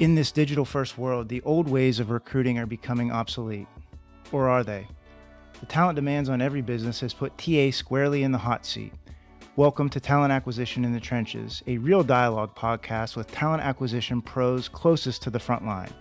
In 0.00 0.14
this 0.14 0.32
digital 0.32 0.64
first 0.64 0.96
world, 0.96 1.28
the 1.28 1.42
old 1.42 1.68
ways 1.68 2.00
of 2.00 2.08
recruiting 2.08 2.58
are 2.58 2.64
becoming 2.64 3.12
obsolete. 3.12 3.66
Or 4.32 4.48
are 4.48 4.64
they? 4.64 4.88
The 5.60 5.66
talent 5.66 5.96
demands 5.96 6.30
on 6.30 6.40
every 6.40 6.62
business 6.62 7.00
has 7.00 7.12
put 7.12 7.36
TA 7.36 7.70
squarely 7.70 8.22
in 8.22 8.32
the 8.32 8.38
hot 8.38 8.64
seat. 8.64 8.94
Welcome 9.56 9.90
to 9.90 10.00
Talent 10.00 10.32
Acquisition 10.32 10.86
in 10.86 10.94
the 10.94 11.00
Trenches, 11.00 11.62
a 11.66 11.76
real 11.76 12.02
dialogue 12.02 12.56
podcast 12.56 13.14
with 13.14 13.30
talent 13.30 13.62
acquisition 13.62 14.22
pros 14.22 14.70
closest 14.70 15.20
to 15.24 15.28
the 15.28 15.38
front 15.38 15.66
line. 15.66 15.92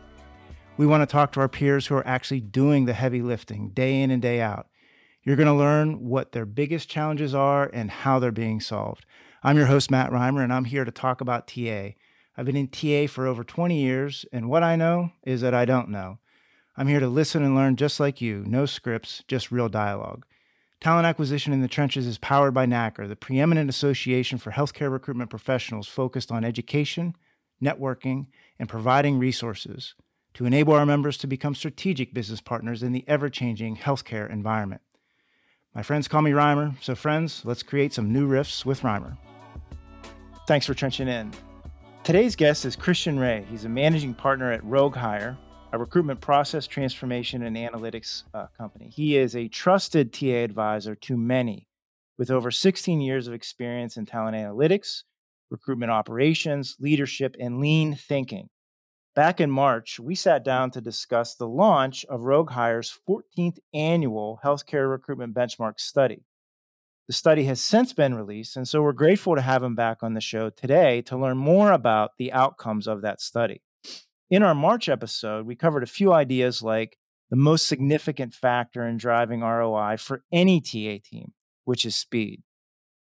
We 0.78 0.88
want 0.88 1.02
to 1.02 1.12
talk 1.12 1.34
to 1.34 1.42
our 1.42 1.50
peers 1.50 1.88
who 1.88 1.96
are 1.96 2.08
actually 2.08 2.40
doing 2.40 2.86
the 2.86 2.94
heavy 2.94 3.22
lifting 3.22 3.72
day 3.72 4.02
in 4.02 4.12
and 4.12 4.22
day 4.22 4.40
out. 4.40 4.68
You're 5.24 5.36
going 5.36 5.48
to 5.48 5.54
learn 5.54 6.08
what 6.08 6.32
their 6.32 6.46
biggest 6.46 6.88
challenges 6.88 7.36
are 7.36 7.70
and 7.74 7.92
how 7.92 8.20
they're 8.20 8.32
being 8.32 8.62
solved. 8.62 9.06
I'm 9.44 9.58
your 9.58 9.66
host, 9.66 9.92
Matt 9.92 10.10
Rimer, 10.14 10.42
and 10.42 10.54
I'm 10.54 10.64
here 10.64 10.86
to 10.86 10.92
talk 10.92 11.20
about 11.20 11.50
TA. 11.50 11.90
I've 12.40 12.46
been 12.46 12.56
in 12.56 12.70
TA 12.70 13.12
for 13.12 13.28
over 13.28 13.44
20 13.44 13.78
years, 13.78 14.26
and 14.32 14.50
what 14.50 14.64
I 14.64 14.78
know 14.78 15.12
is 15.26 15.42
that 15.42 15.54
I 15.54 15.66
don't 15.66 15.90
know. 15.90 16.20
I'm 16.78 16.88
here 16.88 17.02
to 17.02 17.10
listen 17.10 17.44
and 17.44 17.54
learn 17.54 17.76
just 17.76 18.00
like 18.00 18.22
you. 18.22 18.46
No 18.48 18.66
scripts, 18.66 19.26
just 19.28 19.52
real 19.52 19.68
dialogue. 19.68 20.26
Talent 20.80 21.06
Acquisition 21.06 21.52
in 21.52 21.60
the 21.60 21.68
Trenches 21.68 22.08
is 22.08 22.18
powered 22.18 22.54
by 22.54 22.66
NACR, 22.66 23.10
the 23.10 23.18
preeminent 23.18 23.70
association 23.70 24.38
for 24.38 24.52
healthcare 24.52 24.90
recruitment 24.90 25.30
professionals 25.30 25.90
focused 25.90 26.32
on 26.32 26.46
education, 26.46 27.14
networking, 27.62 28.28
and 28.58 28.70
providing 28.70 29.20
resources 29.20 29.96
to 30.34 30.46
enable 30.46 30.72
our 30.72 30.86
members 30.86 31.18
to 31.18 31.28
become 31.28 31.54
strategic 31.54 32.14
business 32.14 32.40
partners 32.40 32.82
in 32.82 32.94
the 32.94 33.04
ever 33.06 33.28
changing 33.28 33.76
healthcare 33.76 34.32
environment. 34.32 34.82
My 35.76 35.84
friends 35.84 36.08
call 36.08 36.22
me 36.22 36.32
Rimer, 36.32 36.76
so 36.80 36.96
friends, 36.96 37.42
let's 37.44 37.64
create 37.64 37.92
some 37.94 38.14
new 38.14 38.30
riffs 38.30 38.64
with 38.64 38.86
Rimer. 38.86 39.18
Thanks 40.48 40.66
for 40.66 40.74
trenching 40.74 41.10
in. 41.10 41.34
Today's 42.10 42.36
guest 42.36 42.66
is 42.66 42.76
Christian 42.76 43.20
Ray. 43.20 43.46
He's 43.52 43.66
a 43.66 43.70
managing 43.70 44.16
partner 44.16 44.52
at 44.52 44.64
RogueHire, 44.64 45.38
a 45.72 45.78
recruitment 45.78 46.20
process 46.20 46.66
transformation 46.66 47.44
and 47.44 47.56
analytics 47.56 48.24
uh, 48.34 48.48
company. 48.58 48.90
He 48.92 49.16
is 49.16 49.36
a 49.36 49.48
trusted 49.48 50.12
TA 50.12 50.38
advisor 50.38 50.96
to 50.96 51.16
many 51.16 51.68
with 52.18 52.32
over 52.32 52.50
16 52.50 53.00
years 53.00 53.28
of 53.28 53.36
experience 53.36 53.96
in 53.96 54.08
talent 54.08 54.36
analytics, 54.36 55.04
recruitment 55.52 55.92
operations, 55.92 56.76
leadership, 56.80 57.36
and 57.40 57.60
lean 57.60 57.94
thinking. 57.94 58.50
Back 59.14 59.40
in 59.40 59.52
March, 59.52 60.00
we 60.00 60.16
sat 60.16 60.44
down 60.44 60.72
to 60.72 60.82
discuss 60.82 61.36
the 61.36 61.48
launch 61.48 62.06
of 62.06 62.22
RogueHire's 62.22 62.92
14th 63.08 63.60
annual 63.72 64.40
healthcare 64.44 64.90
recruitment 64.90 65.36
benchmark 65.36 65.80
study. 65.80 66.24
The 67.10 67.14
study 67.14 67.46
has 67.46 67.60
since 67.60 67.92
been 67.92 68.14
released, 68.14 68.56
and 68.56 68.68
so 68.68 68.84
we're 68.84 68.94
grateful 68.94 69.36
to 69.36 69.42
have 69.42 69.64
him 69.64 69.74
back 69.74 70.04
on 70.04 70.14
the 70.14 70.22
show 70.22 70.52
today 70.52 71.02
to 71.08 71.18
learn 71.18 71.40
more 71.40 71.72
about 71.72 72.12
the 72.20 72.32
outcomes 72.32 72.86
of 72.86 73.02
that 73.02 73.20
study. 73.20 73.64
In 74.30 74.44
our 74.44 74.54
March 74.54 74.88
episode, 74.88 75.48
we 75.48 75.56
covered 75.56 75.82
a 75.82 75.88
few 75.88 76.14
ideas 76.14 76.62
like 76.62 77.00
the 77.32 77.36
most 77.36 77.68
significant 77.68 78.36
factor 78.36 78.86
in 78.88 78.98
driving 78.98 79.42
ROI 79.42 79.98
for 79.98 80.22
any 80.32 80.62
TA 80.62 81.04
team, 81.04 81.34
which 81.66 81.84
is 81.84 81.96
speed. 81.96 82.44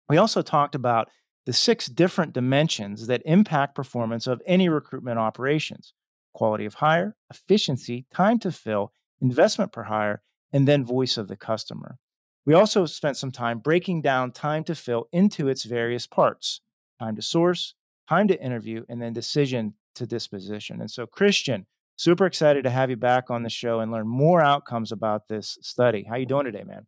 We 0.08 0.17
also 0.17 0.44
talked 0.44 0.75
about 0.75 1.09
the 1.47 1.53
six 1.53 1.88
different 1.88 2.31
dimensions 2.31 3.08
that 3.08 3.23
impact 3.25 3.73
performance 3.73 4.28
of 4.28 4.40
any 4.45 4.69
recruitment 4.69 5.17
operations 5.17 5.95
quality 6.31 6.66
of 6.66 6.75
hire, 6.75 7.16
efficiency, 7.31 8.06
time 8.14 8.38
to 8.38 8.52
fill, 8.52 8.92
investment 9.19 9.72
per 9.72 9.86
hire, 9.86 10.22
and 10.53 10.67
then 10.67 10.86
voice 10.86 11.17
of 11.17 11.28
the 11.28 11.36
customer. 11.36 11.97
We 12.45 12.53
also 12.53 12.85
spent 12.85 13.17
some 13.17 13.31
time 13.31 13.59
breaking 13.59 14.01
down 14.01 14.31
time 14.31 14.63
to 14.65 14.75
fill 14.75 15.07
into 15.11 15.47
its 15.47 15.63
various 15.63 16.05
parts 16.07 16.61
time 16.99 17.15
to 17.15 17.21
source, 17.21 17.73
time 18.07 18.27
to 18.27 18.41
interview, 18.41 18.85
and 18.88 19.01
then 19.01 19.11
decision 19.11 19.73
to 19.95 20.05
disposition. 20.05 20.79
And 20.79 20.89
so, 20.89 21.05
Christian, 21.05 21.66
super 21.97 22.25
excited 22.25 22.63
to 22.63 22.69
have 22.69 22.89
you 22.89 22.95
back 22.95 23.29
on 23.29 23.43
the 23.43 23.49
show 23.49 23.79
and 23.79 23.91
learn 23.91 24.07
more 24.07 24.41
outcomes 24.41 24.91
about 24.91 25.27
this 25.27 25.57
study. 25.61 26.05
How 26.07 26.16
you 26.16 26.25
doing 26.25 26.45
today, 26.45 26.63
man? 26.63 26.85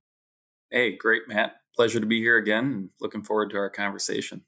Hey, 0.70 0.96
great, 0.96 1.24
Matt. 1.28 1.58
Pleasure 1.76 2.00
to 2.00 2.06
be 2.06 2.20
here 2.20 2.38
again. 2.38 2.90
Looking 3.02 3.24
forward 3.24 3.50
to 3.52 3.58
our 3.58 3.70
conversation. 3.70 4.44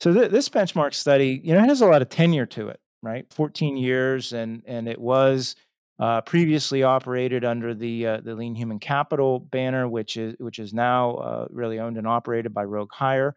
So 0.00 0.12
th- 0.12 0.30
this 0.30 0.48
benchmark 0.48 0.94
study, 0.94 1.40
you 1.42 1.54
know, 1.54 1.62
it 1.62 1.68
has 1.68 1.80
a 1.80 1.86
lot 1.86 2.02
of 2.02 2.08
tenure 2.08 2.46
to 2.46 2.68
it, 2.68 2.80
right? 3.02 3.26
14 3.32 3.76
years, 3.76 4.32
and 4.32 4.62
and 4.66 4.88
it 4.88 5.00
was 5.00 5.56
uh, 6.00 6.22
previously 6.22 6.82
operated 6.82 7.44
under 7.44 7.74
the 7.74 8.06
uh, 8.06 8.20
the 8.22 8.34
Lean 8.34 8.54
Human 8.54 8.78
Capital 8.78 9.38
banner, 9.38 9.86
which 9.86 10.16
is 10.16 10.34
which 10.38 10.58
is 10.58 10.72
now 10.72 11.16
uh, 11.16 11.46
really 11.50 11.78
owned 11.78 11.98
and 11.98 12.06
operated 12.06 12.54
by 12.54 12.64
RogueHire. 12.64 13.32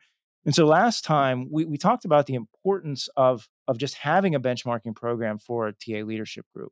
And 0.46 0.56
so 0.56 0.66
last 0.66 1.03
time 1.03 1.50
we, 1.51 1.66
we 1.66 1.78
talked 1.78 2.06
about 2.06 2.25
the 2.25 2.35
importance 2.35 3.09
of 3.18 3.50
of 3.68 3.78
just 3.78 3.96
having 3.96 4.34
a 4.34 4.40
benchmarking 4.40 4.96
program 4.96 5.40
for 5.40 5.68
a 5.68 5.74
TA 5.74 6.06
leadership 6.06 6.46
group. 6.56 6.72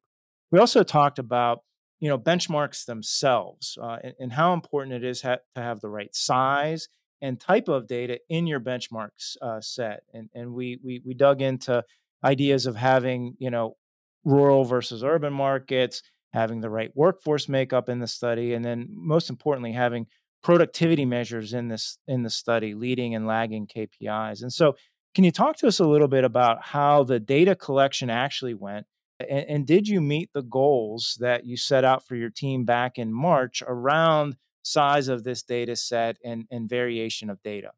We 0.50 0.60
also 0.60 0.84
talked 0.84 1.20
about 1.20 1.64
you 2.00 2.08
know 2.08 2.18
benchmarks 2.18 2.86
themselves 2.86 3.78
uh, 3.82 3.98
and, 4.02 4.14
and, 4.18 4.34
how 4.34 4.54
important 4.54 4.96
it 4.96 5.04
is 5.04 5.22
ha- 5.22 5.38
to 5.56 5.62
have 5.62 5.82
the 5.82 5.90
right 5.90 6.16
size 6.16 6.88
and 7.22 7.40
type 7.40 7.68
of 7.68 7.86
data 7.88 8.18
in 8.30 8.48
your 8.48 8.62
benchmarks 8.62 9.36
uh, 9.42 9.60
set. 9.60 10.04
And 10.14 10.30
and 10.34 10.54
we 10.54 10.80
we 10.82 11.02
we 11.06 11.14
dug 11.16 11.42
into 11.42 11.84
ideas 12.24 12.66
of 12.66 12.78
having 12.78 13.36
you 13.40 13.50
know 13.50 13.76
rural 14.24 14.64
versus 14.64 15.04
urban 15.04 15.34
markets, 15.34 16.02
having 16.34 16.62
the 16.62 16.70
right 16.70 16.92
workforce 16.96 17.50
makeup 17.50 17.90
in 17.90 18.00
the 18.00 18.08
study, 18.08 18.54
and 18.54 18.64
then 18.64 18.88
most 18.90 19.30
importantly 19.30 19.72
having 19.72 20.08
productivity 20.44 21.06
measures 21.06 21.54
in 21.54 21.68
this 21.68 21.98
in 22.08 22.24
the 22.24 22.30
study, 22.30 22.74
leading 22.74 23.16
and 23.16 23.28
lagging 23.28 23.68
KPIs. 23.68 24.42
And 24.42 24.52
so 24.52 24.76
can 25.14 25.24
you 25.24 25.32
talk 25.32 25.58
to 25.58 25.68
us 25.68 25.80
a 25.80 25.86
little 25.86 26.08
bit 26.08 26.24
about 26.24 26.64
how 26.64 27.04
the 27.04 27.20
data 27.20 27.56
collection 27.56 28.10
actually 28.10 28.54
went? 28.54 28.86
And, 29.20 29.46
and, 29.50 29.68
did 29.68 29.88
you 29.88 30.02
meet 30.02 30.32
the 30.34 30.42
goals 30.42 31.18
that 31.20 31.46
you 31.46 31.56
set 31.58 31.84
out 31.84 32.08
for 32.08 32.16
your 32.16 32.32
team 32.32 32.66
back 32.66 32.98
in 32.98 33.14
March 33.14 33.62
around 33.68 34.36
size 34.64 35.10
of 35.10 35.24
this 35.24 35.44
data 35.44 35.76
set 35.76 36.18
and, 36.26 36.46
and 36.50 36.68
variation 36.68 37.30
of 37.30 37.42
data? 37.44 37.72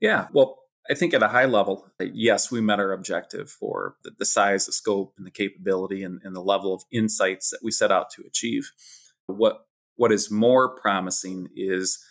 Yeah, 0.00 0.26
well, 0.32 0.63
I 0.90 0.94
think 0.94 1.14
at 1.14 1.22
a 1.22 1.28
high 1.28 1.46
level, 1.46 1.86
yes, 1.98 2.50
we 2.50 2.60
met 2.60 2.78
our 2.78 2.92
objective 2.92 3.50
for 3.50 3.96
the, 4.04 4.10
the 4.18 4.26
size, 4.26 4.66
the 4.66 4.72
scope, 4.72 5.14
and 5.16 5.26
the 5.26 5.30
capability 5.30 6.02
and, 6.02 6.20
and 6.22 6.36
the 6.36 6.42
level 6.42 6.74
of 6.74 6.84
insights 6.92 7.50
that 7.50 7.60
we 7.62 7.70
set 7.70 7.90
out 7.90 8.10
to 8.10 8.24
achieve. 8.26 8.70
What 9.26 9.66
what 9.96 10.12
is 10.12 10.30
more 10.30 10.68
promising 10.68 11.48
is 11.54 12.04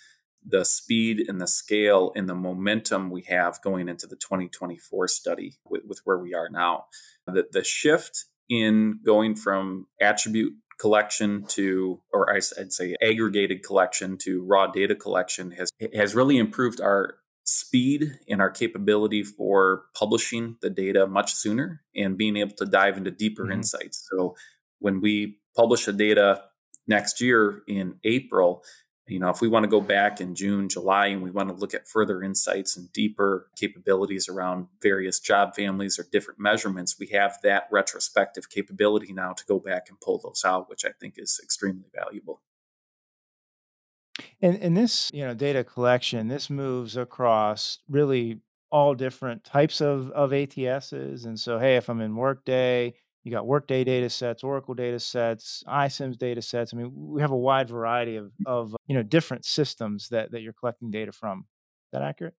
the 0.45 0.66
speed 0.66 1.23
and 1.28 1.39
the 1.39 1.47
scale 1.47 2.11
and 2.16 2.29
the 2.29 2.35
momentum 2.35 3.09
we 3.09 3.23
have 3.23 3.61
going 3.61 3.88
into 3.88 4.07
the 4.07 4.16
2024 4.16 5.07
study 5.07 5.55
with, 5.69 5.84
with 5.85 6.01
where 6.03 6.17
we 6.17 6.34
are 6.34 6.50
now. 6.50 6.85
The, 7.28 7.45
the 7.51 7.63
shift 7.63 8.25
in 8.50 9.00
going 9.05 9.35
from 9.35 9.88
attribute 10.01 10.53
collection 10.79 11.45
to, 11.47 12.01
or 12.11 12.34
I'd 12.34 12.73
say 12.73 12.95
aggregated 13.01 13.63
collection 13.63 14.17
to 14.19 14.44
raw 14.44 14.67
data 14.67 14.95
collection 14.95 15.51
has, 15.51 15.69
has 15.94 16.16
really 16.16 16.38
improved 16.38 16.81
our 16.81 17.16
speed 17.53 18.19
and 18.28 18.41
our 18.41 18.50
capability 18.50 19.24
for 19.24 19.84
publishing 19.94 20.58
the 20.62 20.69
data 20.69 21.06
much 21.06 21.34
sooner 21.34 21.81
and 21.96 22.18
being 22.18 22.36
able 22.36 22.56
to 22.56 22.66
dive 22.66 22.97
into 22.97 23.12
deeper 23.12 23.44
mm-hmm. 23.44 23.53
insights. 23.53 24.08
So 24.12 24.36
when 24.80 25.02
we 25.02 25.38
publish 25.56 25.86
the 25.86 25.94
data 25.94 26.44
next 26.88 27.22
year 27.22 27.62
in 27.68 27.96
April, 28.03 28.64
you 29.08 29.19
know, 29.19 29.30
if 29.30 29.41
we 29.41 29.47
want 29.47 29.64
to 29.66 29.69
go 29.69 29.81
back 29.81 30.19
in 30.19 30.34
June, 30.34 30.69
July, 30.69 31.08
and 31.08 31.22
we 31.22 31.30
want 31.30 31.50
to 31.50 31.56
look 31.56 31.74
at 31.74 31.88
further 31.88 32.24
insights 32.24 32.75
and 32.75 32.91
deeper 32.91 33.47
capabilities 33.56 34.28
around 34.30 34.68
various 34.81 35.20
job 35.20 35.56
families 35.56 36.00
or 36.00 36.08
different 36.12 36.40
measurements, 36.40 36.97
we 36.97 37.08
have 37.08 37.38
that 37.44 37.68
retrospective 37.70 38.50
capability 38.50 39.14
now 39.14 39.34
to 39.34 39.46
go 39.46 39.59
back 39.59 39.90
and 39.90 40.00
pull 40.00 40.20
those 40.20 40.44
out, 40.46 40.70
which 40.70 40.85
I 40.85 40.91
think 41.00 41.16
is 41.18 41.40
extremely 41.44 41.90
valuable. 41.94 42.41
And, 44.41 44.57
and 44.57 44.78
this, 44.78 45.09
you 45.13 45.25
know, 45.25 45.34
data 45.34 45.63
collection, 45.63 46.28
this 46.28 46.50
moves 46.50 46.96
across 46.97 47.79
really 47.90 48.40
all 48.72 48.96
different 48.96 49.44
types 49.44 49.81
of, 49.81 50.09
of 50.12 50.31
ATSs. 50.31 51.26
And 51.26 51.40
so, 51.40 51.59
hey, 51.59 51.78
if 51.78 51.90
I'm 51.90 52.02
in 52.02 52.16
Workday, 52.16 52.93
you 53.23 53.32
got 53.32 53.47
Workday 53.47 53.84
data 53.84 54.09
sets, 54.09 54.43
Oracle 54.43 54.73
data 54.73 54.99
sets, 54.99 55.64
iCIMS 55.67 56.17
data 56.17 56.41
sets. 56.41 56.73
I 56.73 56.78
mean, 56.78 56.91
we 56.93 57.22
have 57.22 57.32
a 57.32 57.37
wide 57.37 57.70
variety 57.70 58.17
of, 58.17 58.26
mm. 58.26 58.47
of 58.47 58.76
you 58.85 58.96
know 58.96 59.03
different 59.03 59.46
systems 59.46 60.09
that 60.09 60.32
that 60.32 60.41
you're 60.41 60.53
collecting 60.53 60.91
data 60.91 61.11
from. 61.11 61.40
Is 61.40 61.91
that 61.93 62.02
accurate? 62.02 62.34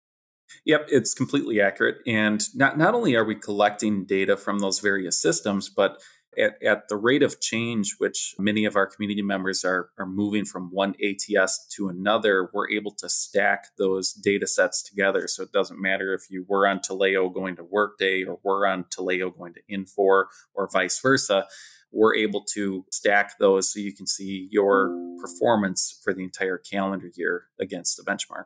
Yep, 0.65 0.88
it's 0.89 1.13
completely 1.13 1.62
accurate. 1.62 1.97
And 2.06 2.44
not 2.53 2.77
not 2.77 2.94
only 2.94 3.15
are 3.15 3.24
we 3.24 3.36
collecting 3.36 4.06
data 4.06 4.36
from 4.36 4.59
those 4.59 4.80
various 4.80 5.21
systems, 5.21 5.69
but 5.69 6.01
at, 6.38 6.62
at 6.63 6.88
the 6.89 6.97
rate 6.97 7.24
of 7.24 7.39
change, 7.39 7.95
which 7.97 8.35
many 8.38 8.65
of 8.65 8.75
our 8.75 8.85
community 8.85 9.21
members 9.21 9.63
are, 9.63 9.89
are 9.97 10.06
moving 10.06 10.45
from 10.45 10.69
one 10.71 10.95
ATS 11.03 11.68
to 11.75 11.89
another, 11.89 12.50
we're 12.53 12.69
able 12.69 12.91
to 12.91 13.09
stack 13.09 13.68
those 13.77 14.13
data 14.13 14.47
sets 14.47 14.81
together. 14.81 15.27
So 15.27 15.44
it 15.44 15.51
doesn't 15.51 15.81
matter 15.81 16.13
if 16.13 16.30
you 16.30 16.45
were 16.47 16.68
on 16.68 16.80
Taleo 16.80 17.33
going 17.33 17.56
to 17.57 17.63
Workday 17.63 18.24
or 18.24 18.39
were 18.44 18.68
on 18.68 18.85
Taleo 18.85 19.35
going 19.35 19.53
to 19.53 19.62
Infor 19.71 20.25
or 20.53 20.69
vice 20.71 21.00
versa. 21.00 21.47
We're 21.91 22.15
able 22.15 22.44
to 22.53 22.85
stack 22.91 23.38
those 23.39 23.71
so 23.71 23.80
you 23.80 23.94
can 23.94 24.07
see 24.07 24.47
your 24.51 24.91
performance 25.21 26.00
for 26.03 26.13
the 26.13 26.24
entire 26.24 26.57
calendar 26.57 27.09
year 27.15 27.45
against 27.59 27.97
the 27.97 28.03
benchmark. 28.03 28.45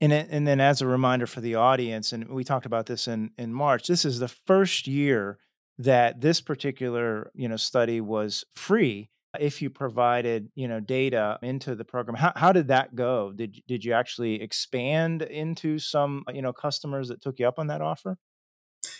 And, 0.00 0.12
and 0.12 0.46
then, 0.46 0.60
as 0.60 0.82
a 0.82 0.86
reminder 0.86 1.26
for 1.26 1.40
the 1.40 1.54
audience, 1.54 2.12
and 2.12 2.28
we 2.28 2.44
talked 2.44 2.66
about 2.66 2.86
this 2.86 3.08
in, 3.08 3.30
in 3.38 3.54
March, 3.54 3.86
this 3.86 4.04
is 4.04 4.18
the 4.18 4.28
first 4.28 4.86
year 4.86 5.38
that 5.78 6.20
this 6.20 6.40
particular 6.40 7.30
you 7.34 7.48
know 7.48 7.56
study 7.56 8.00
was 8.00 8.44
free 8.54 9.10
if 9.40 9.60
you 9.60 9.70
provided 9.70 10.48
you 10.54 10.68
know 10.68 10.80
data 10.80 11.38
into 11.42 11.74
the 11.74 11.84
program 11.84 12.16
how, 12.16 12.32
how 12.36 12.52
did 12.52 12.68
that 12.68 12.94
go 12.94 13.32
did, 13.32 13.60
did 13.66 13.84
you 13.84 13.92
actually 13.92 14.40
expand 14.40 15.22
into 15.22 15.78
some 15.78 16.24
you 16.32 16.42
know 16.42 16.52
customers 16.52 17.08
that 17.08 17.20
took 17.20 17.38
you 17.38 17.46
up 17.46 17.58
on 17.58 17.66
that 17.66 17.80
offer 17.80 18.16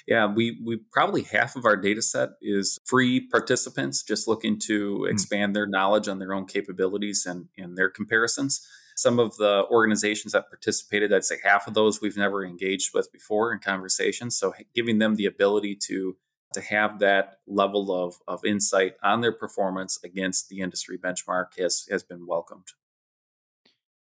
yeah 0.07 0.27
we 0.27 0.61
we 0.65 0.79
probably 0.93 1.23
half 1.23 1.57
of 1.57 1.65
our 1.65 1.77
data 1.77 2.03
set 2.03 2.31
is 2.43 2.79
free 2.85 3.21
participants 3.21 4.03
just 4.03 4.27
looking 4.27 4.59
to 4.59 4.99
hmm. 4.99 5.07
expand 5.07 5.51
mm. 5.51 5.55
their 5.55 5.67
knowledge 5.67 6.09
on 6.09 6.19
their 6.19 6.35
own 6.35 6.47
capabilities 6.47 7.27
and 7.27 7.47
and 7.57 7.77
their 7.79 7.91
comparisons 7.91 8.67
some 8.97 9.19
of 9.19 9.37
the 9.37 9.67
organizations 9.71 10.33
that 10.33 10.49
participated 10.49 11.13
i'd 11.13 11.25
say 11.25 11.37
half 11.45 11.69
of 11.69 11.75
those 11.75 12.01
we've 12.01 12.17
never 12.17 12.45
engaged 12.45 12.91
with 12.93 13.13
before 13.13 13.53
in 13.53 13.61
conversations 13.61 14.37
so 14.37 14.53
giving 14.75 14.99
them 14.99 15.15
the 15.15 15.27
ability 15.27 15.77
to 15.77 16.17
to 16.55 16.61
have 16.61 16.99
that 17.01 17.39
level 17.47 17.93
of, 17.93 18.17
of 18.27 18.45
insight 18.45 18.95
on 19.03 19.21
their 19.21 19.33
performance 19.33 19.99
against 20.03 20.49
the 20.49 20.61
industry 20.61 20.99
benchmark 20.99 21.59
has 21.59 21.87
has 21.91 22.03
been 22.03 22.27
welcomed. 22.27 22.69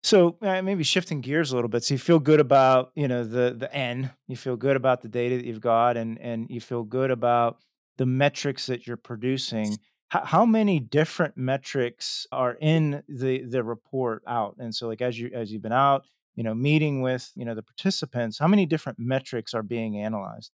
So 0.02 0.36
uh, 0.42 0.60
maybe 0.60 0.84
shifting 0.84 1.22
gears 1.22 1.50
a 1.50 1.54
little 1.54 1.70
bit. 1.70 1.82
So 1.82 1.94
you 1.94 1.98
feel 1.98 2.18
good 2.18 2.40
about 2.40 2.92
you 2.94 3.08
know 3.08 3.24
the 3.24 3.54
the 3.58 3.74
N. 3.74 4.10
You 4.28 4.36
feel 4.36 4.56
good 4.56 4.76
about 4.76 5.00
the 5.00 5.08
data 5.08 5.36
that 5.36 5.46
you've 5.46 5.60
got, 5.60 5.96
and 5.96 6.18
and 6.20 6.46
you 6.50 6.60
feel 6.60 6.82
good 6.82 7.10
about 7.10 7.58
the 7.96 8.06
metrics 8.06 8.66
that 8.66 8.86
you're 8.86 8.96
producing. 8.96 9.76
How, 10.08 10.24
how 10.24 10.46
many 10.46 10.78
different 10.78 11.36
metrics 11.36 12.26
are 12.30 12.56
in 12.60 13.02
the 13.08 13.44
the 13.44 13.64
report 13.64 14.22
out? 14.26 14.56
And 14.58 14.74
so 14.74 14.88
like 14.88 15.00
as 15.00 15.18
you 15.18 15.30
as 15.34 15.50
you've 15.50 15.62
been 15.62 15.72
out, 15.72 16.04
you 16.34 16.44
know, 16.44 16.54
meeting 16.54 17.00
with 17.00 17.32
you 17.34 17.46
know 17.46 17.54
the 17.54 17.62
participants, 17.62 18.38
how 18.38 18.46
many 18.48 18.66
different 18.66 18.98
metrics 18.98 19.54
are 19.54 19.62
being 19.62 19.98
analyzed? 19.98 20.52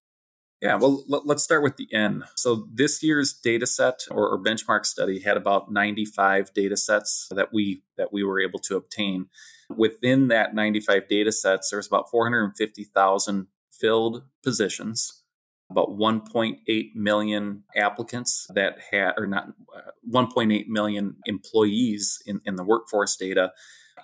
Yeah, 0.61 0.75
well, 0.75 1.05
let, 1.09 1.37
us 1.37 1.43
start 1.43 1.63
with 1.63 1.79
the 1.79 1.89
N. 1.91 2.25
So 2.37 2.67
this 2.71 3.03
year's 3.03 3.33
data 3.33 3.67
set 3.67 4.01
or, 4.11 4.29
or, 4.29 4.39
benchmark 4.39 4.85
study 4.85 5.21
had 5.21 5.39
about 5.39 5.73
95 5.73 6.53
data 6.53 6.77
sets 6.77 7.29
that 7.35 7.51
we 7.51 7.83
that 7.97 8.13
we 8.13 8.23
were 8.23 8.39
able 8.39 8.59
to 8.61 8.77
obtain. 8.77 9.29
Within 9.75 10.29
that 10.29 10.55
95 10.55 11.09
data 11.09 11.33
sets, 11.33 11.71
there's 11.71 11.87
about 11.87 12.11
450,000 12.11 13.47
filled 13.71 14.25
positions, 14.45 15.23
about 15.71 15.97
1.8 15.97 16.95
million 16.95 17.65
applicants 17.75 18.47
that 18.55 18.77
had, 18.91 19.13
or 19.17 19.27
not, 19.27 19.49
uh, 19.75 19.93
1.8 20.13 20.67
million 20.67 21.17
employees 21.25 22.23
in, 22.27 22.41
in 22.45 22.57
the 22.57 22.65
workforce 22.65 23.17
data. 23.17 23.53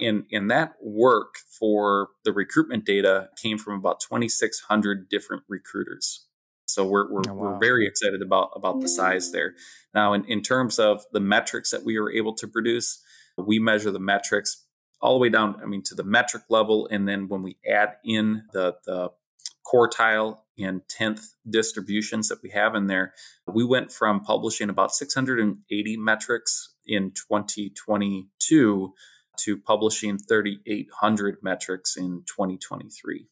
And, 0.01 0.25
and 0.33 0.51
that 0.51 0.75
work 0.81 1.37
for 1.59 2.11
the 2.25 2.33
recruitment 2.33 2.85
data 2.85 3.31
came 3.41 3.59
from 3.59 3.75
about 3.75 4.01
2,600 4.01 5.09
different 5.09 5.43
recruiters. 5.49 6.26
So 6.77 6.85
we're 6.85 7.11
we're, 7.11 7.23
oh, 7.31 7.33
wow. 7.33 7.53
we're 7.53 7.59
very 7.59 7.87
excited 7.87 8.21
about 8.21 8.51
about 8.55 8.83
the 8.83 8.89
size 8.89 9.33
there. 9.33 9.55
Now, 9.95 10.13
in, 10.13 10.27
in 10.27 10.43
terms 10.43 10.79
of 10.79 11.05
the 11.11 11.21
metrics 11.21 11.71
that 11.71 11.87
we 11.87 11.99
were 11.99 12.13
able 12.13 12.35
to 12.35 12.47
produce, 12.47 13.03
we 13.39 13.59
measure 13.59 13.91
the 13.91 13.99
metrics 13.99 14.67
all 15.01 15.15
the 15.15 15.19
way 15.19 15.31
down. 15.31 15.59
I 15.63 15.65
mean, 15.65 15.83
to 15.85 15.95
the 15.95 16.05
metric 16.05 16.43
level, 16.51 16.87
and 16.91 17.09
then 17.09 17.29
when 17.29 17.43
we 17.43 17.57
add 17.67 17.97
in 18.05 18.43
the 18.53 18.77
the 18.85 19.09
quartile 19.67 20.41
and 20.59 20.83
tenth 20.87 21.33
distributions 21.49 22.29
that 22.29 22.43
we 22.43 22.51
have 22.51 22.75
in 22.75 22.89
there, 22.89 23.15
we 23.47 23.65
went 23.65 23.91
from 23.91 24.21
publishing 24.21 24.69
about 24.69 24.93
680 24.95 25.97
metrics 25.97 26.75
in 26.87 27.11
2022 27.13 28.93
to 29.39 29.57
publishing 29.57 30.19
3,800 30.19 31.39
metrics 31.43 31.97
in 31.97 32.23
2023. 32.27 33.29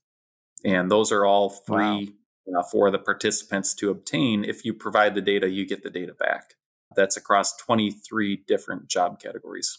And 0.65 0.91
those 0.91 1.13
are 1.13 1.27
all 1.27 1.51
free 1.51 1.77
wow 1.77 2.07
uh, 2.49 2.63
for 2.71 2.91
the 2.91 2.99
participants 2.99 3.75
to 3.75 3.91
obtain. 3.91 4.45
If 4.45 4.65
you 4.65 4.75
provide 4.75 5.15
the 5.15 5.21
data, 5.21 5.49
you 5.49 5.67
get 5.67 5.83
the 5.83 5.91
data 5.91 6.15
back. 6.15 6.55
That's 6.97 7.17
across 7.17 7.57
23 7.57 8.45
different 8.47 8.89
job 8.89 9.21
categories. 9.21 9.79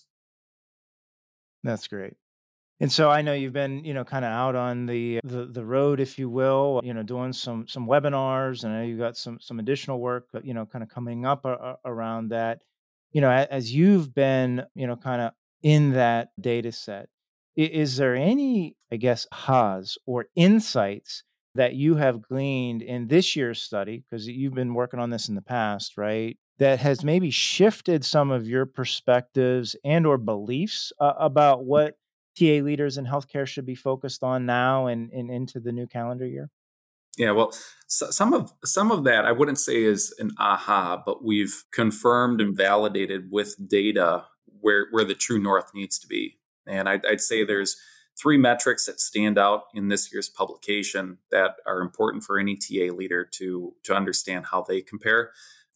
That's 1.63 1.87
great. 1.87 2.13
And 2.79 2.91
so 2.91 3.09
I 3.09 3.21
know 3.21 3.33
you've 3.33 3.53
been, 3.53 3.85
you 3.85 3.93
know, 3.93 4.03
kind 4.03 4.25
of 4.25 4.31
out 4.31 4.55
on 4.55 4.85
the, 4.85 5.21
the 5.23 5.45
the 5.45 5.63
road, 5.63 6.01
if 6.01 6.19
you 6.19 6.29
will, 6.29 6.81
you 6.83 6.93
know, 6.93 7.03
doing 7.03 7.31
some 7.31 7.67
some 7.69 7.87
webinars, 7.87 8.63
and 8.63 8.73
I 8.73 8.79
know 8.79 8.85
you 8.85 8.97
got 8.97 9.15
some 9.15 9.39
some 9.39 9.59
additional 9.59 9.99
work, 10.01 10.27
you 10.43 10.53
know, 10.53 10.65
kind 10.65 10.83
of 10.83 10.89
coming 10.89 11.25
up 11.25 11.45
a, 11.45 11.53
a, 11.53 11.77
around 11.85 12.29
that. 12.29 12.63
You 13.13 13.21
know, 13.21 13.31
as 13.31 13.73
you've 13.73 14.13
been, 14.13 14.65
you 14.75 14.87
know, 14.87 14.97
kind 14.97 15.21
of 15.21 15.31
in 15.63 15.93
that 15.93 16.31
data 16.39 16.73
set, 16.73 17.07
is 17.55 17.95
there 17.95 18.13
any, 18.13 18.75
I 18.91 18.97
guess, 18.97 19.25
has 19.31 19.97
or 20.05 20.25
insights 20.35 21.23
that 21.55 21.73
you 21.73 21.95
have 21.95 22.21
gleaned 22.21 22.81
in 22.81 23.07
this 23.07 23.35
year's 23.35 23.61
study, 23.61 24.03
because 24.09 24.27
you've 24.27 24.53
been 24.53 24.73
working 24.73 24.99
on 24.99 25.09
this 25.09 25.29
in 25.29 25.35
the 25.35 25.41
past, 25.41 25.97
right? 25.97 26.37
That 26.59 26.79
has 26.79 27.03
maybe 27.03 27.31
shifted 27.31 28.05
some 28.05 28.31
of 28.31 28.47
your 28.47 28.65
perspectives 28.65 29.75
and 29.83 30.05
or 30.05 30.17
beliefs 30.17 30.93
uh, 30.99 31.13
about 31.17 31.65
what 31.65 31.95
TA 32.37 32.61
leaders 32.61 32.97
in 32.97 33.05
healthcare 33.05 33.47
should 33.47 33.65
be 33.65 33.75
focused 33.75 34.23
on 34.23 34.45
now 34.45 34.87
and, 34.87 35.11
and 35.11 35.31
into 35.31 35.59
the 35.59 35.71
new 35.71 35.87
calendar 35.87 36.27
year? 36.27 36.49
Yeah, 37.17 37.31
well, 37.31 37.53
so 37.87 38.11
some 38.11 38.33
of 38.33 38.51
some 38.65 38.91
of 38.91 39.05
that 39.05 39.23
I 39.23 39.31
wouldn't 39.31 39.59
say 39.59 39.83
is 39.83 40.13
an 40.19 40.31
aha, 40.37 41.01
but 41.05 41.23
we've 41.23 41.63
confirmed 41.71 42.41
and 42.41 42.55
validated 42.55 43.29
with 43.31 43.55
data 43.69 44.25
where 44.59 44.87
where 44.91 45.05
the 45.05 45.15
true 45.15 45.39
north 45.39 45.73
needs 45.73 45.97
to 45.99 46.07
be. 46.07 46.37
And 46.67 46.89
I'd, 46.89 47.05
I'd 47.05 47.21
say 47.21 47.45
there's 47.45 47.77
three 48.19 48.37
metrics 48.37 48.85
that 48.85 48.99
stand 48.99 49.37
out 49.37 49.63
in 49.73 49.89
this 49.89 50.11
year's 50.11 50.29
publication 50.29 51.17
that 51.31 51.57
are 51.65 51.81
important 51.81 52.23
for 52.23 52.39
any 52.39 52.55
TA 52.55 52.93
leader 52.93 53.25
to 53.33 53.73
to 53.83 53.93
understand 53.93 54.45
how 54.51 54.61
they 54.61 54.81
compare. 54.81 55.31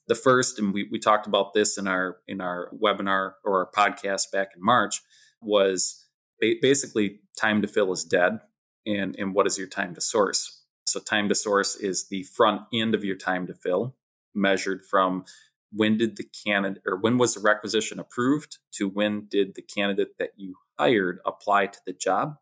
The 0.07 0.15
first, 0.15 0.57
and 0.57 0.73
we, 0.73 0.87
we 0.91 0.97
talked 0.97 1.27
about 1.27 1.53
this 1.53 1.77
in 1.77 1.87
our 1.87 2.17
in 2.27 2.41
our 2.41 2.71
webinar 2.73 3.33
or 3.43 3.59
our 3.59 3.71
podcast 3.71 4.31
back 4.31 4.51
in 4.55 4.63
March, 4.63 5.01
was 5.41 6.05
basically 6.39 7.19
time 7.39 7.61
to 7.61 7.67
fill 7.67 7.91
is 7.91 8.03
dead, 8.03 8.39
and 8.85 9.15
and 9.17 9.33
what 9.33 9.47
is 9.47 9.57
your 9.57 9.67
time 9.67 9.93
to 9.95 10.01
source? 10.01 10.63
So 10.87 10.99
time 10.99 11.29
to 11.29 11.35
source 11.35 11.75
is 11.75 12.07
the 12.07 12.23
front 12.23 12.63
end 12.73 12.95
of 12.95 13.03
your 13.03 13.15
time 13.15 13.45
to 13.47 13.53
fill, 13.53 13.95
measured 14.33 14.81
from 14.89 15.25
when 15.71 15.97
did 15.97 16.17
the 16.17 16.27
candidate 16.45 16.81
or 16.85 16.97
when 16.97 17.17
was 17.17 17.35
the 17.35 17.39
requisition 17.39 17.99
approved 17.99 18.57
to 18.71 18.89
when 18.89 19.27
did 19.29 19.53
the 19.53 19.61
candidate 19.61 20.17
that 20.17 20.31
you 20.35 20.55
hired 20.79 21.19
apply 21.25 21.67
to 21.67 21.79
the 21.85 21.93
job. 21.93 22.37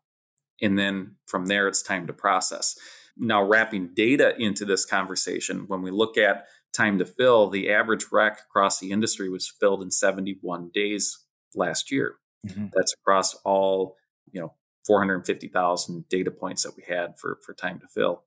And 0.62 0.78
then 0.78 1.16
from 1.26 1.46
there, 1.46 1.68
it's 1.68 1.82
time 1.82 2.06
to 2.06 2.12
process. 2.12 2.76
Now, 3.16 3.42
wrapping 3.42 3.90
data 3.94 4.34
into 4.38 4.64
this 4.64 4.84
conversation, 4.84 5.64
when 5.66 5.82
we 5.82 5.90
look 5.90 6.16
at 6.16 6.46
time 6.72 6.98
to 6.98 7.04
fill, 7.04 7.50
the 7.50 7.70
average 7.70 8.06
rec 8.12 8.38
across 8.48 8.78
the 8.78 8.92
industry 8.92 9.28
was 9.28 9.48
filled 9.48 9.82
in 9.82 9.90
71 9.90 10.70
days 10.72 11.24
last 11.54 11.90
year. 11.90 12.16
Mm-hmm. 12.46 12.66
That's 12.72 12.94
across 12.94 13.34
all, 13.44 13.96
you 14.30 14.40
know, 14.40 14.54
450,000 14.86 16.08
data 16.08 16.30
points 16.30 16.62
that 16.62 16.76
we 16.76 16.84
had 16.88 17.18
for, 17.18 17.38
for 17.44 17.52
time 17.54 17.80
to 17.80 17.86
fill. 17.88 18.22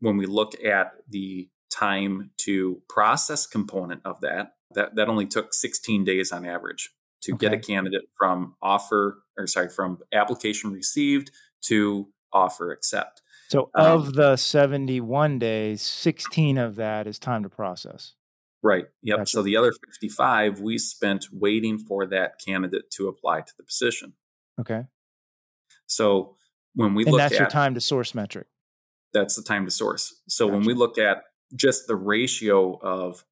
When 0.00 0.16
we 0.16 0.26
look 0.26 0.54
at 0.64 0.92
the 1.08 1.48
time 1.70 2.30
to 2.38 2.82
process 2.88 3.46
component 3.46 4.02
of 4.04 4.20
that, 4.20 4.52
that, 4.74 4.94
that 4.94 5.08
only 5.08 5.26
took 5.26 5.52
16 5.52 6.04
days 6.04 6.32
on 6.32 6.44
average 6.44 6.90
to 7.22 7.34
okay. 7.34 7.48
get 7.48 7.52
a 7.52 7.58
candidate 7.58 8.08
from 8.16 8.54
offer 8.62 9.22
or 9.38 9.46
sorry 9.46 9.68
from 9.68 9.98
application 10.12 10.72
received 10.72 11.30
to 11.62 12.08
offer 12.32 12.72
accept. 12.72 13.22
So 13.48 13.70
um, 13.74 13.86
of 13.86 14.14
the 14.14 14.36
71 14.36 15.38
days, 15.38 15.82
16 15.82 16.58
of 16.58 16.76
that 16.76 17.06
is 17.06 17.18
time 17.18 17.42
to 17.44 17.48
process. 17.48 18.14
Right. 18.62 18.86
Yep. 19.02 19.18
Gotcha. 19.18 19.30
So 19.30 19.42
the 19.42 19.56
other 19.56 19.72
55 19.72 20.60
we 20.60 20.78
spent 20.78 21.26
waiting 21.32 21.78
for 21.78 22.06
that 22.06 22.34
candidate 22.44 22.90
to 22.92 23.08
apply 23.08 23.42
to 23.42 23.52
the 23.56 23.62
position. 23.62 24.14
Okay. 24.60 24.82
So 25.86 26.36
when 26.74 26.94
we 26.94 27.04
and 27.04 27.12
look 27.12 27.20
that's 27.20 27.34
at 27.34 27.40
your 27.40 27.48
time 27.48 27.74
to 27.74 27.80
source 27.80 28.14
metric. 28.14 28.48
That's 29.12 29.36
the 29.36 29.42
time 29.42 29.64
to 29.64 29.70
source. 29.70 30.20
So 30.28 30.46
gotcha. 30.46 30.58
when 30.58 30.66
we 30.66 30.74
look 30.74 30.98
at 30.98 31.22
just 31.54 31.86
the 31.86 31.96
ratio 31.96 32.78
of 32.82 33.24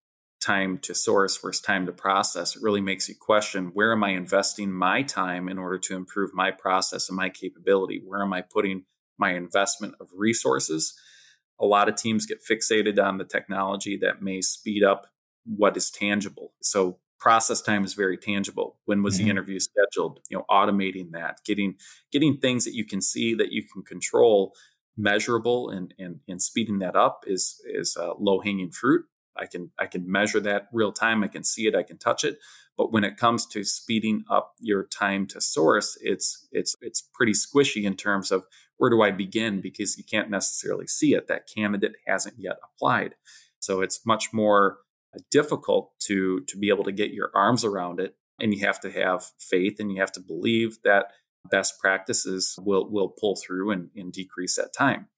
time 0.45 0.79
to 0.79 0.95
source 0.95 1.37
versus 1.39 1.63
time 1.63 1.87
to 1.87 1.93
process, 1.93 2.55
it 2.55 2.63
really 2.63 2.81
makes 2.81 3.09
you 3.09 3.15
question 3.19 3.71
where 3.73 3.93
am 3.93 4.05
I 4.05 4.11
investing 4.11 4.71
my 4.71 5.03
time 5.03 5.49
in 5.49 5.59
order 5.59 5.79
to 5.79 5.97
improve 5.97 6.35
my 6.35 6.51
process 6.51 7.09
and 7.09 7.17
my 7.17 7.31
capability? 7.31 8.03
Where 8.05 8.23
am 8.23 8.33
I 8.33 8.43
putting 8.43 8.85
my 9.19 9.33
investment 9.33 9.95
of 10.01 10.09
resources? 10.15 10.95
A 11.59 11.65
lot 11.65 11.89
of 11.89 11.97
teams 11.97 12.27
get 12.27 12.43
fixated 12.45 13.03
on 13.03 13.19
the 13.19 13.25
technology 13.25 13.97
that 13.99 14.23
may 14.23 14.41
speed 14.41 14.83
up 14.85 15.07
what 15.47 15.77
is 15.77 15.91
tangible. 15.91 16.53
So 16.61 16.99
process 17.19 17.63
time 17.63 17.85
is 17.85 17.95
very 17.95 18.19
tangible. 18.19 18.77
When 18.85 19.03
was 19.03 19.15
mm-hmm. 19.15 19.25
the 19.25 19.31
interview 19.31 19.59
scheduled? 19.61 20.21
You 20.29 20.39
know, 20.39 20.45
automating 20.51 21.13
that, 21.13 21.39
getting 21.45 21.77
getting 22.13 22.39
things 22.39 22.65
that 22.65 22.75
you 22.75 22.85
can 22.85 23.01
see 23.01 23.35
that 23.35 23.53
you 23.53 23.63
can 23.63 23.83
control 23.83 24.55
measurable 24.97 25.71
and 25.71 25.95
and, 25.99 26.21
and 26.29 26.43
speeding 26.43 26.81
that 26.81 26.97
up 26.97 27.25
is 27.27 27.61
is 27.67 27.97
uh, 27.99 28.13
low 28.19 28.41
hanging 28.41 28.71
fruit 28.71 29.07
I 29.37 29.47
can 29.47 29.71
I 29.79 29.87
can 29.87 30.11
measure 30.11 30.41
that 30.41 30.69
real 30.73 30.93
time. 30.93 31.25
I 31.25 31.29
can 31.29 31.45
see 31.45 31.67
it. 31.67 31.75
I 31.75 31.83
can 31.83 31.99
touch 31.99 32.25
it. 32.25 32.39
But 32.77 32.93
when 32.93 33.05
it 33.05 33.17
comes 33.17 33.47
to 33.47 33.65
speeding 33.65 34.25
up 34.31 34.55
your 34.59 34.85
time 34.85 35.27
to 35.29 35.41
source, 35.41 35.97
it's 36.01 36.47
it's 36.53 36.75
it's 36.81 37.03
pretty 37.15 37.33
squishy 37.33 37.85
in 37.85 37.97
terms 37.97 38.31
of 38.31 38.45
where 38.77 38.91
do 38.91 39.03
I 39.03 39.11
begin 39.11 39.61
because 39.61 39.97
you 39.97 40.05
can't 40.05 40.31
necessarily 40.31 40.87
see 40.87 41.15
it. 41.15 41.29
That 41.29 41.49
candidate 41.55 41.97
hasn't 42.07 42.37
yet 42.39 42.57
applied. 42.65 43.15
So 43.61 43.81
it's 43.81 44.05
much 44.05 44.33
more 44.33 44.79
uh, 45.15 45.21
difficult 45.31 45.93
to 46.01 46.41
to 46.41 46.59
be 46.59 46.69
able 46.69 46.85
to 46.85 46.93
get 46.93 47.13
your 47.13 47.31
arms 47.35 47.65
around 47.65 48.01
it 48.01 48.17
and 48.41 48.53
you 48.53 48.67
have 48.67 48.81
to 48.81 48.91
have 48.91 49.31
faith 49.39 49.77
and 49.79 49.93
you 49.93 50.01
have 50.01 50.13
to 50.13 50.21
believe 50.21 50.79
that 50.85 51.07
best 51.51 51.79
practices 51.79 52.59
will 52.63 52.91
will 52.91 53.09
pull 53.09 53.37
through 53.37 53.71
and, 53.71 53.91
and 53.95 54.13
decrease 54.13 54.57
that 54.57 54.73
time 54.77 55.09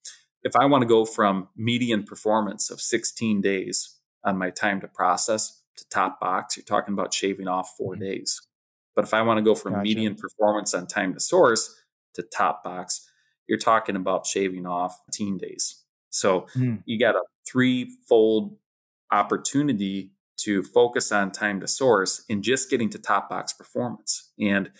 if 0.42 0.54
i 0.56 0.64
want 0.64 0.82
to 0.82 0.88
go 0.88 1.04
from 1.04 1.49
median 1.56 2.02
performance 2.02 2.70
of 2.70 2.80
16 2.80 3.40
days 3.40 3.96
on 4.25 4.38
my 4.38 4.50
time 4.50 4.80
to 4.80 4.88
process 4.88 5.62
to 5.76 5.88
top 5.88 6.18
box 6.20 6.56
you're 6.56 6.64
talking 6.64 6.94
about 6.94 7.12
shaving 7.12 7.49
off 7.49 7.75
4 7.78 7.94
mm-hmm. 7.94 8.02
days 8.02 8.40
but 8.94 9.04
if 9.04 9.14
i 9.14 9.23
want 9.23 9.38
to 9.38 9.42
go 9.42 9.54
from 9.54 9.73
gotcha. 9.73 9.82
median 9.82 10.14
performance 10.14 10.75
on 10.75 10.87
time 10.87 11.14
to 11.14 11.20
source 11.20 11.75
to 12.14 12.23
top 12.23 12.62
box 12.64 13.08
you're 13.46 13.58
talking 13.58 13.96
about 13.96 14.26
shaving 14.26 14.66
off 14.66 15.00
15 15.06 15.38
days 15.38 15.82
so 16.11 16.46
mm. 16.56 16.82
you 16.87 16.99
got 16.99 17.14
a 17.14 17.23
threefold 17.46 18.56
opportunity 19.12 20.12
to 20.38 20.62
focus 20.62 21.12
on 21.12 21.32
time 21.32 21.61
to 21.61 21.68
source 21.68 22.25
and 22.28 22.42
just 22.42 22.70
getting 22.70 22.90
to 22.90 22.99
top 22.99 23.28
box 23.28 23.52
performance. 23.52 24.30
And 24.40 24.70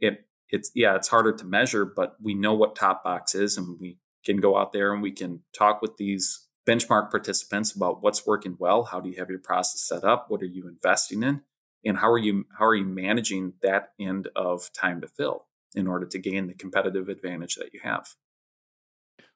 it 0.00 0.26
it's 0.48 0.70
yeah, 0.74 0.96
it's 0.96 1.08
harder 1.08 1.32
to 1.32 1.44
measure, 1.44 1.84
but 1.84 2.16
we 2.20 2.34
know 2.34 2.54
what 2.54 2.76
top 2.76 3.04
box 3.04 3.34
is 3.34 3.56
and 3.56 3.78
we 3.80 3.98
can 4.24 4.38
go 4.38 4.56
out 4.56 4.72
there 4.72 4.92
and 4.92 5.02
we 5.02 5.12
can 5.12 5.42
talk 5.56 5.80
with 5.80 5.96
these 5.96 6.46
benchmark 6.70 7.10
participants 7.10 7.74
about 7.74 8.02
what's 8.02 8.26
working 8.26 8.56
well, 8.58 8.84
how 8.84 9.00
do 9.00 9.08
you 9.10 9.16
have 9.18 9.30
your 9.30 9.40
process 9.40 9.80
set 9.80 10.04
up, 10.04 10.26
what 10.28 10.42
are 10.42 10.46
you 10.46 10.68
investing 10.68 11.22
in, 11.22 11.40
and 11.84 11.98
how 11.98 12.10
are 12.10 12.18
you 12.18 12.44
how 12.58 12.66
are 12.66 12.74
you 12.74 12.84
managing 12.84 13.54
that 13.62 13.92
end 13.98 14.28
of 14.36 14.70
time 14.72 15.00
to 15.00 15.08
fill 15.08 15.46
in 15.74 15.86
order 15.86 16.06
to 16.06 16.18
gain 16.18 16.46
the 16.46 16.54
competitive 16.54 17.08
advantage 17.08 17.56
that 17.56 17.72
you 17.72 17.80
have. 17.82 18.14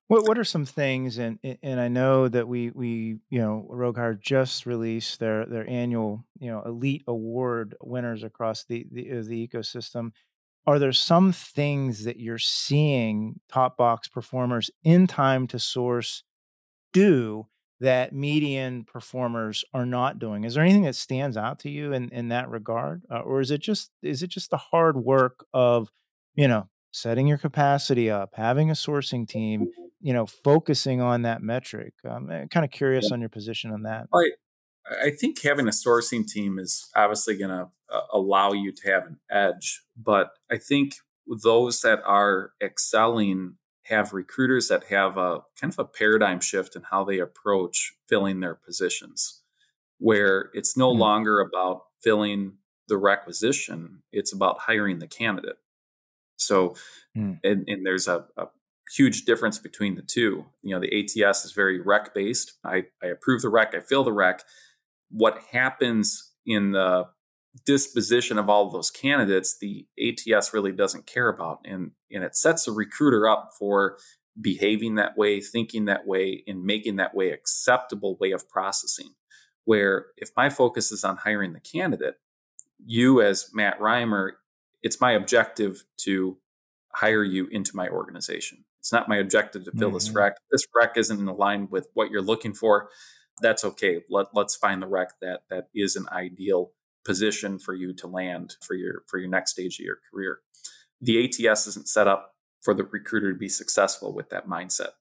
What 0.06 0.28
what 0.28 0.38
are 0.38 0.44
some 0.44 0.66
things 0.66 1.18
and 1.18 1.38
and 1.62 1.80
I 1.80 1.88
know 1.88 2.28
that 2.28 2.46
we 2.46 2.70
we 2.70 3.18
you 3.30 3.40
know 3.40 3.66
RogueHire 3.70 4.20
just 4.20 4.66
released 4.66 5.18
their 5.18 5.46
their 5.46 5.68
annual 5.68 6.24
you 6.38 6.50
know 6.50 6.62
elite 6.62 7.04
award 7.08 7.74
winners 7.80 8.22
across 8.22 8.64
the 8.64 8.86
the, 8.92 9.10
uh, 9.10 9.22
the 9.22 9.48
ecosystem. 9.48 10.12
Are 10.66 10.78
there 10.78 10.92
some 10.92 11.32
things 11.32 12.04
that 12.04 12.20
you're 12.20 12.38
seeing 12.38 13.40
top 13.50 13.76
box 13.76 14.08
performers 14.08 14.70
in 14.82 15.06
time 15.06 15.46
to 15.48 15.58
source 15.58 16.22
do 16.94 17.46
that 17.80 18.14
median 18.14 18.84
performers 18.84 19.64
are 19.74 19.84
not 19.84 20.18
doing? 20.18 20.44
Is 20.44 20.54
there 20.54 20.64
anything 20.64 20.84
that 20.84 20.96
stands 20.96 21.36
out 21.36 21.58
to 21.60 21.70
you 21.70 21.92
in 21.92 22.08
in 22.08 22.28
that 22.28 22.48
regard, 22.48 23.02
uh, 23.10 23.18
or 23.18 23.40
is 23.40 23.50
it 23.50 23.60
just 23.60 23.90
is 24.02 24.22
it 24.22 24.28
just 24.28 24.50
the 24.50 24.56
hard 24.56 24.96
work 24.96 25.44
of 25.52 25.90
you 26.34 26.48
know 26.48 26.68
setting 26.94 27.26
your 27.26 27.38
capacity 27.38 28.08
up, 28.08 28.30
having 28.34 28.70
a 28.70 28.74
sourcing 28.74 29.28
team, 29.28 29.68
you 30.00 30.12
know, 30.12 30.26
focusing 30.26 31.00
on 31.00 31.22
that 31.22 31.42
metric. 31.42 31.92
I'm 32.08 32.30
eh, 32.30 32.46
kind 32.46 32.64
of 32.64 32.70
curious 32.70 33.06
yeah. 33.08 33.14
on 33.14 33.20
your 33.20 33.28
position 33.28 33.72
on 33.72 33.82
that. 33.82 34.06
I, 34.14 34.30
I 35.06 35.10
think 35.10 35.42
having 35.42 35.66
a 35.66 35.72
sourcing 35.72 36.26
team 36.26 36.58
is 36.58 36.88
obviously 36.94 37.36
going 37.36 37.50
to 37.50 37.68
uh, 37.92 38.00
allow 38.12 38.52
you 38.52 38.70
to 38.70 38.92
have 38.92 39.06
an 39.06 39.18
edge, 39.28 39.82
but 39.96 40.30
I 40.50 40.56
think 40.56 40.94
those 41.42 41.80
that 41.80 42.00
are 42.04 42.52
excelling 42.62 43.56
have 43.86 44.12
recruiters 44.12 44.68
that 44.68 44.84
have 44.84 45.16
a 45.16 45.40
kind 45.60 45.72
of 45.72 45.78
a 45.78 45.84
paradigm 45.84 46.40
shift 46.40 46.74
in 46.74 46.82
how 46.90 47.04
they 47.04 47.18
approach 47.18 47.94
filling 48.08 48.40
their 48.40 48.54
positions, 48.54 49.42
where 49.98 50.50
it's 50.54 50.76
no 50.76 50.90
mm-hmm. 50.90 51.00
longer 51.00 51.40
about 51.40 51.82
filling 52.02 52.54
the 52.88 52.96
requisition, 52.96 54.02
it's 54.12 54.32
about 54.32 54.60
hiring 54.60 54.98
the 54.98 55.06
candidate. 55.06 55.56
So, 56.36 56.74
mm. 57.16 57.38
and, 57.42 57.64
and, 57.66 57.86
there's 57.86 58.08
a, 58.08 58.26
a, 58.36 58.48
huge 58.94 59.24
difference 59.24 59.58
between 59.58 59.94
the 59.94 60.02
two. 60.02 60.44
You 60.62 60.74
know, 60.74 60.80
the 60.80 61.24
ATS 61.24 61.46
is 61.46 61.52
very 61.52 61.80
rec 61.80 62.12
based. 62.12 62.52
I, 62.62 62.84
I 63.02 63.06
approve 63.06 63.40
the 63.40 63.48
rec, 63.48 63.74
I 63.74 63.80
fill 63.80 64.04
the 64.04 64.12
rec. 64.12 64.42
What 65.10 65.38
happens 65.52 66.32
in 66.44 66.72
the 66.72 67.06
disposition 67.66 68.38
of 68.38 68.48
all 68.48 68.66
of 68.66 68.72
those 68.72 68.90
candidates, 68.90 69.56
the 69.58 69.86
ATS 69.98 70.52
really 70.52 70.72
doesn't 70.72 71.06
care 71.06 71.28
about. 71.28 71.60
And, 71.64 71.92
and 72.10 72.24
it 72.24 72.36
sets 72.36 72.66
a 72.66 72.72
recruiter 72.72 73.28
up 73.28 73.50
for 73.58 73.96
behaving 74.40 74.96
that 74.96 75.16
way, 75.16 75.40
thinking 75.40 75.84
that 75.84 76.06
way, 76.06 76.42
and 76.46 76.64
making 76.64 76.96
that 76.96 77.14
way 77.14 77.30
acceptable 77.30 78.16
way 78.20 78.32
of 78.32 78.48
processing. 78.48 79.14
Where 79.64 80.06
if 80.16 80.30
my 80.36 80.50
focus 80.50 80.92
is 80.92 81.04
on 81.04 81.18
hiring 81.18 81.52
the 81.52 81.60
candidate, 81.60 82.16
you 82.84 83.22
as 83.22 83.50
Matt 83.54 83.80
Rimer 83.80 84.36
it's 84.84 85.00
my 85.00 85.12
objective 85.12 85.82
to 85.96 86.36
hire 86.92 87.24
you 87.24 87.48
into 87.50 87.74
my 87.74 87.88
organization. 87.88 88.64
It's 88.78 88.92
not 88.92 89.08
my 89.08 89.16
objective 89.16 89.64
to 89.64 89.72
fill 89.72 89.88
mm-hmm. 89.88 89.96
this 89.96 90.10
rec. 90.10 90.34
This 90.52 90.66
rec 90.76 90.96
isn't 90.96 91.18
in 91.18 91.26
line 91.36 91.68
with 91.70 91.88
what 91.94 92.10
you're 92.10 92.22
looking 92.22 92.52
for. 92.52 92.90
That's 93.40 93.64
okay. 93.64 94.02
Let, 94.10 94.26
let's 94.34 94.54
find 94.54 94.80
the 94.80 94.86
rec 94.86 95.08
that 95.22 95.44
that 95.48 95.68
is 95.74 95.96
an 95.96 96.06
ideal 96.12 96.72
position 97.04 97.58
for 97.58 97.74
you 97.74 97.92
to 97.94 98.06
land 98.06 98.56
for 98.66 98.74
your 98.74 99.02
for 99.06 99.18
your 99.18 99.28
next 99.28 99.52
stage 99.52 99.78
of 99.78 99.84
your 99.84 99.98
career. 100.10 100.40
The 101.00 101.24
ATS 101.24 101.66
isn't 101.66 101.88
set 101.88 102.08
up 102.08 102.34
for 102.62 102.74
the 102.74 102.84
recruiter 102.84 103.32
to 103.32 103.38
be 103.38 103.48
successful 103.48 104.14
with 104.14 104.30
that 104.30 104.48
mindset. 104.48 104.92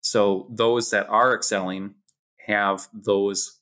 So 0.00 0.48
those 0.50 0.90
that 0.90 1.08
are 1.08 1.34
excelling 1.34 1.94
have 2.46 2.88
those 2.92 3.60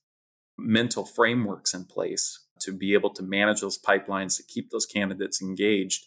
mental 0.57 1.05
frameworks 1.05 1.75
in 1.75 1.85
place 1.85 2.45
to 2.61 2.73
be 2.73 2.95
able 2.95 3.11
to 3.11 3.23
manage 3.23 3.61
those 3.61 3.79
pipelines 3.79 4.37
to 4.37 4.43
keep 4.43 4.71
those 4.71 4.87
candidates 4.87 5.43
engaged. 5.43 6.07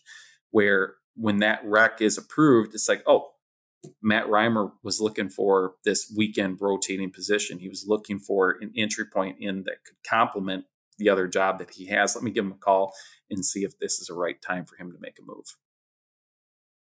Where 0.51 0.95
when 1.15 1.37
that 1.39 1.61
rec 1.63 2.01
is 2.01 2.17
approved, 2.17 2.73
it's 2.73 2.87
like, 2.87 3.03
oh, 3.05 3.31
Matt 4.01 4.29
Rimer 4.29 4.71
was 4.83 4.99
looking 4.99 5.29
for 5.29 5.75
this 5.85 6.11
weekend 6.15 6.57
rotating 6.59 7.11
position. 7.11 7.59
He 7.59 7.69
was 7.69 7.85
looking 7.87 8.19
for 8.19 8.57
an 8.61 8.71
entry 8.75 9.05
point 9.05 9.37
in 9.39 9.63
that 9.63 9.83
could 9.85 9.97
complement 10.07 10.65
the 10.97 11.09
other 11.09 11.27
job 11.27 11.59
that 11.59 11.71
he 11.71 11.87
has. 11.87 12.15
Let 12.15 12.23
me 12.23 12.31
give 12.31 12.45
him 12.45 12.53
a 12.53 12.57
call 12.57 12.93
and 13.29 13.45
see 13.45 13.63
if 13.63 13.77
this 13.77 13.99
is 13.99 14.07
the 14.07 14.13
right 14.13 14.41
time 14.41 14.65
for 14.65 14.75
him 14.75 14.91
to 14.91 14.97
make 14.99 15.17
a 15.19 15.25
move. 15.25 15.45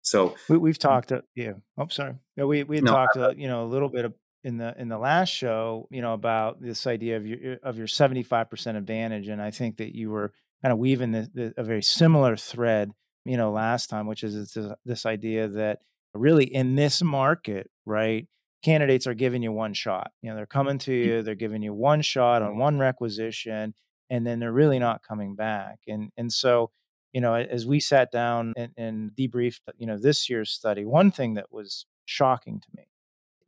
So 0.02 0.36
we, 0.50 0.70
have 0.70 0.80
talked, 0.80 1.12
uh, 1.12 1.22
yeah. 1.36 1.54
Oh, 1.78 1.88
sorry. 1.90 2.16
Yeah, 2.36 2.46
we 2.46 2.64
we 2.64 2.82
no, 2.82 2.92
talked, 2.92 3.18
uh, 3.18 3.34
you 3.38 3.48
know, 3.48 3.64
a 3.64 3.70
little 3.70 3.90
bit 3.90 4.12
in 4.44 4.58
the 4.58 4.74
in 4.78 4.90
the 4.90 4.98
last 4.98 5.30
show, 5.30 5.88
you 5.92 6.02
know, 6.02 6.14
about 6.14 6.62
this 6.62 6.88
idea 6.88 7.18
of 7.18 7.28
your 7.28 7.58
of 7.64 7.78
your 7.78 7.88
seventy 7.88 8.24
five 8.24 8.50
percent 8.50 8.78
advantage, 8.78 9.28
and 9.28 9.42
I 9.42 9.52
think 9.52 9.78
that 9.78 9.96
you 9.96 10.10
were 10.10 10.34
kind 10.64 10.74
of 10.74 10.80
weaving 10.80 11.12
the, 11.12 11.30
the, 11.34 11.54
a 11.58 11.64
very 11.64 11.84
similar 11.84 12.36
thread, 12.36 12.92
you 13.26 13.38
know, 13.38 13.52
last 13.52 13.90
time, 13.90 14.08
which 14.08 14.24
is 14.24 14.54
this, 14.54 14.74
this 14.86 15.06
idea 15.06 15.48
that 15.48 15.80
really 16.14 16.46
in 16.46 16.76
this 16.76 17.02
market, 17.02 17.70
right, 17.86 18.28
candidates 18.64 19.08
are 19.08 19.14
giving 19.14 19.42
you 19.42 19.52
one 19.52 19.74
shot. 19.74 20.12
You 20.22 20.30
know, 20.30 20.36
they're 20.36 20.46
coming 20.46 20.78
to 20.80 20.92
mm. 20.92 21.06
you, 21.06 21.22
they're 21.24 21.36
giving 21.36 21.64
you 21.64 21.74
one 21.74 22.02
shot 22.02 22.42
on 22.42 22.58
one 22.58 22.80
requisition, 22.80 23.74
and 24.12 24.28
then 24.28 24.40
they're 24.40 24.52
really 24.52 24.78
not 24.78 25.02
coming 25.02 25.36
back. 25.36 25.80
And 25.88 26.12
and 26.18 26.32
so, 26.32 26.70
you 27.14 27.22
know, 27.22 27.34
as 27.34 27.66
we 27.66 27.80
sat 27.80 28.12
down 28.12 28.54
and, 28.56 28.72
and 28.78 29.12
debriefed, 29.12 29.62
you 29.78 29.88
know, 29.88 29.98
this 29.98 30.30
year's 30.30 30.52
study, 30.52 30.86
one 30.86 31.10
thing 31.10 31.34
that 31.34 31.52
was 31.52 31.88
shocking 32.06 32.60
to 32.60 32.68
me 32.76 32.88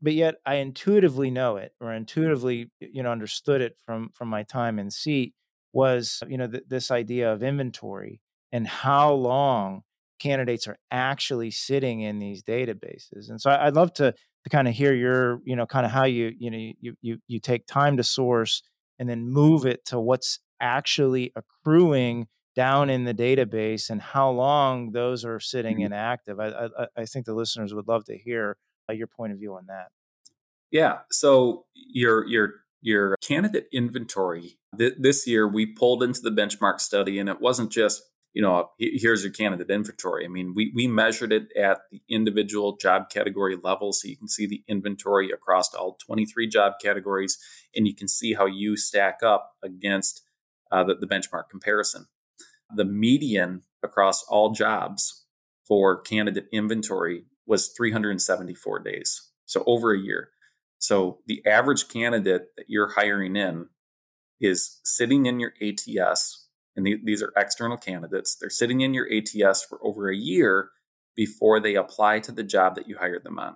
but 0.03 0.13
yet 0.13 0.35
I 0.45 0.55
intuitively 0.55 1.31
know 1.31 1.55
it 1.55 1.71
or 1.79 1.91
intuitively 1.93 2.69
you 2.79 3.01
know 3.01 3.11
understood 3.11 3.61
it 3.61 3.77
from 3.85 4.09
from 4.13 4.27
my 4.27 4.43
time 4.43 4.77
in 4.77 4.91
seat 4.91 5.33
was 5.71 6.21
you 6.27 6.37
know 6.37 6.47
th- 6.47 6.65
this 6.67 6.91
idea 6.91 7.31
of 7.31 7.41
inventory 7.41 8.21
and 8.51 8.67
how 8.67 9.13
long 9.13 9.81
candidates 10.19 10.67
are 10.67 10.77
actually 10.91 11.49
sitting 11.49 12.01
in 12.01 12.19
these 12.19 12.43
databases 12.43 13.29
and 13.29 13.41
so 13.41 13.49
I, 13.49 13.65
would 13.65 13.75
love 13.75 13.93
to 13.93 14.13
to 14.43 14.49
kind 14.49 14.67
of 14.67 14.75
hear 14.75 14.93
your 14.93 15.39
you 15.45 15.55
know 15.55 15.65
kind 15.65 15.85
of 15.85 15.91
how 15.91 16.05
you 16.05 16.33
you 16.37 16.51
know 16.51 16.57
you 16.57 16.95
you 17.01 17.17
you 17.27 17.39
take 17.39 17.65
time 17.65 17.97
to 17.97 18.03
source 18.03 18.61
and 18.99 19.09
then 19.09 19.27
move 19.27 19.65
it 19.65 19.85
to 19.85 19.99
what's 19.99 20.39
actually 20.63 21.31
accruing 21.35 22.27
down 22.55 22.89
in 22.89 23.03
the 23.03 23.13
database 23.13 23.89
and 23.89 24.01
how 24.01 24.29
long 24.29 24.91
those 24.91 25.25
are 25.25 25.39
sitting 25.39 25.77
mm-hmm. 25.77 25.87
inactive 25.87 26.39
I, 26.39 26.49
I 26.49 26.87
i 26.97 27.05
think 27.05 27.25
the 27.25 27.33
listeners 27.33 27.73
would 27.73 27.87
love 27.87 28.05
to 28.05 28.17
hear 28.17 28.57
uh, 28.89 28.93
your 28.93 29.07
point 29.07 29.33
of 29.33 29.39
view 29.39 29.53
on 29.55 29.65
that. 29.67 29.87
Yeah. 30.71 30.99
So 31.11 31.65
your 31.73 32.27
your 32.27 32.53
your 32.81 33.15
candidate 33.25 33.67
inventory 33.71 34.57
th- 34.77 34.95
this 34.99 35.25
year 35.25 35.47
we 35.47 35.65
pulled 35.65 36.03
into 36.03 36.21
the 36.21 36.31
benchmark 36.31 36.79
study, 36.79 37.19
and 37.19 37.29
it 37.29 37.39
wasn't 37.39 37.71
just 37.71 38.03
you 38.33 38.41
know 38.41 38.71
here's 38.79 39.23
your 39.23 39.31
candidate 39.31 39.69
inventory. 39.69 40.25
I 40.25 40.27
mean 40.27 40.53
we 40.55 40.71
we 40.75 40.87
measured 40.87 41.31
it 41.31 41.47
at 41.55 41.81
the 41.91 42.01
individual 42.09 42.75
job 42.77 43.09
category 43.09 43.55
level, 43.55 43.93
so 43.93 44.07
you 44.07 44.17
can 44.17 44.27
see 44.27 44.47
the 44.47 44.63
inventory 44.67 45.31
across 45.31 45.73
all 45.73 45.97
23 46.05 46.47
job 46.47 46.73
categories, 46.81 47.37
and 47.75 47.87
you 47.87 47.95
can 47.95 48.07
see 48.07 48.33
how 48.33 48.45
you 48.45 48.75
stack 48.75 49.21
up 49.23 49.53
against 49.63 50.23
uh, 50.71 50.83
the, 50.83 50.95
the 50.95 51.07
benchmark 51.07 51.49
comparison. 51.49 52.07
The 52.75 52.85
median 52.85 53.63
across 53.83 54.23
all 54.23 54.51
jobs 54.51 55.25
for 55.67 56.01
candidate 56.01 56.47
inventory 56.51 57.25
was 57.45 57.71
374 57.77 58.79
days. 58.79 59.29
So 59.45 59.63
over 59.67 59.93
a 59.93 59.99
year. 59.99 60.29
So 60.79 61.19
the 61.27 61.41
average 61.45 61.87
candidate 61.87 62.55
that 62.57 62.65
you're 62.67 62.93
hiring 62.93 63.35
in 63.35 63.67
is 64.41 64.81
sitting 64.83 65.25
in 65.25 65.39
your 65.39 65.53
ATS, 65.61 66.47
and 66.75 66.85
these 67.03 67.23
are 67.23 67.31
external 67.37 67.77
candidates. 67.77 68.35
They're 68.35 68.49
sitting 68.49 68.81
in 68.81 68.93
your 68.93 69.07
ATS 69.09 69.63
for 69.63 69.79
over 69.81 70.09
a 70.09 70.15
year 70.15 70.71
before 71.15 71.59
they 71.59 71.75
apply 71.75 72.19
to 72.19 72.31
the 72.31 72.43
job 72.43 72.75
that 72.75 72.89
you 72.89 72.97
hired 72.97 73.23
them 73.23 73.39
on. 73.39 73.55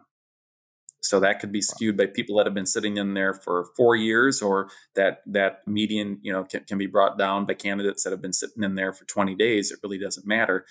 So 1.07 1.19
that 1.19 1.39
could 1.39 1.51
be 1.51 1.61
skewed 1.61 1.97
by 1.97 2.07
people 2.07 2.37
that 2.37 2.45
have 2.45 2.53
been 2.53 2.65
sitting 2.65 2.97
in 2.97 3.13
there 3.13 3.33
for 3.33 3.67
four 3.75 3.95
years, 3.95 4.41
or 4.41 4.69
that 4.95 5.21
that 5.25 5.67
median, 5.67 6.19
you 6.21 6.31
know, 6.31 6.43
can, 6.43 6.63
can 6.65 6.77
be 6.77 6.87
brought 6.87 7.17
down 7.17 7.45
by 7.45 7.53
candidates 7.53 8.03
that 8.03 8.11
have 8.11 8.21
been 8.21 8.33
sitting 8.33 8.63
in 8.63 8.75
there 8.75 8.93
for 8.93 9.05
20 9.05 9.35
days. 9.35 9.71
It 9.71 9.79
really 9.83 9.97
doesn't 9.97 10.27
matter. 10.27 10.65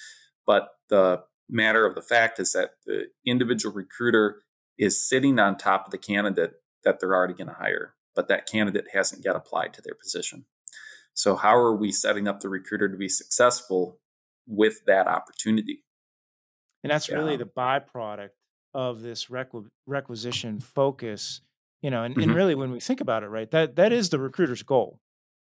But 0.46 0.68
the 0.88 1.22
matter 1.48 1.86
of 1.86 1.94
the 1.94 2.02
fact 2.02 2.38
is 2.38 2.52
that 2.52 2.70
the 2.84 3.06
individual 3.24 3.74
recruiter 3.74 4.42
is 4.78 5.08
sitting 5.08 5.38
on 5.38 5.56
top 5.56 5.86
of 5.86 5.90
the 5.90 5.98
candidate 5.98 6.54
that 6.84 7.00
they're 7.00 7.14
already 7.14 7.34
going 7.34 7.48
to 7.48 7.54
hire, 7.54 7.94
but 8.14 8.28
that 8.28 8.46
candidate 8.46 8.86
hasn't 8.92 9.24
yet 9.24 9.36
applied 9.36 9.72
to 9.74 9.82
their 9.82 9.94
position. 9.94 10.44
So, 11.14 11.34
how 11.34 11.56
are 11.56 11.74
we 11.74 11.92
setting 11.92 12.28
up 12.28 12.40
the 12.40 12.48
recruiter 12.48 12.88
to 12.88 12.96
be 12.96 13.08
successful 13.08 13.98
with 14.46 14.84
that 14.86 15.06
opportunity? 15.08 15.82
And 16.82 16.90
that's 16.90 17.08
yeah. 17.08 17.16
really 17.16 17.36
the 17.36 17.46
byproduct 17.46 18.30
of 18.76 19.00
this 19.00 19.26
requ- 19.26 19.68
requisition 19.86 20.60
focus. 20.60 21.40
You 21.82 21.90
know, 21.90 22.02
and, 22.02 22.14
mm-hmm. 22.14 22.30
and 22.30 22.34
really, 22.34 22.54
when 22.54 22.70
we 22.70 22.80
think 22.80 23.00
about 23.00 23.22
it, 23.22 23.28
right, 23.28 23.50
that 23.50 23.76
that 23.76 23.92
is 23.92 24.10
the 24.10 24.18
recruiter's 24.18 24.62
goal. 24.62 25.00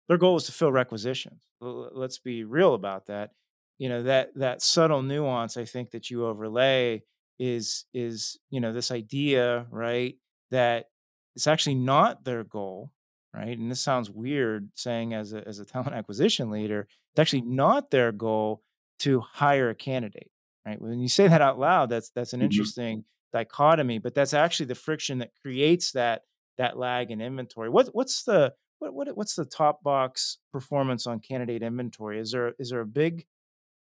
Their 0.09 0.19
goal 0.19 0.37
is 0.37 0.45
to 0.45 0.53
fill 0.53 0.73
requisitions. 0.73 1.43
Let's 1.61 2.19
be 2.19 2.45
real 2.45 2.75
about 2.75 3.07
that. 3.07 3.31
You 3.79 3.89
know 3.89 4.03
that 4.05 4.31
that 4.37 4.63
subtle 4.63 5.03
nuance 5.03 5.57
I 5.57 5.65
think 5.65 5.91
that 5.91 6.11
you 6.11 6.27
overlay 6.27 7.03
is 7.39 7.85
is 7.93 8.39
you 8.51 8.61
know 8.61 8.73
this 8.73 8.91
idea 8.91 9.67
right 9.71 10.15
that 10.51 10.87
it's 11.35 11.47
actually 11.47 11.75
not 11.75 12.25
their 12.25 12.45
goal 12.45 12.91
right? 13.37 13.59
And 13.59 13.71
this 13.71 13.81
sounds 13.81 14.11
weird 14.11 14.71
saying 14.75 15.13
as 15.13 15.33
a, 15.33 15.47
as 15.47 15.59
a 15.59 15.65
talent 15.65 15.93
acquisition 15.95 16.51
leader, 16.51 16.89
it's 17.13 17.21
actually 17.21 17.43
not 17.43 17.91
their 17.91 18.11
goal 18.11 18.63
to 19.01 19.21
hire 19.21 19.69
a 19.69 19.75
candidate, 19.75 20.31
right? 20.65 20.81
When 20.81 20.99
you 21.01 21.09
say 21.09 21.29
that 21.29 21.43
out 21.43 21.59
loud, 21.59 21.91
that's 21.91 22.11
that's 22.11 22.33
an 22.33 22.41
mm-hmm. 22.41 22.47
interesting 22.47 23.05
dichotomy, 23.39 23.99
but 23.99 24.15
that's 24.15 24.35
actually 24.35 24.67
the 24.67 24.75
friction 24.75 25.19
that 25.19 25.31
creates 25.43 25.93
that 25.93 26.23
that 26.59 26.79
lag 26.79 27.11
in 27.11 27.21
inventory. 27.21 27.69
What 27.69 27.89
what's 27.93 28.25
the 28.25 28.55
what, 28.79 28.95
what 28.95 29.17
what's 29.17 29.35
the 29.35 29.45
top 29.45 29.83
box 29.83 30.39
performance 30.53 31.07
on 31.07 31.21
candidate 31.21 31.63
inventory? 31.63 32.21
Is 32.21 32.31
there 32.33 32.55
is 32.59 32.71
there 32.71 32.81
a 32.81 32.87
big 32.87 33.27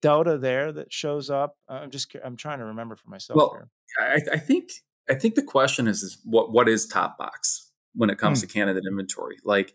delta 0.00 0.38
there 0.38 0.72
that 0.72 0.92
shows 0.92 1.30
up? 1.30 1.56
I'm 1.68 1.90
just 1.90 2.14
I'm 2.24 2.36
trying 2.36 2.58
to 2.58 2.66
remember 2.66 2.96
for 2.96 3.08
myself. 3.08 3.36
Well, 3.36 3.52
here. 3.52 3.68
I, 3.98 4.34
I 4.34 4.38
think 4.38 4.70
I 5.08 5.14
think 5.14 5.34
the 5.34 5.42
question 5.42 5.86
is, 5.88 6.02
is 6.02 6.18
what 6.24 6.52
what 6.52 6.68
is 6.68 6.86
top 6.86 7.18
box? 7.18 7.72
when 7.94 8.10
it 8.10 8.18
comes 8.18 8.38
mm. 8.38 8.42
to 8.42 8.52
candidate 8.52 8.84
inventory. 8.88 9.36
Like 9.44 9.74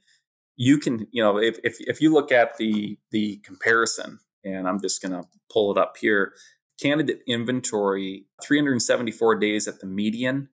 you 0.56 0.78
can, 0.78 1.08
you 1.12 1.24
know, 1.24 1.38
if, 1.38 1.60
if, 1.64 1.78
if 1.80 2.02
you 2.02 2.12
look 2.12 2.32
at 2.32 2.58
the, 2.58 2.98
the 3.12 3.38
comparison, 3.38 4.20
and 4.44 4.68
I'm 4.68 4.82
just 4.82 5.02
going 5.02 5.12
to 5.12 5.28
pull 5.52 5.72
it 5.72 5.78
up 5.78 5.98
here, 6.00 6.34
candidate 6.82 7.22
inventory, 7.28 8.26
374 8.44 9.36
days 9.36 9.68
at 9.68 9.80
the 9.80 9.88
median, 9.88 10.50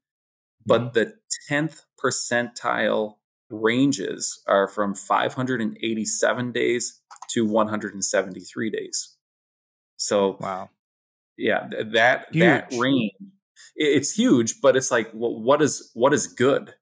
but 0.66 0.80
mm. 0.80 0.92
the 0.94 1.14
10th 1.50 1.82
percentile 2.02 3.16
ranges 3.50 4.42
are 4.46 4.68
from 4.68 4.94
587 4.94 6.52
days 6.52 7.00
to 7.30 7.46
173 7.46 8.70
days. 8.70 9.16
So, 9.96 10.36
wow. 10.40 10.70
Yeah, 11.36 11.68
that 11.92 12.26
huge. 12.30 12.40
that 12.40 12.72
range 12.78 13.12
it's 13.76 14.12
huge, 14.12 14.60
but 14.60 14.76
it's 14.76 14.90
like 14.90 15.10
well, 15.12 15.34
what 15.34 15.62
is 15.62 15.90
what 15.94 16.12
is 16.12 16.26
good? 16.26 16.74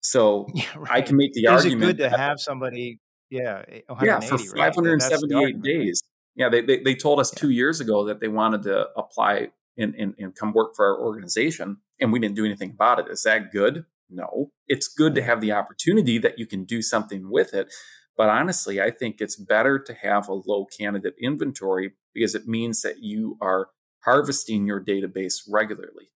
So 0.00 0.46
yeah, 0.54 0.64
right. 0.76 0.92
I 0.92 1.02
can 1.02 1.16
make 1.16 1.32
the 1.32 1.44
is 1.44 1.50
argument. 1.50 1.82
Is 1.82 1.88
it 1.88 1.96
good 1.96 2.10
to 2.10 2.16
have 2.16 2.40
somebody? 2.40 3.00
Yeah, 3.30 3.62
yeah, 4.02 4.20
for 4.20 4.38
578 4.38 5.36
right? 5.36 5.62
days. 5.62 6.02
Yeah, 6.38 6.48
they, 6.48 6.62
they, 6.62 6.78
they 6.82 6.94
told 6.94 7.20
us 7.20 7.32
yeah. 7.34 7.40
two 7.40 7.50
years 7.50 7.80
ago 7.80 8.04
that 8.06 8.20
they 8.20 8.28
wanted 8.28 8.62
to 8.62 8.88
apply 8.96 9.48
and, 9.76 9.94
and, 9.96 10.14
and 10.18 10.34
come 10.34 10.52
work 10.52 10.74
for 10.74 10.86
our 10.86 11.04
organization, 11.04 11.78
and 12.00 12.12
we 12.12 12.18
didn't 12.18 12.36
do 12.36 12.44
anything 12.44 12.70
about 12.70 13.00
it. 13.00 13.06
Is 13.10 13.24
that 13.24 13.52
good? 13.52 13.84
No. 14.08 14.52
It's 14.66 14.88
good 14.88 15.14
to 15.16 15.22
have 15.22 15.40
the 15.40 15.52
opportunity 15.52 16.18
that 16.18 16.38
you 16.38 16.46
can 16.46 16.64
do 16.64 16.80
something 16.80 17.30
with 17.30 17.52
it. 17.52 17.68
But 18.16 18.28
honestly, 18.30 18.80
I 18.80 18.90
think 18.90 19.20
it's 19.20 19.36
better 19.36 19.78
to 19.78 19.92
have 19.94 20.28
a 20.28 20.32
low 20.32 20.64
candidate 20.64 21.14
inventory 21.20 21.92
because 22.14 22.34
it 22.34 22.46
means 22.46 22.82
that 22.82 23.00
you 23.00 23.36
are 23.40 23.68
harvesting 24.04 24.66
your 24.66 24.82
database 24.82 25.42
regularly 25.48 26.08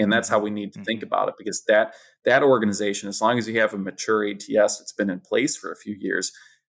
and 0.00 0.12
that's 0.12 0.28
how 0.28 0.38
we 0.38 0.50
need 0.50 0.72
to 0.72 0.82
think 0.82 1.00
mm-hmm. 1.00 1.08
about 1.08 1.28
it 1.28 1.34
because 1.38 1.62
that 1.68 1.94
that 2.24 2.42
organization 2.42 3.08
as 3.08 3.20
long 3.20 3.38
as 3.38 3.46
you 3.46 3.60
have 3.60 3.74
a 3.74 3.78
mature 3.78 4.26
ats 4.26 4.78
that's 4.78 4.92
been 4.92 5.10
in 5.10 5.20
place 5.20 5.56
for 5.56 5.70
a 5.70 5.76
few 5.76 5.94
years 5.98 6.32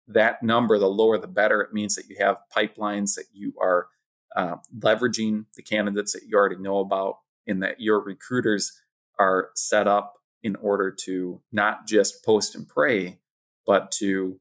that 0.07 0.43
number 0.43 0.77
the 0.77 0.87
lower 0.87 1.17
the 1.17 1.27
better 1.27 1.61
it 1.61 1.73
means 1.73 1.95
that 1.95 2.09
you 2.09 2.15
have 2.19 2.37
pipelines 2.55 3.15
that 3.15 3.25
you 3.31 3.53
are 3.61 3.87
uh, 4.35 4.55
leveraging 4.77 5.45
the 5.55 5.61
candidates 5.61 6.13
that 6.13 6.23
you 6.27 6.35
already 6.35 6.57
know 6.57 6.79
about 6.79 7.17
and 7.47 7.61
that 7.61 7.79
your 7.79 7.99
recruiters 7.99 8.81
are 9.19 9.49
set 9.55 9.87
up 9.87 10.15
in 10.41 10.55
order 10.57 10.91
to 10.91 11.41
not 11.51 11.87
just 11.87 12.23
post 12.25 12.55
and 12.55 12.67
pray 12.67 13.19
but 13.65 13.91
to 13.91 14.39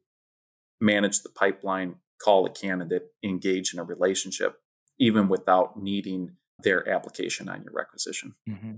manage 0.80 1.20
the 1.22 1.28
pipeline 1.28 1.96
call 2.22 2.46
a 2.46 2.50
candidate 2.50 3.08
engage 3.22 3.72
in 3.72 3.78
a 3.78 3.84
relationship 3.84 4.60
even 4.98 5.28
without 5.28 5.80
needing 5.80 6.36
their 6.62 6.88
application 6.88 7.48
on 7.48 7.62
your 7.62 7.72
requisition. 7.72 8.34
Mm-hmm. 8.48 8.74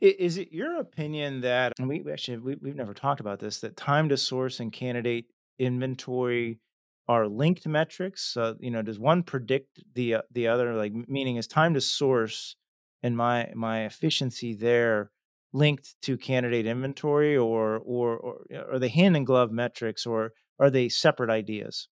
Is 0.00 0.38
it 0.38 0.52
your 0.52 0.78
opinion 0.78 1.40
that, 1.40 1.72
and 1.78 1.88
we 1.88 2.04
actually, 2.10 2.38
we, 2.38 2.54
we've 2.56 2.76
never 2.76 2.94
talked 2.94 3.20
about 3.20 3.40
this, 3.40 3.60
that 3.60 3.76
time 3.76 4.08
to 4.08 4.16
source 4.16 4.60
and 4.60 4.72
candidate 4.72 5.26
inventory 5.60 6.58
are 7.06 7.28
linked 7.28 7.66
metrics? 7.66 8.36
Uh, 8.36 8.54
you 8.58 8.70
know, 8.70 8.82
does 8.82 8.98
one 8.98 9.22
predict 9.22 9.80
the 9.94 10.14
uh, 10.14 10.22
the 10.32 10.48
other? 10.48 10.74
Like, 10.74 10.92
meaning 11.08 11.36
is 11.36 11.46
time 11.46 11.74
to 11.74 11.80
source 11.80 12.56
and 13.02 13.16
my 13.16 13.50
my 13.54 13.84
efficiency 13.84 14.54
there 14.54 15.10
linked 15.52 15.94
to 16.02 16.16
candidate 16.16 16.66
inventory, 16.66 17.36
or 17.36 17.78
or 17.78 18.16
or 18.16 18.36
are 18.72 18.78
they 18.78 18.88
hand 18.88 19.16
in 19.16 19.24
glove 19.24 19.50
metrics, 19.50 20.06
or 20.06 20.32
are 20.58 20.70
they 20.70 20.88
separate 20.88 21.30
ideas? 21.30 21.88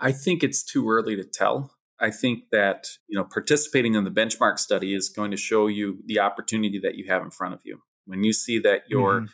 I 0.00 0.12
think 0.12 0.42
it's 0.42 0.62
too 0.62 0.88
early 0.88 1.16
to 1.16 1.24
tell. 1.24 1.72
I 2.00 2.10
think 2.10 2.44
that 2.50 2.86
you 3.08 3.18
know 3.18 3.24
participating 3.24 3.94
in 3.94 4.04
the 4.04 4.10
benchmark 4.10 4.58
study 4.58 4.94
is 4.94 5.08
going 5.08 5.30
to 5.30 5.36
show 5.36 5.66
you 5.66 6.02
the 6.06 6.20
opportunity 6.20 6.80
that 6.82 6.96
you 6.96 7.06
have 7.08 7.22
in 7.22 7.30
front 7.30 7.54
of 7.54 7.60
you. 7.64 7.82
When 8.04 8.24
you 8.24 8.32
see 8.32 8.58
that 8.60 8.82
your 8.88 9.20
mm-hmm. 9.20 9.26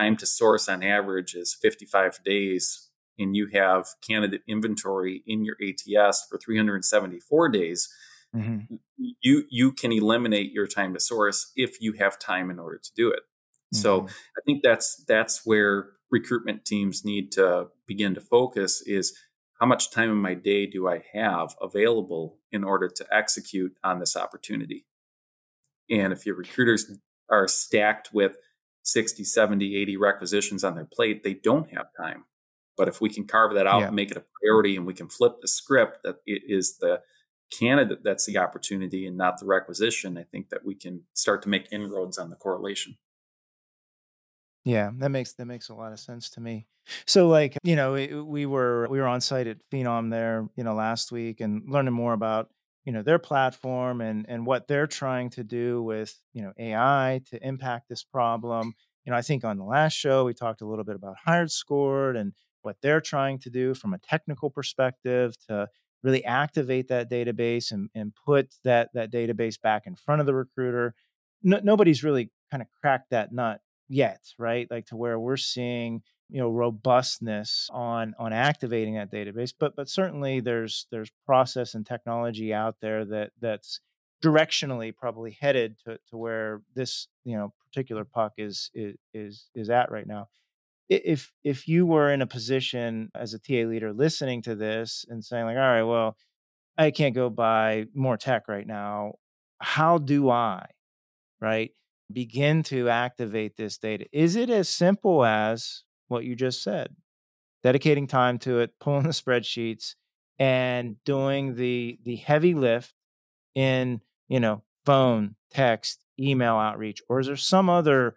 Time 0.00 0.16
to 0.16 0.26
source 0.26 0.68
on 0.68 0.82
average 0.82 1.34
is 1.34 1.56
55 1.60 2.20
days 2.24 2.88
and 3.18 3.36
you 3.36 3.48
have 3.52 3.86
candidate 4.06 4.42
inventory 4.48 5.22
in 5.26 5.44
your 5.44 5.56
ATS 5.62 6.26
for 6.28 6.38
374 6.38 7.48
days, 7.50 7.88
mm-hmm. 8.34 8.76
you 8.96 9.44
you 9.50 9.72
can 9.72 9.92
eliminate 9.92 10.52
your 10.52 10.66
time 10.66 10.94
to 10.94 11.00
source 11.00 11.52
if 11.54 11.80
you 11.80 11.92
have 11.94 12.18
time 12.18 12.50
in 12.50 12.58
order 12.58 12.78
to 12.78 12.90
do 12.96 13.10
it. 13.10 13.20
Mm-hmm. 13.20 13.78
So 13.78 14.06
I 14.06 14.40
think 14.46 14.62
that's 14.62 15.04
that's 15.06 15.44
where 15.44 15.90
recruitment 16.10 16.64
teams 16.64 17.04
need 17.04 17.30
to 17.32 17.68
begin 17.86 18.14
to 18.14 18.20
focus 18.20 18.82
is 18.86 19.16
how 19.60 19.66
much 19.66 19.90
time 19.90 20.10
in 20.10 20.16
my 20.16 20.34
day 20.34 20.66
do 20.66 20.88
I 20.88 21.02
have 21.12 21.54
available 21.60 22.38
in 22.50 22.64
order 22.64 22.88
to 22.88 23.06
execute 23.12 23.76
on 23.84 23.98
this 23.98 24.16
opportunity? 24.16 24.86
And 25.90 26.12
if 26.12 26.24
your 26.24 26.36
recruiters 26.36 26.90
are 27.28 27.46
stacked 27.46 28.10
with 28.12 28.36
60, 28.82 29.24
70, 29.24 29.76
80 29.76 29.96
requisitions 29.96 30.64
on 30.64 30.74
their 30.74 30.84
plate, 30.84 31.22
they 31.22 31.34
don't 31.34 31.70
have 31.74 31.86
time. 31.96 32.24
But 32.76 32.88
if 32.88 33.00
we 33.00 33.10
can 33.10 33.26
carve 33.26 33.54
that 33.54 33.66
out 33.66 33.80
yeah. 33.80 33.86
and 33.88 33.96
make 33.96 34.10
it 34.10 34.16
a 34.16 34.24
priority 34.40 34.76
and 34.76 34.86
we 34.86 34.94
can 34.94 35.08
flip 35.08 35.40
the 35.40 35.48
script 35.48 35.98
that 36.04 36.16
it 36.26 36.42
is 36.46 36.78
the 36.78 37.02
candidate 37.50 38.04
that's 38.04 38.26
the 38.26 38.38
opportunity 38.38 39.06
and 39.06 39.16
not 39.16 39.38
the 39.38 39.46
requisition, 39.46 40.16
I 40.16 40.24
think 40.24 40.50
that 40.50 40.64
we 40.64 40.74
can 40.74 41.02
start 41.12 41.42
to 41.42 41.48
make 41.48 41.66
inroads 41.72 42.16
on 42.16 42.30
the 42.30 42.36
correlation. 42.36 42.96
Yeah, 44.64 44.90
that 44.98 45.10
makes 45.10 45.32
that 45.34 45.46
makes 45.46 45.68
a 45.68 45.74
lot 45.74 45.92
of 45.92 46.00
sense 46.00 46.30
to 46.30 46.40
me. 46.40 46.66
So, 47.06 47.28
like, 47.28 47.56
you 47.62 47.76
know, 47.76 47.92
we, 47.92 48.08
we 48.14 48.46
were 48.46 48.88
we 48.88 48.98
were 48.98 49.06
on 49.06 49.20
site 49.20 49.46
at 49.46 49.58
Phenom 49.70 50.10
there, 50.10 50.48
you 50.56 50.64
know, 50.64 50.74
last 50.74 51.12
week 51.12 51.40
and 51.40 51.62
learning 51.68 51.94
more 51.94 52.12
about 52.12 52.50
you 52.84 52.92
know 52.92 53.02
their 53.02 53.18
platform 53.18 54.00
and 54.00 54.26
and 54.28 54.46
what 54.46 54.66
they're 54.68 54.86
trying 54.86 55.30
to 55.30 55.44
do 55.44 55.82
with 55.82 56.18
you 56.32 56.42
know 56.42 56.52
AI 56.58 57.20
to 57.30 57.46
impact 57.46 57.88
this 57.88 58.02
problem. 58.02 58.74
You 59.04 59.12
know, 59.12 59.18
I 59.18 59.22
think 59.22 59.44
on 59.44 59.56
the 59.58 59.64
last 59.64 59.94
show 59.94 60.24
we 60.24 60.34
talked 60.34 60.60
a 60.60 60.66
little 60.66 60.84
bit 60.84 60.96
about 60.96 61.16
HiredScore 61.26 62.18
and 62.18 62.32
what 62.62 62.76
they're 62.82 63.00
trying 63.00 63.38
to 63.40 63.50
do 63.50 63.74
from 63.74 63.94
a 63.94 63.98
technical 63.98 64.50
perspective 64.50 65.34
to 65.48 65.68
really 66.02 66.24
activate 66.24 66.88
that 66.88 67.10
database 67.10 67.72
and, 67.72 67.88
and 67.94 68.12
put 68.26 68.54
that 68.64 68.90
that 68.94 69.12
database 69.12 69.60
back 69.60 69.86
in 69.86 69.94
front 69.96 70.20
of 70.20 70.26
the 70.26 70.34
recruiter. 70.34 70.94
No, 71.42 71.60
nobody's 71.62 72.04
really 72.04 72.30
kind 72.50 72.62
of 72.62 72.68
cracked 72.80 73.10
that 73.10 73.32
nut 73.32 73.60
yet, 73.88 74.20
right? 74.38 74.66
Like 74.70 74.86
to 74.86 74.96
where 74.96 75.18
we're 75.18 75.36
seeing 75.36 76.02
you 76.30 76.40
know 76.40 76.48
robustness 76.48 77.68
on 77.72 78.14
on 78.18 78.32
activating 78.32 78.94
that 78.94 79.12
database 79.12 79.52
but 79.58 79.74
but 79.76 79.88
certainly 79.88 80.40
there's 80.40 80.86
there's 80.90 81.10
process 81.26 81.74
and 81.74 81.86
technology 81.86 82.52
out 82.52 82.76
there 82.80 83.04
that 83.04 83.30
that's 83.40 83.80
directionally 84.22 84.94
probably 84.94 85.36
headed 85.40 85.78
to, 85.84 85.98
to 86.08 86.16
where 86.16 86.62
this 86.74 87.08
you 87.24 87.36
know 87.36 87.52
particular 87.66 88.04
puck 88.04 88.32
is 88.38 88.70
is 88.74 89.48
is 89.54 89.70
at 89.70 89.90
right 89.90 90.06
now 90.06 90.28
if 90.88 91.32
if 91.44 91.68
you 91.68 91.86
were 91.86 92.12
in 92.12 92.22
a 92.22 92.26
position 92.26 93.10
as 93.14 93.32
a 93.32 93.38
TA 93.38 93.68
leader 93.68 93.92
listening 93.92 94.42
to 94.42 94.54
this 94.54 95.04
and 95.08 95.24
saying 95.24 95.44
like 95.44 95.56
all 95.56 95.62
right 95.62 95.82
well 95.82 96.16
I 96.76 96.90
can't 96.90 97.14
go 97.14 97.28
buy 97.30 97.86
more 97.94 98.16
tech 98.16 98.48
right 98.48 98.66
now 98.66 99.14
how 99.58 99.98
do 99.98 100.30
I 100.30 100.66
right 101.40 101.72
begin 102.12 102.62
to 102.64 102.88
activate 102.88 103.56
this 103.56 103.78
data? 103.78 104.06
Is 104.12 104.36
it 104.36 104.50
as 104.50 104.68
simple 104.68 105.24
as 105.24 105.84
what 106.10 106.24
you 106.24 106.34
just 106.34 106.62
said? 106.62 106.94
Dedicating 107.62 108.06
time 108.06 108.38
to 108.40 108.60
it, 108.60 108.72
pulling 108.80 109.02
the 109.04 109.10
spreadsheets 109.10 109.94
and 110.38 110.96
doing 111.04 111.54
the 111.54 111.98
the 112.04 112.16
heavy 112.16 112.54
lift 112.54 112.94
in, 113.54 114.00
you 114.28 114.40
know, 114.40 114.62
phone, 114.84 115.36
text, 115.50 116.04
email 116.18 116.56
outreach 116.56 117.00
or 117.08 117.20
is 117.20 117.26
there 117.26 117.36
some 117.36 117.70
other 117.70 118.16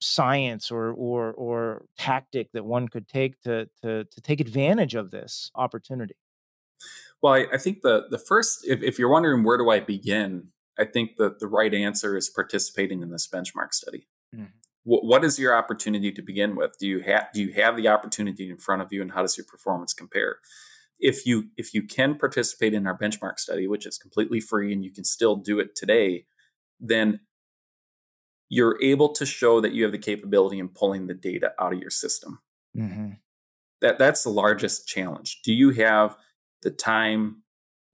science 0.00 0.70
or 0.70 0.90
or 0.92 1.32
or 1.32 1.84
tactic 1.96 2.50
that 2.52 2.64
one 2.64 2.88
could 2.88 3.06
take 3.06 3.40
to 3.42 3.68
to 3.82 4.04
to 4.04 4.20
take 4.20 4.40
advantage 4.40 4.94
of 4.94 5.10
this 5.10 5.50
opportunity? 5.54 6.16
Well, 7.22 7.34
I, 7.34 7.46
I 7.52 7.58
think 7.58 7.82
the 7.82 8.06
the 8.10 8.18
first, 8.18 8.66
if, 8.66 8.82
if, 8.82 8.98
you're 8.98 9.08
wondering 9.08 9.44
where 9.44 9.56
do 9.56 9.70
I 9.70 9.78
begin, 9.78 10.48
I 10.78 10.84
think 10.84 11.16
that 11.16 11.38
the 11.38 11.46
right 11.46 11.72
answer 11.72 12.16
is 12.16 12.28
participating 12.28 13.00
in 13.00 13.10
this 13.10 13.28
benchmark 13.28 13.72
study. 13.72 14.08
Mm-hmm. 14.34 14.46
What, 14.84 15.04
what 15.04 15.24
is 15.24 15.38
your 15.38 15.56
opportunity 15.56 16.10
to 16.12 16.22
begin 16.22 16.56
with? 16.56 16.76
Do 16.78 16.86
you 16.86 17.00
have 17.00 17.28
do 17.32 17.40
you 17.40 17.52
have 17.54 17.76
the 17.76 17.88
opportunity 17.88 18.50
in 18.50 18.58
front 18.58 18.82
of 18.82 18.88
you, 18.92 19.02
and 19.02 19.12
how 19.12 19.22
does 19.22 19.36
your 19.36 19.46
performance 19.46 19.94
compare? 19.94 20.36
If 20.98 21.26
you 21.26 21.48
if 21.56 21.74
you 21.74 21.82
can 21.82 22.16
participate 22.16 22.74
in 22.74 22.86
our 22.86 22.96
benchmark 22.96 23.38
study, 23.38 23.66
which 23.66 23.86
is 23.86 23.98
completely 23.98 24.40
free 24.40 24.72
and 24.72 24.84
you 24.84 24.92
can 24.92 25.04
still 25.04 25.36
do 25.36 25.58
it 25.58 25.74
today, 25.74 26.26
then 26.80 27.20
you're 28.48 28.78
able 28.82 29.08
to 29.08 29.24
show 29.24 29.60
that 29.60 29.72
you 29.72 29.82
have 29.82 29.92
the 29.92 29.98
capability 29.98 30.58
in 30.58 30.68
pulling 30.68 31.06
the 31.06 31.14
data 31.14 31.52
out 31.58 31.72
of 31.72 31.80
your 31.80 31.90
system. 31.90 32.40
Mm-hmm. 32.76 33.12
That 33.80 33.98
that's 33.98 34.22
the 34.22 34.30
largest 34.30 34.86
challenge. 34.86 35.40
Do 35.42 35.52
you 35.52 35.70
have 35.70 36.16
the 36.62 36.70
time 36.70 37.42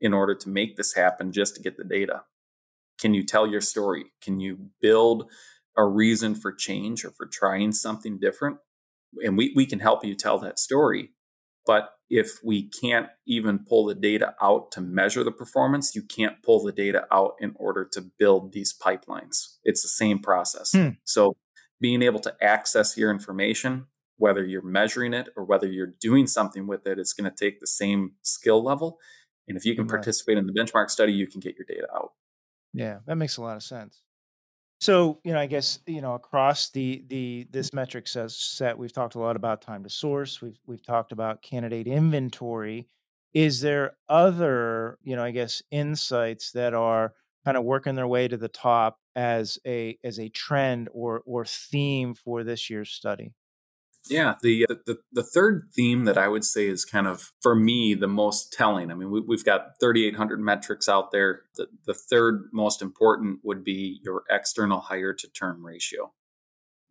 in 0.00 0.12
order 0.12 0.34
to 0.34 0.48
make 0.48 0.76
this 0.76 0.94
happen 0.94 1.32
just 1.32 1.54
to 1.56 1.62
get 1.62 1.76
the 1.76 1.84
data? 1.84 2.24
Can 3.00 3.14
you 3.14 3.24
tell 3.24 3.46
your 3.46 3.60
story? 3.60 4.06
Can 4.20 4.40
you 4.40 4.70
build 4.80 5.30
a 5.78 5.86
reason 5.86 6.34
for 6.34 6.52
change 6.52 7.04
or 7.04 7.12
for 7.12 7.24
trying 7.24 7.72
something 7.72 8.18
different? 8.18 8.58
And 9.24 9.38
we, 9.38 9.54
we 9.56 9.64
can 9.64 9.78
help 9.78 10.04
you 10.04 10.14
tell 10.14 10.38
that 10.40 10.58
story. 10.58 11.10
But 11.66 11.90
if 12.10 12.38
we 12.42 12.68
can't 12.68 13.08
even 13.26 13.60
pull 13.60 13.86
the 13.86 13.94
data 13.94 14.34
out 14.42 14.72
to 14.72 14.80
measure 14.80 15.22
the 15.22 15.32
performance, 15.32 15.94
you 15.94 16.02
can't 16.02 16.42
pull 16.42 16.62
the 16.62 16.72
data 16.72 17.06
out 17.12 17.34
in 17.40 17.52
order 17.56 17.88
to 17.92 18.02
build 18.18 18.52
these 18.52 18.74
pipelines. 18.76 19.56
It's 19.64 19.82
the 19.82 19.88
same 19.88 20.18
process. 20.18 20.72
Hmm. 20.72 20.90
So, 21.04 21.36
being 21.80 22.02
able 22.02 22.18
to 22.20 22.34
access 22.42 22.96
your 22.96 23.10
information, 23.10 23.86
whether 24.16 24.44
you're 24.44 24.62
measuring 24.62 25.14
it 25.14 25.28
or 25.36 25.44
whether 25.44 25.68
you're 25.68 25.94
doing 26.00 26.26
something 26.26 26.66
with 26.66 26.86
it, 26.86 26.98
it's 26.98 27.12
going 27.12 27.30
to 27.30 27.36
take 27.36 27.60
the 27.60 27.68
same 27.68 28.12
skill 28.22 28.64
level. 28.64 28.98
And 29.46 29.56
if 29.56 29.64
you 29.64 29.76
can 29.76 29.86
participate 29.86 30.38
in 30.38 30.46
the 30.46 30.52
benchmark 30.52 30.90
study, 30.90 31.12
you 31.12 31.28
can 31.28 31.40
get 31.40 31.54
your 31.56 31.66
data 31.68 31.86
out. 31.94 32.12
Yeah, 32.74 32.98
that 33.06 33.16
makes 33.16 33.36
a 33.36 33.42
lot 33.42 33.56
of 33.56 33.62
sense. 33.62 34.02
So, 34.80 35.20
you 35.24 35.32
know, 35.32 35.40
I 35.40 35.46
guess, 35.46 35.80
you 35.86 36.00
know, 36.00 36.14
across 36.14 36.70
the 36.70 37.04
the 37.08 37.46
this 37.50 37.72
metric 37.72 38.06
says 38.06 38.36
set, 38.36 38.78
we've 38.78 38.92
talked 38.92 39.16
a 39.16 39.18
lot 39.18 39.34
about 39.36 39.60
time 39.60 39.82
to 39.84 39.90
source. 39.90 40.40
We've 40.40 40.58
we've 40.66 40.84
talked 40.84 41.10
about 41.12 41.42
candidate 41.42 41.88
inventory. 41.88 42.88
Is 43.34 43.60
there 43.60 43.96
other, 44.08 44.98
you 45.02 45.16
know, 45.16 45.24
I 45.24 45.32
guess 45.32 45.62
insights 45.70 46.52
that 46.52 46.74
are 46.74 47.12
kind 47.44 47.56
of 47.56 47.64
working 47.64 47.94
their 47.96 48.06
way 48.06 48.28
to 48.28 48.36
the 48.36 48.48
top 48.48 48.98
as 49.16 49.58
a 49.66 49.98
as 50.04 50.20
a 50.20 50.28
trend 50.28 50.88
or 50.92 51.22
or 51.26 51.44
theme 51.44 52.14
for 52.14 52.44
this 52.44 52.70
year's 52.70 52.90
study? 52.90 53.32
Yeah, 54.10 54.34
the, 54.42 54.66
the 54.86 54.98
the 55.12 55.22
third 55.22 55.68
theme 55.74 56.04
that 56.04 56.18
I 56.18 56.28
would 56.28 56.44
say 56.44 56.66
is 56.66 56.84
kind 56.84 57.06
of 57.06 57.32
for 57.40 57.54
me 57.54 57.94
the 57.94 58.08
most 58.08 58.52
telling. 58.52 58.90
I 58.90 58.94
mean, 58.94 59.10
we, 59.10 59.36
have 59.36 59.44
got 59.44 59.78
3,800 59.80 60.40
metrics 60.40 60.88
out 60.88 61.12
there. 61.12 61.42
The, 61.56 61.66
the 61.86 61.94
third 61.94 62.48
most 62.52 62.82
important 62.82 63.40
would 63.42 63.64
be 63.64 64.00
your 64.02 64.24
external 64.30 64.80
hire 64.80 65.14
to 65.14 65.28
term 65.28 65.64
ratio. 65.64 66.12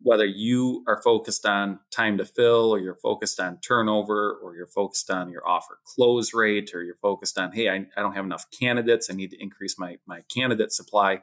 Whether 0.00 0.26
you 0.26 0.84
are 0.86 1.02
focused 1.02 1.44
on 1.44 1.80
time 1.90 2.18
to 2.18 2.24
fill, 2.24 2.70
or 2.70 2.78
you're 2.78 2.98
focused 3.02 3.40
on 3.40 3.58
turnover, 3.58 4.38
or 4.42 4.54
you're 4.54 4.66
focused 4.66 5.10
on 5.10 5.30
your 5.30 5.46
offer 5.46 5.80
close 5.84 6.32
rate, 6.32 6.70
or 6.72 6.84
you're 6.84 6.94
focused 6.96 7.36
on, 7.36 7.52
hey, 7.52 7.68
I, 7.68 7.86
I 7.96 8.02
don't 8.02 8.14
have 8.14 8.24
enough 8.24 8.46
candidates, 8.58 9.08
I 9.10 9.14
need 9.14 9.30
to 9.30 9.42
increase 9.42 9.78
my 9.78 9.98
my 10.06 10.20
candidate 10.32 10.72
supply. 10.72 11.22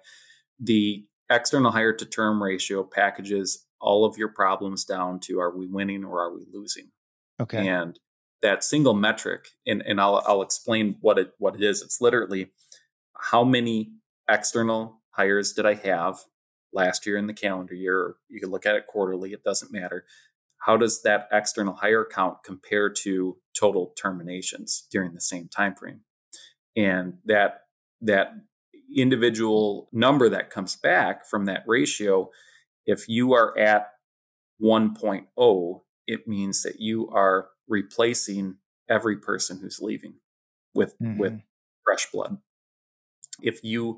The 0.59 1.05
external 1.29 1.71
hire 1.71 1.93
to 1.93 2.05
term 2.05 2.41
ratio 2.41 2.83
packages 2.83 3.64
all 3.79 4.05
of 4.05 4.17
your 4.17 4.29
problems 4.29 4.85
down 4.85 5.19
to 5.21 5.39
are 5.39 5.55
we 5.55 5.67
winning 5.67 6.03
or 6.03 6.21
are 6.21 6.33
we 6.33 6.45
losing? 6.51 6.91
Okay. 7.39 7.67
And 7.67 7.99
that 8.41 8.63
single 8.63 8.93
metric, 8.93 9.49
and, 9.65 9.81
and 9.85 9.99
I'll, 9.99 10.23
I'll 10.25 10.41
explain 10.41 10.97
what 11.01 11.17
it 11.17 11.31
what 11.37 11.55
it 11.55 11.63
is. 11.63 11.81
It's 11.81 11.99
literally 11.99 12.51
how 13.31 13.43
many 13.43 13.93
external 14.29 15.01
hires 15.11 15.53
did 15.53 15.65
I 15.65 15.75
have 15.75 16.19
last 16.73 17.05
year 17.05 17.17
in 17.17 17.27
the 17.27 17.33
calendar 17.33 17.73
year? 17.73 18.15
You 18.29 18.39
can 18.39 18.51
look 18.51 18.65
at 18.65 18.75
it 18.75 18.87
quarterly, 18.87 19.33
it 19.33 19.43
doesn't 19.43 19.71
matter. 19.71 20.05
How 20.65 20.77
does 20.77 21.01
that 21.03 21.27
external 21.31 21.75
hire 21.75 22.05
count 22.05 22.37
compare 22.43 22.89
to 22.89 23.37
total 23.57 23.93
terminations 23.99 24.87
during 24.91 25.13
the 25.13 25.21
same 25.21 25.47
time 25.47 25.75
frame? 25.75 26.01
And 26.75 27.19
that 27.25 27.61
that 28.01 28.33
individual 28.95 29.89
number 29.91 30.29
that 30.29 30.49
comes 30.49 30.75
back 30.75 31.25
from 31.25 31.45
that 31.45 31.63
ratio 31.65 32.29
if 32.85 33.07
you 33.09 33.33
are 33.33 33.57
at 33.57 33.91
1.0, 34.61 35.81
it 36.07 36.27
means 36.27 36.63
that 36.63 36.79
you 36.79 37.09
are 37.09 37.49
replacing 37.67 38.57
every 38.89 39.17
person 39.17 39.59
who's 39.61 39.79
leaving 39.81 40.15
with 40.73 40.95
mm-hmm. 40.99 41.17
with 41.17 41.41
fresh 41.83 42.07
blood. 42.11 42.37
If 43.41 43.63
you 43.63 43.97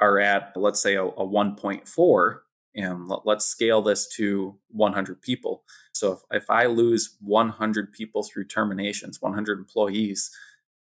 are 0.00 0.18
at 0.18 0.52
let's 0.56 0.82
say 0.82 0.94
a, 0.94 1.04
a 1.04 1.26
1.4 1.26 2.38
and 2.74 3.08
let, 3.08 3.36
us 3.38 3.46
scale 3.46 3.82
this 3.82 4.06
to 4.16 4.56
100 4.68 5.22
people. 5.22 5.64
So 5.92 6.12
if, 6.12 6.42
if 6.42 6.50
I 6.50 6.66
lose 6.66 7.16
100 7.20 7.92
people 7.92 8.22
through 8.22 8.46
terminations, 8.46 9.20
100 9.20 9.58
employees, 9.58 10.30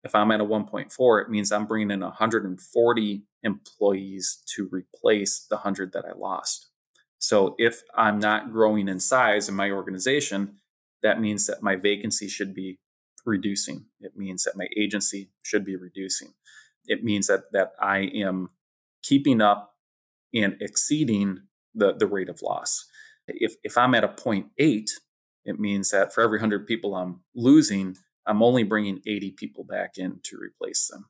if 0.03 0.13
I'm 0.13 0.31
at 0.31 0.41
a 0.41 0.45
1.4, 0.45 1.21
it 1.21 1.29
means 1.29 1.51
I'm 1.51 1.65
bringing 1.65 1.91
in 1.91 2.01
140 2.01 3.23
employees 3.43 4.43
to 4.55 4.67
replace 4.69 5.45
the 5.49 5.57
100 5.57 5.93
that 5.93 6.05
I 6.05 6.11
lost. 6.17 6.66
So 7.19 7.55
if 7.57 7.81
I'm 7.95 8.19
not 8.19 8.51
growing 8.51 8.87
in 8.87 8.99
size 8.99 9.49
in 9.49 9.55
my 9.55 9.71
organization, 9.71 10.57
that 11.03 11.19
means 11.19 11.47
that 11.47 11.63
my 11.63 11.75
vacancy 11.75 12.27
should 12.27 12.53
be 12.53 12.79
reducing. 13.25 13.85
It 13.99 14.15
means 14.15 14.43
that 14.43 14.55
my 14.55 14.67
agency 14.75 15.31
should 15.43 15.65
be 15.65 15.75
reducing. 15.75 16.33
It 16.85 17.03
means 17.03 17.27
that 17.27 17.51
that 17.51 17.73
I 17.79 17.99
am 17.99 18.49
keeping 19.03 19.41
up 19.41 19.75
and 20.33 20.55
exceeding 20.61 21.41
the, 21.73 21.93
the 21.93 22.07
rate 22.07 22.29
of 22.29 22.41
loss. 22.41 22.85
If 23.27 23.55
if 23.63 23.77
I'm 23.77 23.93
at 23.93 24.03
a 24.03 24.07
0.8, 24.07 24.89
it 25.45 25.59
means 25.59 25.91
that 25.91 26.13
for 26.13 26.21
every 26.21 26.37
100 26.37 26.65
people 26.65 26.95
I'm 26.95 27.21
losing, 27.35 27.97
I'm 28.25 28.41
only 28.41 28.63
bringing 28.63 29.01
80 29.05 29.31
people 29.31 29.63
back 29.63 29.97
in 29.97 30.19
to 30.23 30.37
replace 30.37 30.87
them. 30.87 31.05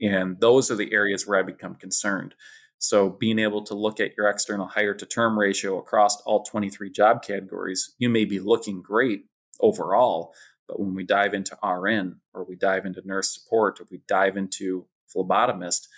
And 0.00 0.40
those 0.40 0.70
are 0.70 0.76
the 0.76 0.92
areas 0.92 1.26
where 1.26 1.38
I 1.38 1.42
become 1.42 1.74
concerned. 1.74 2.34
So 2.78 3.10
being 3.10 3.38
able 3.38 3.62
to 3.64 3.74
look 3.74 3.98
at 4.00 4.16
your 4.16 4.28
external 4.28 4.68
hire 4.68 4.94
to 4.94 5.06
term 5.06 5.38
ratio 5.38 5.78
across 5.78 6.20
all 6.22 6.44
23 6.44 6.90
job 6.90 7.22
categories, 7.22 7.94
you 7.98 8.08
may 8.08 8.24
be 8.24 8.38
looking 8.38 8.82
great 8.82 9.24
overall, 9.60 10.32
but 10.68 10.78
when 10.78 10.94
we 10.94 11.04
dive 11.04 11.34
into 11.34 11.56
RN 11.62 12.20
or 12.32 12.44
we 12.44 12.54
dive 12.54 12.86
into 12.86 13.02
nurse 13.04 13.34
support 13.34 13.80
or 13.80 13.86
we 13.90 14.00
dive 14.06 14.36
into 14.36 14.86
phlebotomist, 15.14 15.88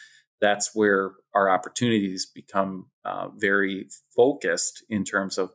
that's 0.40 0.70
where 0.74 1.12
our 1.34 1.50
opportunities 1.50 2.26
become 2.26 2.86
uh, 3.04 3.28
very 3.36 3.88
focused 4.16 4.82
in 4.88 5.04
terms 5.04 5.36
of 5.36 5.50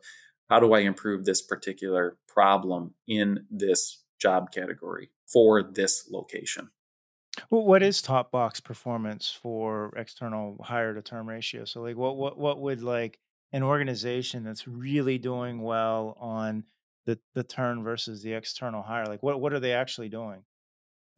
how 0.48 0.60
do 0.60 0.74
I 0.74 0.80
improve 0.80 1.24
this 1.24 1.42
particular 1.42 2.18
problem 2.28 2.94
in 3.08 3.46
this 3.50 4.04
job 4.20 4.52
category 4.52 5.10
for 5.26 5.62
this 5.62 6.08
location. 6.10 6.70
Well, 7.50 7.64
what 7.64 7.82
is 7.82 8.00
top 8.02 8.30
box 8.30 8.60
performance 8.60 9.30
for 9.30 9.92
external 9.96 10.56
hire 10.62 10.94
to 10.94 11.02
term 11.02 11.28
ratio? 11.28 11.64
So 11.64 11.82
like 11.82 11.96
what 11.96 12.16
what 12.16 12.38
what 12.38 12.60
would 12.60 12.82
like 12.82 13.18
an 13.52 13.62
organization 13.62 14.44
that's 14.44 14.66
really 14.66 15.18
doing 15.18 15.62
well 15.62 16.16
on 16.20 16.64
the 17.06 17.18
the 17.34 17.44
turn 17.44 17.82
versus 17.82 18.22
the 18.22 18.32
external 18.32 18.82
hire, 18.82 19.06
like 19.06 19.22
what 19.22 19.40
what 19.40 19.52
are 19.52 19.60
they 19.60 19.72
actually 19.72 20.08
doing? 20.08 20.42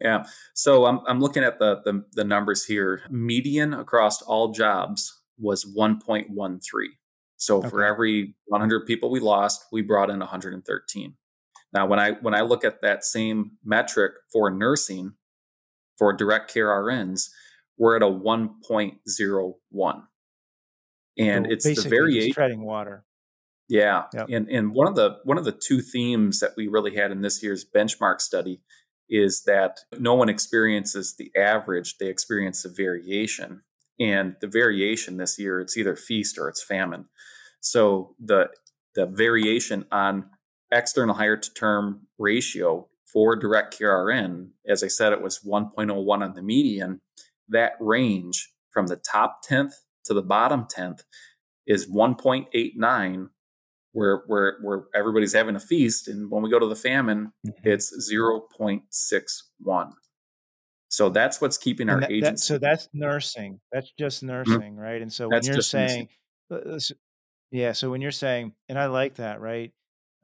Yeah. 0.00 0.24
So 0.54 0.86
I'm 0.86 1.00
I'm 1.06 1.20
looking 1.20 1.42
at 1.42 1.58
the 1.58 1.80
the, 1.84 2.04
the 2.12 2.24
numbers 2.24 2.64
here. 2.64 3.02
Median 3.10 3.74
across 3.74 4.22
all 4.22 4.52
jobs 4.52 5.20
was 5.38 5.64
1.13. 5.64 6.60
So 7.36 7.58
okay. 7.58 7.68
for 7.68 7.84
every 7.84 8.34
100 8.46 8.86
people 8.86 9.10
we 9.10 9.20
lost, 9.20 9.64
we 9.70 9.82
brought 9.82 10.10
in 10.10 10.18
113. 10.18 11.14
Now 11.72 11.86
when 11.86 11.98
I 11.98 12.12
when 12.12 12.34
I 12.34 12.42
look 12.42 12.64
at 12.64 12.82
that 12.82 13.04
same 13.04 13.52
metric 13.64 14.12
for 14.32 14.50
nursing, 14.50 15.14
for 15.98 16.12
direct 16.12 16.52
care 16.52 16.68
RNs, 16.68 17.28
we're 17.76 17.96
at 17.96 18.02
a 18.02 18.06
1.01. 18.06 20.02
And 21.18 21.46
so 21.46 21.52
it's 21.52 21.82
the 21.82 21.88
variation 21.88 22.32
treading 22.32 22.62
water. 22.62 23.04
Yeah. 23.68 24.04
Yep. 24.14 24.28
And 24.30 24.48
and 24.48 24.72
one 24.72 24.86
of 24.86 24.94
the 24.94 25.18
one 25.24 25.36
of 25.36 25.44
the 25.44 25.52
two 25.52 25.80
themes 25.80 26.40
that 26.40 26.52
we 26.56 26.68
really 26.68 26.94
had 26.94 27.10
in 27.10 27.20
this 27.20 27.42
year's 27.42 27.64
benchmark 27.64 28.20
study 28.20 28.62
is 29.10 29.42
that 29.44 29.80
no 29.98 30.14
one 30.14 30.28
experiences 30.28 31.16
the 31.18 31.30
average, 31.36 31.98
they 31.98 32.08
experience 32.08 32.62
the 32.62 32.72
variation. 32.74 33.62
And 34.00 34.36
the 34.40 34.46
variation 34.46 35.16
this 35.16 35.38
year, 35.38 35.60
it's 35.60 35.76
either 35.76 35.96
feast 35.96 36.38
or 36.38 36.48
it's 36.48 36.62
famine. 36.62 37.06
So 37.60 38.14
the 38.18 38.50
the 38.94 39.06
variation 39.06 39.86
on 39.90 40.30
external 40.70 41.16
hire 41.16 41.36
to 41.36 41.54
term 41.54 42.06
ratio 42.18 42.88
for 43.12 43.36
direct 43.36 43.76
care 43.76 44.04
RN, 44.04 44.52
as 44.66 44.82
I 44.82 44.88
said, 44.88 45.12
it 45.12 45.22
was 45.22 45.40
1.01 45.40 46.22
on 46.22 46.34
the 46.34 46.42
median. 46.42 47.00
That 47.48 47.72
range 47.80 48.50
from 48.70 48.88
the 48.88 48.96
top 48.96 49.40
10th 49.48 49.74
to 50.04 50.14
the 50.14 50.22
bottom 50.22 50.64
10th 50.64 51.02
is 51.66 51.88
1.89 51.90 53.28
where 53.92 54.22
where 54.26 54.58
where 54.62 54.84
everybody's 54.94 55.32
having 55.32 55.56
a 55.56 55.60
feast 55.60 56.08
and 56.08 56.30
when 56.30 56.42
we 56.42 56.50
go 56.50 56.58
to 56.58 56.66
the 56.66 56.76
famine 56.76 57.32
mm-hmm. 57.46 57.68
it's 57.68 58.10
0.61 58.12 59.92
so 60.90 61.08
that's 61.08 61.40
what's 61.40 61.58
keeping 61.58 61.88
our 61.88 62.00
that, 62.00 62.10
agency 62.10 62.30
that, 62.30 62.38
so 62.38 62.58
that's 62.58 62.88
nursing 62.92 63.60
that's 63.72 63.90
just 63.98 64.18
mm-hmm. 64.18 64.28
nursing 64.28 64.72
mm-hmm. 64.72 64.78
right 64.78 65.02
and 65.02 65.12
so 65.12 65.28
when 65.28 65.36
that's 65.36 65.48
you're 65.48 65.62
saying 65.62 66.08
yeah 67.50 67.72
so 67.72 67.90
when 67.90 68.00
you're 68.00 68.10
saying 68.10 68.52
and 68.68 68.78
i 68.78 68.86
like 68.86 69.14
that 69.16 69.40
right 69.40 69.72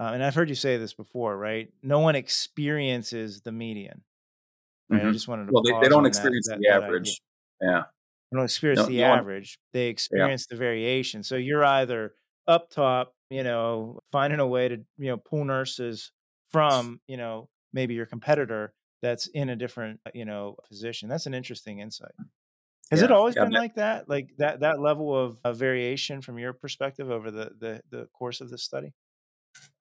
uh, 0.01 0.11
and 0.13 0.25
i've 0.25 0.35
heard 0.35 0.49
you 0.49 0.55
say 0.55 0.77
this 0.77 0.95
before 0.95 1.37
right 1.37 1.69
no 1.83 2.01
one 2.01 2.17
experiences 2.17 3.41
the 3.43 3.53
median 3.53 4.03
right 4.89 5.01
mm-hmm. 5.01 5.09
i 5.09 5.13
just 5.13 5.29
wanted 5.29 5.47
to 5.47 5.53
well 5.53 5.63
they, 5.63 5.73
they 5.81 5.89
don't 5.89 6.07
experience 6.07 6.49
that, 6.49 6.59
the 6.59 6.69
that, 6.69 6.83
average 6.83 7.21
yeah 7.61 7.83
they 8.35 8.39
don't 8.39 8.45
experience 8.47 8.81
no, 8.81 8.87
the 8.87 8.99
no 8.99 9.15
average. 9.15 9.59
One. 9.61 9.81
They 9.81 9.87
experience 9.87 10.47
yeah. 10.51 10.55
the 10.57 10.59
variation. 10.59 11.23
So 11.23 11.37
you're 11.37 11.65
either 11.65 12.15
up 12.49 12.69
top, 12.69 13.15
you 13.31 13.45
know, 13.45 14.01
finding 14.11 14.41
a 14.41 14.47
way 14.47 14.69
to, 14.69 14.77
you 14.99 15.11
know, 15.11 15.17
pull 15.19 15.45
nurses 15.45 16.11
from, 16.51 17.01
you 17.07 17.17
know, 17.17 17.49
maybe 17.73 17.95
your 17.95 18.07
competitor 18.07 18.75
that's 19.03 19.29
in 19.29 19.51
a 19.51 19.57
different, 19.57 20.01
you 20.15 20.25
know, 20.25 20.57
position. 20.69 21.09
That's 21.09 21.27
an 21.27 21.35
interesting 21.35 21.79
insight. 21.79 22.11
Has 22.91 23.01
yeah. 23.01 23.07
it 23.07 23.13
always 23.13 23.37
yeah, 23.37 23.45
been 23.45 23.53
like 23.53 23.77
that? 23.77 24.09
Like 24.09 24.31
that 24.39 24.61
that 24.61 24.81
level 24.81 25.17
of, 25.17 25.39
of, 25.45 25.57
variation 25.57 26.21
from 26.21 26.39
your 26.39 26.53
perspective 26.53 27.11
over 27.11 27.31
the 27.31 27.53
the, 27.59 27.83
the 27.91 28.09
course 28.19 28.41
of 28.41 28.51
this 28.51 28.63
study? 28.65 28.93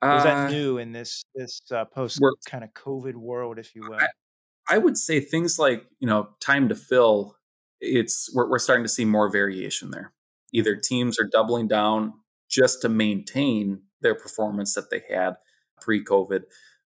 Or 0.04 0.18
is 0.18 0.24
that 0.24 0.48
uh, 0.48 0.50
new 0.50 0.78
in 0.78 0.92
this 0.92 1.24
this 1.36 1.62
uh, 1.72 1.86
post 1.86 2.22
kind 2.50 2.64
of 2.64 2.74
COVID 2.74 3.16
world, 3.16 3.58
if 3.58 3.74
you 3.76 3.84
will? 3.88 4.00
I, 4.00 4.76
I 4.76 4.78
would 4.78 4.98
say 4.98 5.20
things 5.20 5.58
like 5.58 5.86
you 6.00 6.08
know 6.08 6.30
time 6.40 6.70
to 6.70 6.76
fill 6.76 7.38
it's 7.84 8.34
we're, 8.34 8.50
we're 8.50 8.60
starting 8.60 8.86
to 8.86 8.90
see 8.90 9.06
more 9.06 9.30
variation 9.30 9.92
there. 9.92 10.14
Either 10.54 10.76
teams 10.76 11.20
are 11.20 11.28
doubling 11.32 11.68
down 11.68 12.14
just 12.50 12.82
to 12.82 12.90
maintain 12.90 13.82
their 14.02 14.16
performance 14.16 14.74
that 14.76 14.90
they 14.90 15.02
had 15.10 15.36
pre-COVID, 15.82 16.44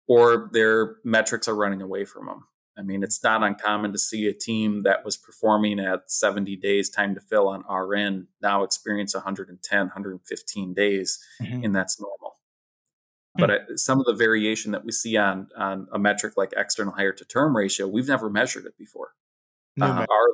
or 0.09 0.49
their 0.53 0.97
metrics 1.05 1.47
are 1.47 1.55
running 1.55 1.83
away 1.83 2.05
from 2.05 2.27
them. 2.27 2.45
I 2.77 2.83
mean, 2.83 3.03
it's 3.03 3.23
not 3.23 3.43
uncommon 3.43 3.93
to 3.93 3.99
see 3.99 4.27
a 4.27 4.33
team 4.33 4.85
that 4.85 5.05
was 5.05 5.17
performing 5.17 5.79
at 5.79 6.11
70 6.11 6.57
days 6.57 6.89
time 6.89 7.15
to 7.15 7.21
fill 7.21 7.49
on 7.49 7.65
RN 7.69 8.29
now 8.41 8.63
experience 8.63 9.15
110, 9.15 9.79
115 9.79 10.75
days, 10.75 11.19
mm-hmm. 11.43 11.65
and 11.65 11.77
that's 11.77 12.01
normal. 12.01 12.40
But 13.37 13.51
uh, 13.51 13.59
some 13.77 14.01
of 14.01 14.07
the 14.07 14.15
variation 14.15 14.73
that 14.73 14.85
we 14.85 14.93
see 14.93 15.17
on 15.17 15.49
on 15.57 15.87
a 15.93 15.99
metric 15.99 16.35
like 16.37 16.53
external 16.57 16.95
hire 16.95 17.13
to 17.13 17.25
term 17.25 17.57
ratio, 17.57 17.87
we've 17.87 18.09
never 18.09 18.29
measured 18.29 18.67
it 18.67 18.77
before. 18.77 19.13
No, 19.77 19.87
uh, 19.87 20.07
our 20.11 20.29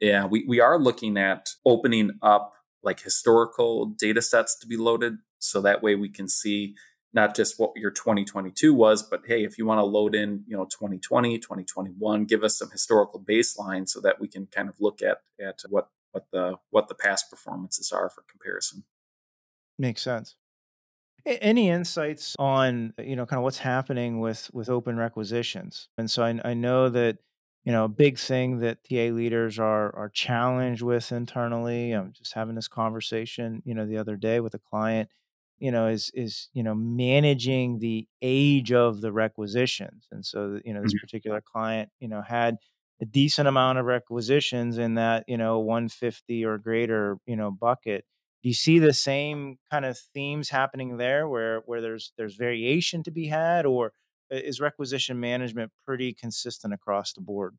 yeah, 0.00 0.24
we, 0.24 0.44
we 0.48 0.60
are 0.60 0.78
looking 0.78 1.16
at 1.16 1.50
opening 1.64 2.12
up 2.22 2.54
like 2.82 3.00
historical 3.00 3.86
data 3.86 4.22
sets 4.22 4.58
to 4.58 4.66
be 4.66 4.76
loaded. 4.76 5.18
So 5.38 5.60
that 5.60 5.82
way 5.82 5.94
we 5.94 6.08
can 6.08 6.28
see 6.28 6.74
not 7.12 7.36
just 7.36 7.58
what 7.58 7.72
your 7.76 7.90
2022 7.90 8.72
was, 8.72 9.02
but 9.02 9.22
hey, 9.26 9.44
if 9.44 9.58
you 9.58 9.66
want 9.66 9.78
to 9.78 9.84
load 9.84 10.14
in, 10.14 10.44
you 10.46 10.56
know, 10.56 10.64
2020, 10.64 11.38
2021, 11.38 12.24
give 12.24 12.42
us 12.42 12.58
some 12.58 12.70
historical 12.70 13.20
baseline 13.20 13.88
so 13.88 14.00
that 14.00 14.20
we 14.20 14.28
can 14.28 14.46
kind 14.46 14.68
of 14.68 14.76
look 14.80 15.02
at 15.02 15.18
at 15.40 15.60
what 15.68 15.88
what 16.12 16.26
the 16.32 16.56
what 16.70 16.88
the 16.88 16.94
past 16.94 17.30
performances 17.30 17.92
are 17.92 18.08
for 18.08 18.24
comparison. 18.30 18.84
Makes 19.78 20.02
sense. 20.02 20.36
Any 21.26 21.68
insights 21.68 22.36
on 22.38 22.94
you 22.98 23.16
know 23.16 23.26
kind 23.26 23.38
of 23.38 23.44
what's 23.44 23.58
happening 23.58 24.20
with 24.20 24.50
with 24.52 24.68
open 24.68 24.96
requisitions? 24.96 25.88
And 25.98 26.10
so 26.10 26.22
I, 26.22 26.40
I 26.44 26.54
know 26.54 26.88
that 26.88 27.18
you 27.64 27.72
know, 27.72 27.84
a 27.84 27.88
big 27.88 28.18
thing 28.18 28.60
that 28.60 28.84
TA 28.84 29.12
leaders 29.14 29.58
are 29.58 29.94
are 29.94 30.08
challenged 30.08 30.82
with 30.82 31.12
internally. 31.12 31.92
I'm 31.92 32.12
just 32.12 32.32
having 32.34 32.54
this 32.54 32.68
conversation, 32.68 33.62
you 33.64 33.74
know, 33.74 33.86
the 33.86 33.98
other 33.98 34.16
day 34.16 34.40
with 34.40 34.54
a 34.54 34.58
client, 34.58 35.10
you 35.58 35.70
know, 35.70 35.88
is 35.88 36.10
is 36.14 36.48
you 36.54 36.62
know 36.62 36.74
managing 36.74 37.78
the 37.78 38.08
age 38.22 38.72
of 38.72 39.02
the 39.02 39.12
requisitions, 39.12 40.08
and 40.10 40.24
so 40.24 40.58
you 40.64 40.72
know 40.72 40.82
this 40.82 40.94
mm-hmm. 40.94 41.00
particular 41.04 41.42
client, 41.42 41.90
you 42.00 42.08
know, 42.08 42.22
had 42.22 42.56
a 43.02 43.04
decent 43.06 43.48
amount 43.48 43.78
of 43.78 43.84
requisitions 43.86 44.78
in 44.78 44.94
that 44.94 45.24
you 45.28 45.36
know 45.36 45.58
150 45.58 46.44
or 46.46 46.58
greater, 46.58 47.18
you 47.26 47.36
know, 47.36 47.50
bucket. 47.50 48.04
Do 48.42 48.48
you 48.48 48.54
see 48.54 48.78
the 48.78 48.94
same 48.94 49.58
kind 49.70 49.84
of 49.84 49.98
themes 50.14 50.48
happening 50.48 50.96
there, 50.96 51.28
where 51.28 51.60
where 51.66 51.80
there's 51.80 52.12
there's 52.16 52.36
variation 52.36 53.02
to 53.02 53.10
be 53.10 53.26
had, 53.26 53.66
or 53.66 53.92
is 54.30 54.60
requisition 54.60 55.20
management 55.20 55.72
pretty 55.84 56.14
consistent 56.14 56.72
across 56.72 57.12
the 57.12 57.20
board? 57.20 57.56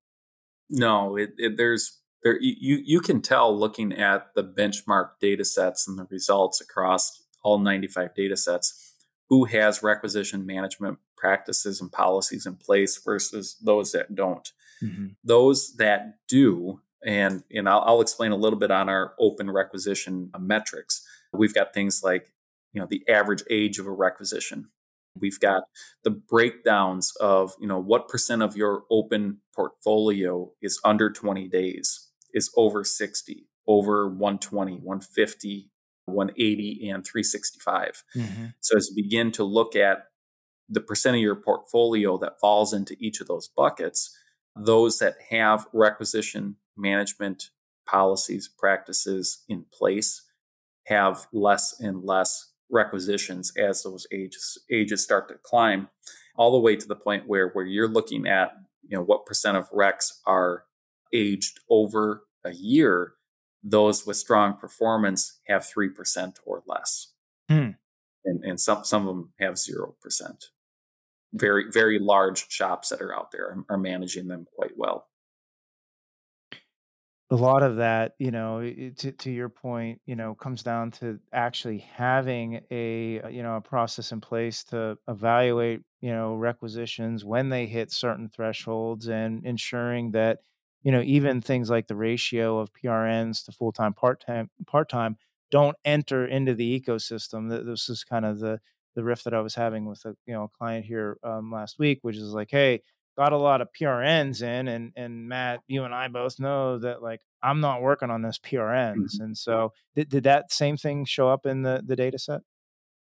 No, 0.70 1.18
it, 1.18 1.32
it, 1.38 1.58
there's 1.58 2.00
there 2.24 2.38
you 2.40 2.82
you 2.84 3.00
can 3.00 3.22
tell 3.22 3.58
looking 3.58 3.94
at 3.94 4.34
the 4.36 4.44
benchmark 4.44 5.12
data 5.20 5.46
sets 5.46 5.88
and 5.88 6.00
the 6.00 6.08
results 6.10 6.62
across 6.62 7.24
all 7.44 7.60
95 7.60 8.14
data 8.16 8.38
sets 8.38 8.96
who 9.30 9.46
has 9.46 9.82
requisition 9.82 10.46
management 10.46 11.00
practices 11.18 11.80
and 11.80 11.92
policies 11.92 12.46
in 12.46 12.56
place 12.56 13.00
versus 13.04 13.56
those 13.64 13.92
that 13.92 14.14
don't. 14.16 14.52
Mm-hmm. 14.84 15.08
Those 15.24 15.76
that 15.78 16.16
do, 16.28 16.82
and 17.06 17.44
and 17.52 17.68
I'll, 17.68 17.84
I'll 17.86 18.02
explain 18.02 18.32
a 18.32 18.38
little 18.38 18.60
bit 18.60 18.72
on 18.72 18.90
our 18.90 19.14
open 19.20 19.50
requisition 19.50 20.32
metrics. 20.40 21.02
We've 21.34 21.54
got 21.54 21.74
things 21.74 22.02
like 22.04 22.28
you 22.74 22.82
know 22.82 22.88
the 22.90 23.04
average 23.10 23.44
age 23.50 23.80
of 23.80 23.88
a 23.88 23.92
requisition 23.92 24.70
We've 25.20 25.40
got 25.40 25.64
the 26.04 26.12
breakdowns 26.12 27.14
of, 27.20 27.54
you 27.60 27.68
know, 27.68 27.80
what 27.80 28.08
percent 28.08 28.42
of 28.42 28.56
your 28.56 28.84
open 28.90 29.40
portfolio 29.54 30.52
is 30.62 30.80
under 30.86 31.10
20 31.10 31.48
days, 31.48 32.08
is 32.34 32.52
over 32.56 32.84
60, 32.84 33.48
over 33.68 34.08
120, 34.08 34.74
150, 34.76 35.70
180, 36.06 36.90
and 36.90 37.06
365. 37.06 38.04
Mm-hmm. 38.16 38.46
So 38.62 38.78
as 38.78 38.90
you 38.90 39.04
begin 39.04 39.32
to 39.34 39.44
look 39.44 39.76
at 39.76 40.06
the 40.70 40.82
percent 40.82 41.18
of 41.18 41.22
your 41.22 41.36
portfolio 41.36 42.18
that 42.20 42.40
falls 42.40 42.72
into 42.74 42.96
each 43.00 43.20
of 43.20 43.28
those 43.28 43.50
buckets, 43.50 44.16
those 44.56 45.00
that 45.00 45.16
have 45.30 45.68
requisition 45.74 46.56
management 46.78 47.50
policies, 47.86 48.48
practices 48.48 49.44
in 49.48 49.66
place 49.72 50.24
have 50.88 51.28
less 51.32 51.80
and 51.80 52.04
less 52.04 52.52
requisitions 52.70 53.52
as 53.58 53.84
those 53.84 54.08
ages 54.12 54.58
ages 54.72 55.04
start 55.04 55.28
to 55.28 55.36
climb, 55.44 55.90
all 56.36 56.52
the 56.52 56.60
way 56.60 56.76
to 56.76 56.88
the 56.88 56.96
point 56.96 57.28
where 57.28 57.50
where 57.50 57.66
you're 57.66 57.88
looking 57.88 58.28
at 58.28 58.54
you 58.88 58.98
know 58.98 59.04
what 59.04 59.26
percent 59.26 59.58
of 59.58 59.70
recs 59.72 60.12
are 60.26 60.66
aged 61.14 61.60
over 61.70 62.24
a 62.44 62.54
year. 62.54 63.14
Those 63.64 64.08
with 64.08 64.18
strong 64.18 64.56
performance 64.56 65.40
have 65.48 65.68
three 65.68 65.90
percent 65.90 66.40
or 66.46 66.64
less, 66.66 67.14
hmm. 67.48 67.72
and 68.26 68.44
and 68.44 68.60
some 68.60 68.84
some 68.84 69.08
of 69.08 69.16
them 69.16 69.34
have 69.40 69.58
zero 69.58 69.96
percent. 70.02 70.46
Very 71.34 71.66
very 71.72 72.00
large 72.00 72.50
shops 72.50 72.90
that 72.90 73.02
are 73.02 73.16
out 73.16 73.32
there 73.32 73.46
are, 73.46 73.66
are 73.70 73.78
managing 73.78 74.28
them 74.28 74.48
quite 74.56 74.76
well 74.76 75.08
a 77.32 77.36
lot 77.36 77.64
of 77.64 77.78
that, 77.78 78.14
you 78.20 78.30
know, 78.30 78.62
to, 78.98 79.12
to 79.14 79.32
your 79.32 79.48
point, 79.50 80.02
you 80.06 80.18
know, 80.18 80.36
comes 80.36 80.64
down 80.64 80.92
to 80.92 81.18
actually 81.32 81.80
having 81.80 82.62
a, 82.72 83.22
uh, 83.22 83.30
you 83.30 83.42
know, 83.42 83.56
a 83.56 83.62
process 83.62 84.12
in 84.12 84.20
place 84.20 84.66
to 84.66 84.98
evaluate, 85.08 85.82
you 86.02 86.12
know, 86.12 86.36
requisitions 86.36 87.24
when 87.24 87.48
they 87.50 87.68
hit 87.68 87.92
certain 87.92 88.28
thresholds 88.30 89.08
and 89.08 89.46
ensuring 89.46 90.12
that, 90.12 90.40
you 90.84 90.92
know, 90.92 91.02
even 91.02 91.42
things 91.42 91.70
like 91.70 91.88
the 91.88 91.96
ratio 91.96 92.60
of 92.60 92.74
PRNs 92.74 93.46
to 93.46 93.54
full 93.54 93.72
time, 93.72 93.94
part 93.94 94.22
time, 94.26 94.50
part 94.68 94.90
time 94.90 95.18
don't 95.52 95.78
enter 95.86 96.26
into 96.26 96.54
the 96.54 96.80
ecosystem. 96.82 97.50
This 97.66 97.90
is 97.90 98.04
kind 98.04 98.26
of 98.26 98.40
the 98.40 98.60
the 98.94 99.04
riff 99.06 99.24
that 99.24 99.34
I 99.34 99.40
was 99.40 99.56
having 99.56 99.86
with 99.86 100.04
a 100.06 100.16
you 100.26 100.34
know 100.34 100.44
a 100.46 100.50
client 100.50 100.86
here 100.86 101.18
um, 101.24 101.50
last 101.52 101.80
week, 101.80 102.00
which 102.02 102.18
is 102.18 102.34
like, 102.34 102.50
hey, 102.52 102.82
got 103.22 103.34
a 103.34 103.38
lot 103.38 103.62
of 103.62 103.68
PRNs 103.80 104.42
in, 104.42 104.68
and 104.68 104.94
and 104.96 105.30
Matt, 105.30 105.62
you 105.68 105.84
and 105.84 105.94
I 105.94 106.08
both 106.08 106.40
know 106.40 106.80
that 106.80 107.04
like 107.04 107.22
I'm 107.44 107.60
not 107.60 107.82
working 107.82 108.10
on 108.10 108.24
those 108.24 108.40
PRNs, 108.40 108.96
mm-hmm. 108.96 109.24
and 109.24 109.38
so 109.38 109.74
did, 109.96 110.10
did 110.10 110.24
that 110.24 110.52
same 110.52 110.76
thing 110.76 111.06
show 111.06 111.30
up 111.30 111.46
in 111.46 111.62
the 111.62 111.84
the 111.86 111.96
data 111.96 112.18
set? 112.18 112.42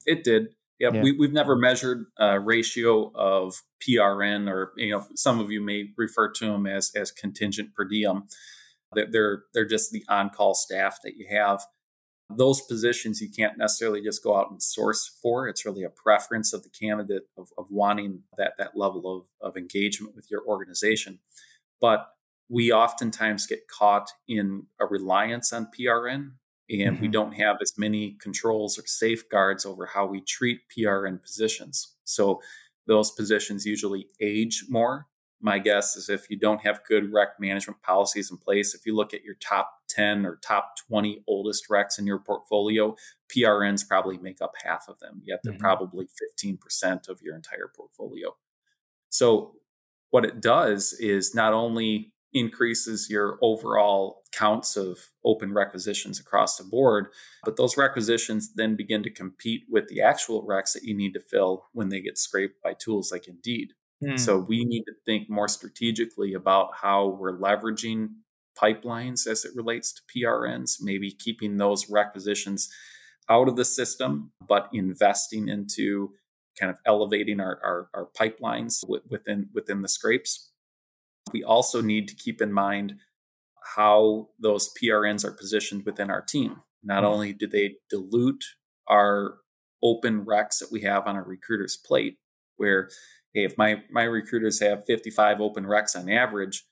It 0.07 0.24
did. 0.24 0.48
Yeah, 0.81 0.90
yeah. 0.92 1.02
We, 1.02 1.12
we've 1.12 1.33
never 1.33 1.57
measured 1.57 2.07
a 2.18 2.40
ratio 2.40 3.12
of 3.14 3.54
PRN, 3.87 4.50
or 4.50 4.72
you 4.76 4.90
know, 4.90 5.07
some 5.14 5.38
of 5.38 5.52
you 5.52 5.61
may 5.61 5.90
refer 5.96 6.33
to 6.33 6.46
them 6.46 6.66
as 6.66 6.90
as 6.96 7.12
contingent 7.12 7.74
per 7.74 7.85
diem. 7.85 8.24
They're 8.92 9.44
they're 9.54 9.68
just 9.68 9.92
the 9.92 10.02
on 10.09 10.31
call 10.31 10.54
staff 10.54 10.98
that 11.04 11.16
you 11.16 11.26
have 11.31 11.62
those 12.31 12.61
positions 12.61 13.21
you 13.21 13.31
can't 13.31 13.57
necessarily 13.57 14.03
just 14.03 14.23
go 14.23 14.37
out 14.37 14.51
and 14.51 14.62
source 14.62 15.19
for. 15.23 15.49
It's 15.49 15.64
really 15.64 15.83
a 15.83 15.91
preference 15.91 16.53
of 16.53 16.62
the 16.62 16.69
candidate 16.69 17.25
of, 17.38 17.49
of 17.57 17.67
wanting 17.71 18.23
that, 18.37 18.53
that 18.59 18.77
level 18.77 19.17
of, 19.17 19.27
of 19.41 19.57
engagement 19.57 20.14
with 20.14 20.31
your 20.31 20.45
organization. 20.47 21.21
But 21.81 22.09
we 22.51 22.73
oftentimes 22.73 23.47
get 23.47 23.69
caught 23.69 24.11
in 24.27 24.67
a 24.81 24.87
reliance 24.87 25.53
on 25.53 25.69
PRN 25.79 26.33
and 26.71 26.95
mm-hmm. 26.95 27.01
we 27.01 27.09
don't 27.09 27.33
have 27.33 27.57
as 27.62 27.73
many 27.79 28.17
controls 28.21 28.79
or 28.79 28.87
safeguards 28.87 29.64
over 29.64 29.87
how 29.87 30.07
we 30.07 30.21
treat 30.21 30.61
PRN 30.77 31.23
positions. 31.23 31.95
So 32.05 32.41
those 32.87 33.11
positions 33.11 33.64
usually 33.64 34.07
age 34.21 34.64
more. 34.69 35.07
My 35.41 35.59
guess 35.59 35.97
is 35.97 36.09
if 36.09 36.29
you 36.29 36.38
don't 36.38 36.62
have 36.62 36.81
good 36.87 37.12
rec 37.12 37.41
management 37.41 37.83
policies 37.83 38.31
in 38.31 38.37
place, 38.37 38.75
if 38.75 38.85
you 38.85 38.95
look 38.95 39.14
at 39.14 39.25
your 39.25 39.37
top 39.37 39.71
10 39.88 40.27
or 40.27 40.37
top 40.37 40.74
20 40.88 41.22
oldest 41.27 41.68
recs 41.70 41.98
in 41.98 42.07
your 42.07 42.18
portfolio, 42.18 42.94
PRNs 43.35 43.87
probably 43.87 44.18
make 44.18 44.40
up 44.40 44.53
half 44.64 44.87
of 44.88 44.98
them, 45.01 45.22
yet 45.24 45.40
they're 45.42 45.53
mm-hmm. 45.53 45.61
probably 45.61 46.09
15% 46.40 47.09
of 47.09 47.20
your 47.22 47.35
entire 47.35 47.70
portfolio. 47.74 48.37
So, 49.09 49.55
what 50.11 50.24
it 50.24 50.40
does 50.40 50.94
is 50.94 51.35
not 51.35 51.53
only 51.53 52.12
increases 52.33 53.09
your 53.09 53.38
overall 53.40 54.22
counts 54.33 54.77
of 54.77 54.98
open 55.24 55.53
requisitions 55.53 56.20
across 56.20 56.57
the 56.57 56.64
board. 56.64 57.09
But 57.44 57.57
those 57.57 57.77
requisitions 57.77 58.55
then 58.55 58.77
begin 58.77 59.03
to 59.03 59.11
compete 59.11 59.62
with 59.68 59.88
the 59.88 60.03
actual 60.03 60.46
recs 60.46 60.72
that 60.74 60.85
you 60.85 60.94
need 60.94 61.14
to 61.14 61.20
fill 61.20 61.66
when 61.72 61.88
they 61.88 62.01
get 62.01 62.18
scraped 62.18 62.62
by 62.62 62.74
tools 62.74 63.11
like 63.11 63.27
Indeed. 63.29 63.72
Mm. 64.05 64.18
So 64.18 64.38
we 64.38 64.64
need 64.64 64.85
to 64.85 64.92
think 65.05 65.29
more 65.29 65.48
strategically 65.48 66.35
about 66.35 66.70
how 66.81 67.09
we're 67.09 67.38
leveraging 67.38 68.11
pipelines 68.61 69.27
as 69.27 69.44
it 69.44 69.53
relates 69.55 69.92
to 69.92 70.03
PRNs, 70.14 70.77
maybe 70.81 71.11
keeping 71.11 71.57
those 71.57 71.90
requisitions 71.90 72.68
out 73.29 73.49
of 73.49 73.57
the 73.57 73.64
system, 73.64 74.33
but 74.47 74.68
investing 74.73 75.49
into 75.49 76.11
kind 76.59 76.71
of 76.71 76.79
elevating 76.87 77.40
our, 77.40 77.61
our, 77.62 77.88
our 77.94 78.09
pipelines 78.18 78.85
within 79.09 79.49
within 79.55 79.83
the 79.83 79.88
scrapes. 79.88 80.51
We 81.33 81.44
also 81.44 81.83
need 81.83 82.09
to 82.09 82.14
keep 82.14 82.40
in 82.40 82.53
mind 82.53 82.94
how 83.77 84.29
those 84.40 84.71
PRNs 84.83 85.25
are 85.25 85.33
positioned 85.33 85.85
within 85.85 86.11
our 86.11 86.23
team. 86.23 86.62
Not 86.83 87.03
mm-hmm. 87.03 87.12
only 87.12 87.33
do 87.33 87.47
they 87.47 87.77
dilute 87.90 88.44
our 88.88 89.38
open 89.83 90.25
recs 90.25 90.59
that 90.59 90.73
we 90.73 90.83
have 90.83 91.07
on 91.07 91.16
our 91.16 91.25
recruiter's 91.25 91.77
plate, 91.77 92.16
where 92.57 92.88
hey, 93.35 93.44
if 93.44 93.57
my 93.59 93.83
my 93.90 94.05
recruiters 94.05 94.61
have 94.61 94.85
55 94.87 95.40
open 95.40 95.64
recs 95.64 95.97
on 95.97 96.09
average, 96.09 96.64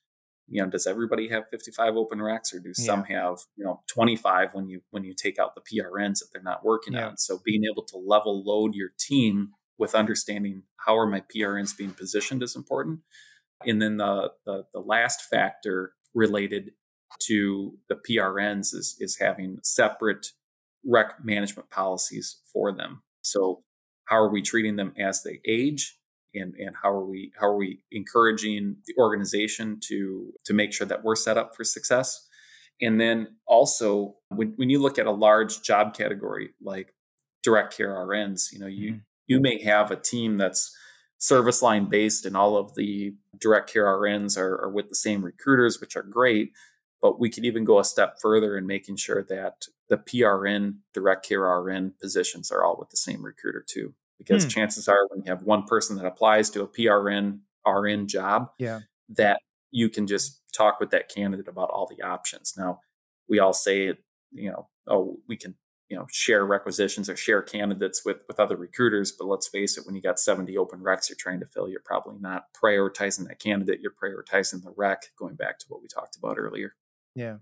you 0.48 0.62
know, 0.62 0.68
does 0.68 0.86
everybody 0.86 1.28
have 1.28 1.48
55 1.50 1.96
open 1.96 2.18
recs 2.18 2.54
or 2.54 2.60
do 2.60 2.72
some 2.72 3.04
yeah. 3.08 3.22
have, 3.22 3.38
you 3.56 3.64
know, 3.64 3.82
25 3.88 4.54
when 4.54 4.68
you 4.68 4.80
when 4.90 5.04
you 5.04 5.12
take 5.12 5.38
out 5.38 5.54
the 5.54 5.60
PRNs 5.60 6.20
that 6.20 6.28
they're 6.32 6.42
not 6.42 6.64
working 6.64 6.94
yeah. 6.94 7.08
on? 7.08 7.16
So 7.16 7.40
being 7.44 7.64
able 7.64 7.82
to 7.84 7.96
level 7.96 8.44
load 8.44 8.74
your 8.74 8.90
team 8.98 9.50
with 9.78 9.94
understanding 9.94 10.62
how 10.78 10.96
are 10.96 11.06
my 11.06 11.22
PRNs 11.34 11.76
being 11.76 11.92
positioned 11.92 12.42
is 12.42 12.56
important. 12.56 13.00
And 13.64 13.80
then 13.80 13.96
the, 13.96 14.32
the, 14.44 14.64
the 14.72 14.80
last 14.80 15.22
factor 15.22 15.92
related 16.14 16.72
to 17.24 17.78
the 17.88 17.96
PRNs 17.96 18.74
is, 18.74 18.96
is 19.00 19.18
having 19.20 19.58
separate 19.62 20.28
rec 20.84 21.24
management 21.24 21.70
policies 21.70 22.40
for 22.52 22.72
them. 22.72 23.02
So 23.22 23.62
how 24.06 24.16
are 24.16 24.30
we 24.30 24.42
treating 24.42 24.76
them 24.76 24.92
as 24.98 25.22
they 25.22 25.40
age? 25.46 25.98
And, 26.36 26.54
and 26.54 26.76
how 26.82 26.90
are 26.90 27.04
we 27.04 27.32
how 27.40 27.46
are 27.46 27.56
we 27.56 27.80
encouraging 27.90 28.76
the 28.86 28.94
organization 28.98 29.78
to 29.88 30.32
to 30.44 30.54
make 30.54 30.72
sure 30.72 30.86
that 30.86 31.04
we're 31.04 31.16
set 31.16 31.38
up 31.38 31.56
for 31.56 31.64
success 31.64 32.26
and 32.80 33.00
then 33.00 33.36
also 33.46 34.16
when, 34.28 34.52
when 34.56 34.70
you 34.70 34.80
look 34.80 34.98
at 34.98 35.06
a 35.06 35.12
large 35.12 35.62
job 35.62 35.94
category 35.94 36.50
like 36.62 36.94
direct 37.42 37.76
care 37.76 37.94
RNs, 37.94 38.52
you 38.52 38.58
know, 38.58 38.66
you 38.66 38.92
mm-hmm. 38.92 38.98
you 39.26 39.40
may 39.40 39.62
have 39.62 39.90
a 39.90 39.96
team 39.96 40.36
that's 40.36 40.76
service 41.18 41.62
line 41.62 41.86
based 41.86 42.26
and 42.26 42.36
all 42.36 42.56
of 42.56 42.74
the 42.74 43.14
direct 43.38 43.72
care 43.72 43.84
RNs 43.84 44.36
are, 44.36 44.60
are 44.64 44.70
with 44.70 44.88
the 44.88 44.94
same 44.94 45.24
recruiters, 45.24 45.80
which 45.80 45.96
are 45.96 46.02
great. 46.02 46.52
But 47.00 47.20
we 47.20 47.30
could 47.30 47.44
even 47.44 47.64
go 47.64 47.78
a 47.78 47.84
step 47.84 48.16
further 48.20 48.56
in 48.56 48.66
making 48.66 48.96
sure 48.96 49.22
that 49.22 49.66
the 49.88 49.96
PRN, 49.96 50.78
direct 50.92 51.26
care 51.28 51.42
RN 51.42 51.94
positions 52.00 52.50
are 52.50 52.64
all 52.64 52.76
with 52.78 52.90
the 52.90 52.96
same 52.96 53.24
recruiter 53.24 53.64
too. 53.66 53.94
Because 54.18 54.44
hmm. 54.44 54.50
chances 54.50 54.88
are 54.88 55.06
when 55.08 55.24
you 55.24 55.30
have 55.30 55.42
one 55.42 55.64
person 55.64 55.96
that 55.96 56.06
applies 56.06 56.50
to 56.50 56.62
a 56.62 56.68
PRN 56.68 57.40
RN 57.66 58.06
job, 58.06 58.50
yeah. 58.58 58.80
that 59.08 59.40
you 59.70 59.88
can 59.88 60.06
just 60.06 60.40
talk 60.56 60.80
with 60.80 60.90
that 60.90 61.08
candidate 61.08 61.48
about 61.48 61.70
all 61.70 61.86
the 61.86 62.02
options. 62.04 62.54
Now, 62.56 62.80
we 63.28 63.38
all 63.38 63.52
say, 63.52 63.94
you 64.32 64.50
know, 64.50 64.68
oh, 64.86 65.18
we 65.28 65.36
can 65.36 65.56
you 65.88 65.96
know 65.96 66.06
share 66.10 66.44
requisitions 66.44 67.08
or 67.08 67.16
share 67.16 67.42
candidates 67.42 68.04
with 68.04 68.24
with 68.26 68.40
other 68.40 68.56
recruiters 68.56 69.12
but 69.12 69.26
let's 69.26 69.48
face 69.48 69.78
it 69.78 69.86
when 69.86 69.94
you 69.94 70.02
got 70.02 70.18
70 70.18 70.56
open 70.56 70.80
recs 70.80 71.08
you're 71.08 71.16
trying 71.18 71.40
to 71.40 71.46
fill 71.46 71.68
you're 71.68 71.80
probably 71.84 72.16
not 72.18 72.46
prioritizing 72.60 73.26
that 73.28 73.38
candidate 73.38 73.80
you're 73.80 73.92
prioritizing 73.92 74.62
the 74.62 74.72
rec 74.76 75.04
going 75.18 75.36
back 75.36 75.58
to 75.60 75.66
what 75.68 75.80
we 75.80 75.88
talked 75.88 76.16
about 76.16 76.38
earlier 76.38 76.74
yeah 77.14 77.36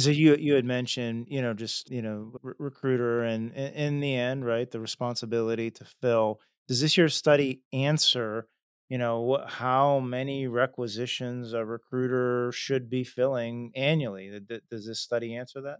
so 0.00 0.10
you 0.10 0.36
you 0.36 0.54
had 0.54 0.64
mentioned 0.64 1.26
you 1.28 1.42
know 1.42 1.54
just 1.54 1.90
you 1.90 2.02
know 2.02 2.32
re- 2.42 2.54
recruiter 2.58 3.22
and 3.22 3.52
in 3.54 4.00
the 4.00 4.14
end 4.14 4.44
right 4.44 4.70
the 4.70 4.80
responsibility 4.80 5.70
to 5.70 5.84
fill. 6.02 6.40
Does 6.68 6.80
this 6.80 6.96
your 6.96 7.08
study 7.08 7.62
answer 7.72 8.48
you 8.88 8.98
know 8.98 9.20
what, 9.20 9.48
how 9.50 10.00
many 10.00 10.46
requisitions 10.48 11.52
a 11.52 11.64
recruiter 11.64 12.50
should 12.52 12.90
be 12.90 13.04
filling 13.04 13.70
annually? 13.76 14.40
Does 14.70 14.86
this 14.86 15.00
study 15.00 15.34
answer 15.36 15.60
that? 15.62 15.78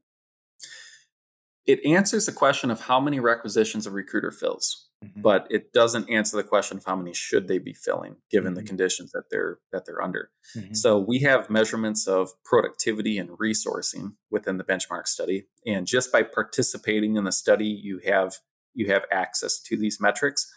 It 1.65 1.83
answers 1.87 2.27
the 2.27 2.33
question 2.33 2.71
of 2.71 2.83
how 2.83 3.01
many 3.01 3.19
requisitions 3.19 3.87
a 3.87 3.91
recruiter 3.91 4.31
fills 4.31 4.90
mm-hmm. 5.05 5.21
but 5.21 5.47
it 5.51 5.73
doesn't 5.73 6.09
answer 6.11 6.37
the 6.37 6.43
question 6.43 6.79
of 6.79 6.85
how 6.85 6.97
many 6.97 7.13
should 7.13 7.49
they 7.49 7.59
be 7.59 7.73
filling 7.73 8.17
given 8.31 8.53
mm-hmm. 8.53 8.61
the 8.61 8.67
conditions 8.67 9.13
that 9.13 9.25
they're 9.31 9.59
that 9.73 9.85
they're 9.87 10.03
under 10.03 10.31
mm-hmm. 10.57 10.75
so 10.75 10.99
we 10.99 11.21
have 11.21 11.51
measurements 11.51 12.07
of 12.07 12.31
productivity 12.45 13.19
and 13.19 13.31
resourcing 13.31 14.15
within 14.31 14.59
the 14.59 14.65
benchmark 14.65 15.07
study 15.07 15.47
and 15.67 15.87
just 15.87 16.13
by 16.13 16.23
participating 16.23 17.17
in 17.17 17.25
the 17.25 17.33
study 17.33 17.67
you 17.67 18.01
have 18.07 18.37
you 18.75 18.91
have 18.91 19.05
access 19.13 19.61
to 19.61 19.77
these 19.77 19.99
metrics 20.01 20.51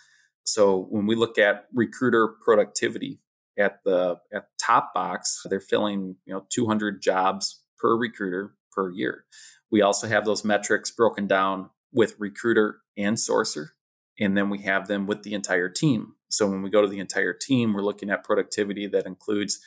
so 0.43 0.87
when 0.89 1.05
we 1.05 1.15
look 1.15 1.37
at 1.37 1.65
recruiter 1.73 2.27
productivity 2.43 3.19
at 3.57 3.83
the 3.85 4.17
at 4.33 4.47
top 4.59 4.93
box 4.93 5.41
they're 5.49 5.59
filling 5.59 6.15
you 6.25 6.33
know 6.33 6.45
200 6.49 7.01
jobs 7.01 7.61
per 7.77 7.95
recruiter 7.95 8.55
per 8.71 8.89
year 8.91 9.25
we 9.73 9.81
also 9.81 10.07
have 10.07 10.23
those 10.23 10.45
metrics 10.45 10.91
broken 10.91 11.25
down 11.25 11.71
with 11.91 12.15
recruiter 12.19 12.81
and 12.95 13.17
sourcer, 13.17 13.69
and 14.19 14.37
then 14.37 14.49
we 14.49 14.59
have 14.59 14.87
them 14.87 15.07
with 15.07 15.23
the 15.23 15.33
entire 15.33 15.69
team. 15.69 16.15
So 16.29 16.47
when 16.47 16.61
we 16.61 16.69
go 16.69 16.81
to 16.81 16.87
the 16.87 16.99
entire 16.99 17.33
team, 17.33 17.73
we're 17.73 17.81
looking 17.81 18.09
at 18.09 18.23
productivity 18.23 18.87
that 18.87 19.05
includes 19.05 19.59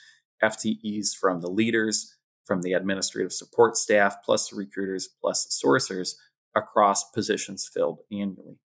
FTEs 0.43 1.15
from 1.15 1.41
the 1.41 1.51
leaders, 1.51 2.17
from 2.45 2.63
the 2.63 2.73
administrative 2.73 3.33
support 3.33 3.77
staff, 3.77 4.17
plus 4.25 4.49
the 4.49 4.57
recruiters, 4.57 5.09
plus 5.21 5.45
the 5.45 5.67
sourcers 5.67 6.15
across 6.55 7.11
positions 7.11 7.69
filled 7.73 8.01
annually. 8.11 8.59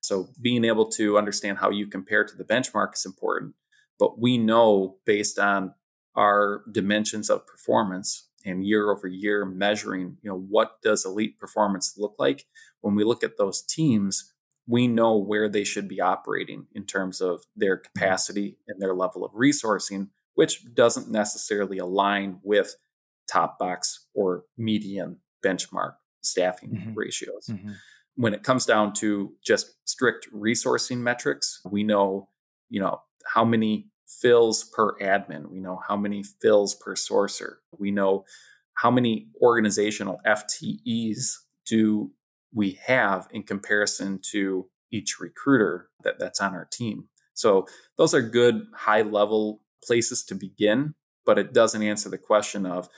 So 0.00 0.28
being 0.40 0.64
able 0.64 0.88
to 0.92 1.18
understand 1.18 1.58
how 1.58 1.70
you 1.70 1.86
compare 1.86 2.24
to 2.24 2.36
the 2.36 2.44
benchmark 2.44 2.94
is 2.94 3.06
important. 3.06 3.54
But 3.98 4.18
we 4.20 4.38
know 4.38 4.98
based 5.04 5.38
on 5.38 5.74
our 6.14 6.62
dimensions 6.70 7.30
of 7.30 7.46
performance 7.46 8.28
and 8.44 8.64
year 8.64 8.90
over 8.90 9.06
year 9.06 9.44
measuring, 9.44 10.18
you 10.22 10.30
know, 10.30 10.38
what 10.38 10.80
does 10.82 11.04
elite 11.04 11.38
performance 11.38 11.94
look 11.96 12.14
like? 12.18 12.46
When 12.80 12.94
we 12.94 13.04
look 13.04 13.24
at 13.24 13.36
those 13.38 13.62
teams, 13.62 14.32
we 14.68 14.86
know 14.86 15.16
where 15.16 15.48
they 15.48 15.64
should 15.64 15.88
be 15.88 16.00
operating 16.00 16.66
in 16.74 16.84
terms 16.84 17.20
of 17.20 17.42
their 17.56 17.78
mm-hmm. 17.78 17.86
capacity 17.92 18.58
and 18.68 18.80
their 18.80 18.94
level 18.94 19.24
of 19.24 19.32
resourcing, 19.32 20.08
which 20.34 20.62
doesn't 20.74 21.10
necessarily 21.10 21.78
align 21.78 22.38
with 22.44 22.76
top 23.28 23.58
box 23.58 24.06
or 24.14 24.44
median 24.56 25.16
benchmark 25.44 25.94
staffing 26.20 26.70
mm-hmm. 26.70 26.94
ratios. 26.94 27.46
Mm-hmm. 27.50 27.72
When 28.16 28.34
it 28.34 28.42
comes 28.42 28.66
down 28.66 28.92
to 28.94 29.32
just 29.42 29.74
strict 29.88 30.28
resourcing 30.32 30.98
metrics, 30.98 31.60
we 31.64 31.82
know, 31.82 32.28
you 32.68 32.80
know, 32.80 33.00
how 33.24 33.44
many 33.44 33.88
fills 34.06 34.64
per 34.64 34.98
admin. 34.98 35.50
We 35.50 35.60
know 35.60 35.80
how 35.86 35.96
many 35.96 36.22
fills 36.22 36.74
per 36.74 36.94
sourcer. 36.94 37.56
We 37.78 37.90
know 37.90 38.24
how 38.74 38.90
many 38.90 39.28
organizational 39.40 40.20
FTEs 40.26 41.36
do 41.66 42.10
we 42.52 42.78
have 42.86 43.28
in 43.30 43.42
comparison 43.42 44.20
to 44.30 44.68
each 44.90 45.18
recruiter 45.20 45.88
that, 46.02 46.18
that's 46.18 46.40
on 46.40 46.54
our 46.54 46.68
team. 46.70 47.08
So 47.34 47.66
those 47.96 48.14
are 48.14 48.22
good 48.22 48.66
high 48.74 49.02
level 49.02 49.62
places 49.84 50.24
to 50.24 50.34
begin, 50.34 50.94
but 51.24 51.38
it 51.38 51.52
doesn't 51.52 51.82
answer 51.82 52.08
the 52.08 52.18
question 52.18 52.66
of, 52.66 52.88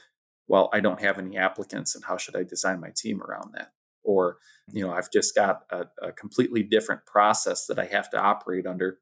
well, 0.48 0.70
I 0.72 0.80
don't 0.80 1.00
have 1.00 1.18
any 1.18 1.36
applicants 1.36 1.94
and 1.94 2.04
how 2.04 2.16
should 2.16 2.36
I 2.36 2.42
design 2.42 2.80
my 2.80 2.90
team 2.96 3.22
around 3.22 3.52
that? 3.54 3.72
Or, 4.02 4.38
you 4.72 4.84
know, 4.84 4.92
I've 4.92 5.10
just 5.12 5.34
got 5.34 5.60
a, 5.70 5.86
a 6.02 6.12
completely 6.12 6.62
different 6.62 7.04
process 7.06 7.66
that 7.66 7.78
I 7.78 7.84
have 7.86 8.10
to 8.10 8.18
operate 8.18 8.66
under 8.66 8.98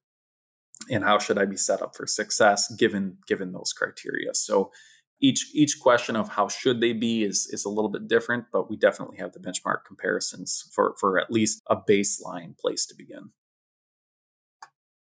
and 0.90 1.04
how 1.04 1.18
should 1.18 1.38
I 1.38 1.44
be 1.44 1.56
set 1.56 1.82
up 1.82 1.96
for 1.96 2.06
success 2.06 2.72
given 2.74 3.18
given 3.26 3.52
those 3.52 3.72
criteria. 3.72 4.34
So 4.34 4.70
each 5.20 5.50
each 5.52 5.80
question 5.80 6.16
of 6.16 6.30
how 6.30 6.48
should 6.48 6.80
they 6.80 6.92
be 6.92 7.24
is 7.24 7.48
is 7.52 7.64
a 7.64 7.68
little 7.68 7.90
bit 7.90 8.08
different, 8.08 8.46
but 8.52 8.70
we 8.70 8.76
definitely 8.76 9.18
have 9.18 9.32
the 9.32 9.40
benchmark 9.40 9.84
comparisons 9.86 10.68
for 10.72 10.94
for 10.98 11.18
at 11.18 11.30
least 11.30 11.62
a 11.68 11.76
baseline 11.76 12.56
place 12.58 12.86
to 12.86 12.94
begin. 12.96 13.30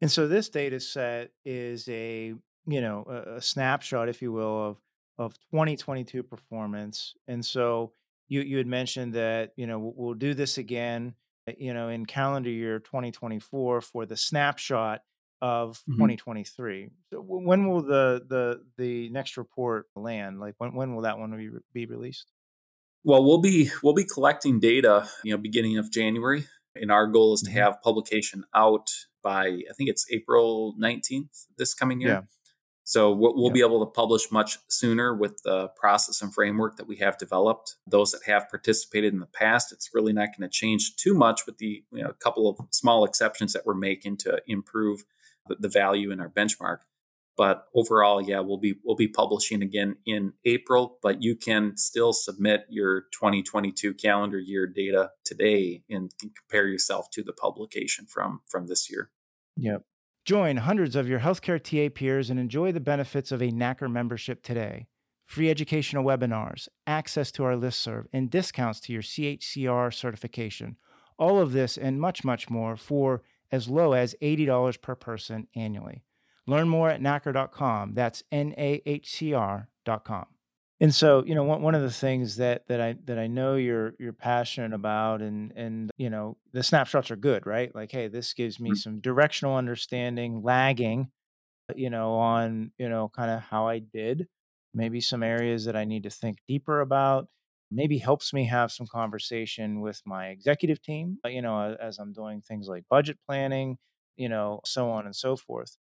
And 0.01 0.11
so 0.11 0.27
this 0.27 0.49
data 0.49 0.79
set 0.79 1.31
is 1.43 1.87
a 1.89 2.35
you 2.67 2.81
know 2.81 3.05
a, 3.09 3.35
a 3.35 3.41
snapshot, 3.41 4.09
if 4.09 4.21
you 4.21 4.31
will, 4.31 4.69
of 4.69 4.77
of 5.17 5.33
2022 5.51 6.23
performance. 6.23 7.15
And 7.27 7.43
so 7.43 7.93
you 8.27 8.41
you 8.41 8.57
had 8.57 8.67
mentioned 8.67 9.13
that 9.13 9.53
you 9.55 9.65
know 9.65 9.93
we'll, 9.95 10.13
do 10.13 10.33
this 10.33 10.57
again, 10.57 11.15
you 11.57 11.73
know, 11.73 11.89
in 11.89 12.05
calendar 12.05 12.49
year 12.49 12.79
2024 12.79 13.81
for 13.81 14.05
the 14.05 14.17
snapshot 14.17 15.01
of 15.41 15.83
Mhm. 15.89 15.95
2023. 15.95 16.89
So 17.11 17.21
when 17.21 17.67
will 17.69 17.81
the 17.81 18.25
the 18.27 18.65
the 18.77 19.09
next 19.09 19.37
report 19.37 19.87
land? 19.95 20.39
Like 20.39 20.55
when 20.57 20.73
when 20.73 20.95
will 20.95 21.01
that 21.03 21.17
one 21.19 21.35
be, 21.35 21.49
be 21.73 21.85
released? 21.85 22.31
Well, 23.03 23.23
we'll 23.23 23.41
be 23.41 23.69
we'll 23.83 23.93
be 23.93 24.05
collecting 24.05 24.59
data, 24.59 25.07
you 25.23 25.31
know, 25.31 25.37
beginning 25.37 25.77
of 25.77 25.91
January, 25.91 26.45
and 26.75 26.91
our 26.91 27.07
goal 27.07 27.33
is 27.33 27.41
to 27.43 27.51
Mhm. 27.51 27.53
have 27.53 27.81
publication 27.81 28.45
out 28.53 28.89
by 29.21 29.47
I 29.47 29.73
think 29.77 29.89
it's 29.89 30.05
April 30.11 30.73
19th 30.77 31.47
this 31.57 31.73
coming 31.73 32.01
Yeah. 32.01 32.07
year. 32.07 32.27
So 32.87 33.11
we'll, 33.11 33.35
we'll 33.35 33.47
Yeah. 33.47 33.53
be 33.53 33.61
able 33.61 33.83
to 33.83 33.91
publish 33.91 34.31
much 34.31 34.59
sooner 34.67 35.13
with 35.15 35.41
the 35.43 35.69
process 35.69 36.21
and 36.21 36.31
framework 36.33 36.77
that 36.77 36.85
we 36.87 36.97
have 36.97 37.17
developed. 37.17 37.77
Those 37.87 38.11
that 38.11 38.23
have 38.25 38.47
participated 38.49 39.11
in 39.13 39.19
the 39.19 39.25
past, 39.25 39.71
it's 39.71 39.89
really 39.93 40.13
not 40.13 40.29
going 40.37 40.47
to 40.47 40.53
change 40.53 40.95
too 40.95 41.15
much 41.15 41.47
with 41.47 41.57
the 41.57 41.83
you 41.91 42.03
know, 42.03 42.09
a 42.09 42.13
couple 42.13 42.47
of 42.47 42.59
small 42.71 43.03
exceptions 43.03 43.53
that 43.53 43.65
we're 43.65 43.73
making 43.73 44.17
to 44.17 44.39
improve 44.47 45.03
the, 45.47 45.69
value 45.69 46.11
in 46.11 46.19
our 46.19 46.29
benchmark. 46.29 46.79
But 47.37 47.65
overall, 47.75 48.21
yeah, 48.21 48.39
we'll 48.39 48.59
be 48.59 48.75
we'll 48.83 48.95
be 48.95 49.09
publishing 49.09 49.61
again 49.61 49.97
in 50.05 50.33
April. 50.45 50.99
But 51.01 51.21
you 51.21 51.35
can 51.35 51.75
still 51.75 52.13
submit 52.13 52.65
your 52.69 53.01
2022 53.11 53.93
calendar 53.95 54.39
year 54.39 54.67
data 54.67 55.11
today 55.25 55.83
and 55.89 56.11
compare 56.19 56.67
yourself 56.67 57.07
to 57.11 57.23
the 57.23 57.33
publication 57.33 58.05
from 58.07 58.41
from 58.49 58.67
this 58.67 58.89
year. 58.89 59.11
Yep. 59.57 59.83
Join 60.25 60.57
hundreds 60.57 60.95
of 60.95 61.07
your 61.07 61.19
healthcare 61.19 61.61
TA 61.61 61.93
peers 61.93 62.29
and 62.29 62.39
enjoy 62.39 62.71
the 62.71 62.79
benefits 62.79 63.31
of 63.31 63.41
a 63.41 63.51
NAHCR 63.51 63.91
membership 63.91 64.41
today. 64.41 64.87
Free 65.27 65.49
educational 65.49 66.03
webinars, 66.03 66.67
access 66.87 67.31
to 67.33 67.43
our 67.43 67.53
listserv, 67.53 68.05
and 68.11 68.29
discounts 68.29 68.79
to 68.81 68.93
your 68.93 69.01
CHCR 69.03 69.93
certification. 69.93 70.77
All 71.17 71.39
of 71.39 71.51
this 71.51 71.77
and 71.77 72.01
much, 72.01 72.23
much 72.23 72.49
more 72.49 72.75
for 72.75 73.21
as 73.51 73.67
low 73.69 73.93
as 73.93 74.15
$80 74.21 74.77
per 74.77 74.95
person 74.95 75.47
annually. 75.55 76.03
Learn 76.47 76.67
more 76.69 76.89
at 76.89 77.01
NAHCR.com. 77.01 77.93
That's 77.95 78.23
N 78.31 78.53
A 78.57 78.81
H 78.85 79.11
C 79.11 79.33
R.com. 79.33 80.25
And 80.81 80.93
so, 80.93 81.23
you 81.25 81.33
know, 81.35 81.43
one, 81.43 81.61
one 81.61 81.73
of 81.75 81.81
the 81.81 81.91
things 81.91 82.35
that 82.35 82.67
that 82.67 82.81
I 82.81 82.95
that 83.05 83.17
I 83.17 83.27
know 83.27 83.55
you're 83.55 83.93
you're 83.97 84.13
passionate 84.13 84.73
about 84.73 85.21
and 85.21 85.51
and 85.55 85.89
you 85.97 86.09
know, 86.09 86.37
the 86.51 86.63
snapshots 86.63 87.09
are 87.11 87.15
good, 87.15 87.45
right? 87.47 87.73
Like, 87.73 87.91
hey, 87.91 88.07
this 88.09 88.33
gives 88.33 88.59
me 88.59 88.73
Mhm. 88.73 88.75
some 88.75 88.99
directional 88.99 89.55
understanding, 89.55 90.43
lagging, 90.43 91.11
you 91.75 91.89
know, 91.89 92.15
on, 92.15 92.71
you 92.77 92.89
know, 92.89 93.09
kind 93.09 93.31
of 93.31 93.41
how 93.41 93.67
I 93.67 93.79
did, 93.79 94.27
maybe 94.73 95.01
some 95.01 95.23
areas 95.23 95.65
that 95.65 95.75
I 95.75 95.85
need 95.85 96.03
to 96.03 96.09
think 96.09 96.39
deeper 96.47 96.81
about, 96.81 97.29
maybe 97.75 97.97
helps 97.99 98.33
me 98.33 98.45
have 98.45 98.71
some 98.71 98.87
conversation 98.87 99.81
with 99.81 100.01
my 100.05 100.29
executive 100.29 100.81
team, 100.81 101.19
uh, 101.25 101.29
you 101.29 101.41
know, 101.41 101.75
as 101.81 101.99
I'm 101.99 102.13
doing 102.13 102.41
things 102.41 102.67
like 102.67 102.85
budget 102.89 103.19
planning, 103.27 103.77
you 104.17 104.29
know, 104.29 104.61
so 104.65 104.89
on 104.89 105.05
and 105.05 105.15
so 105.15 105.35
forth. 105.35 105.77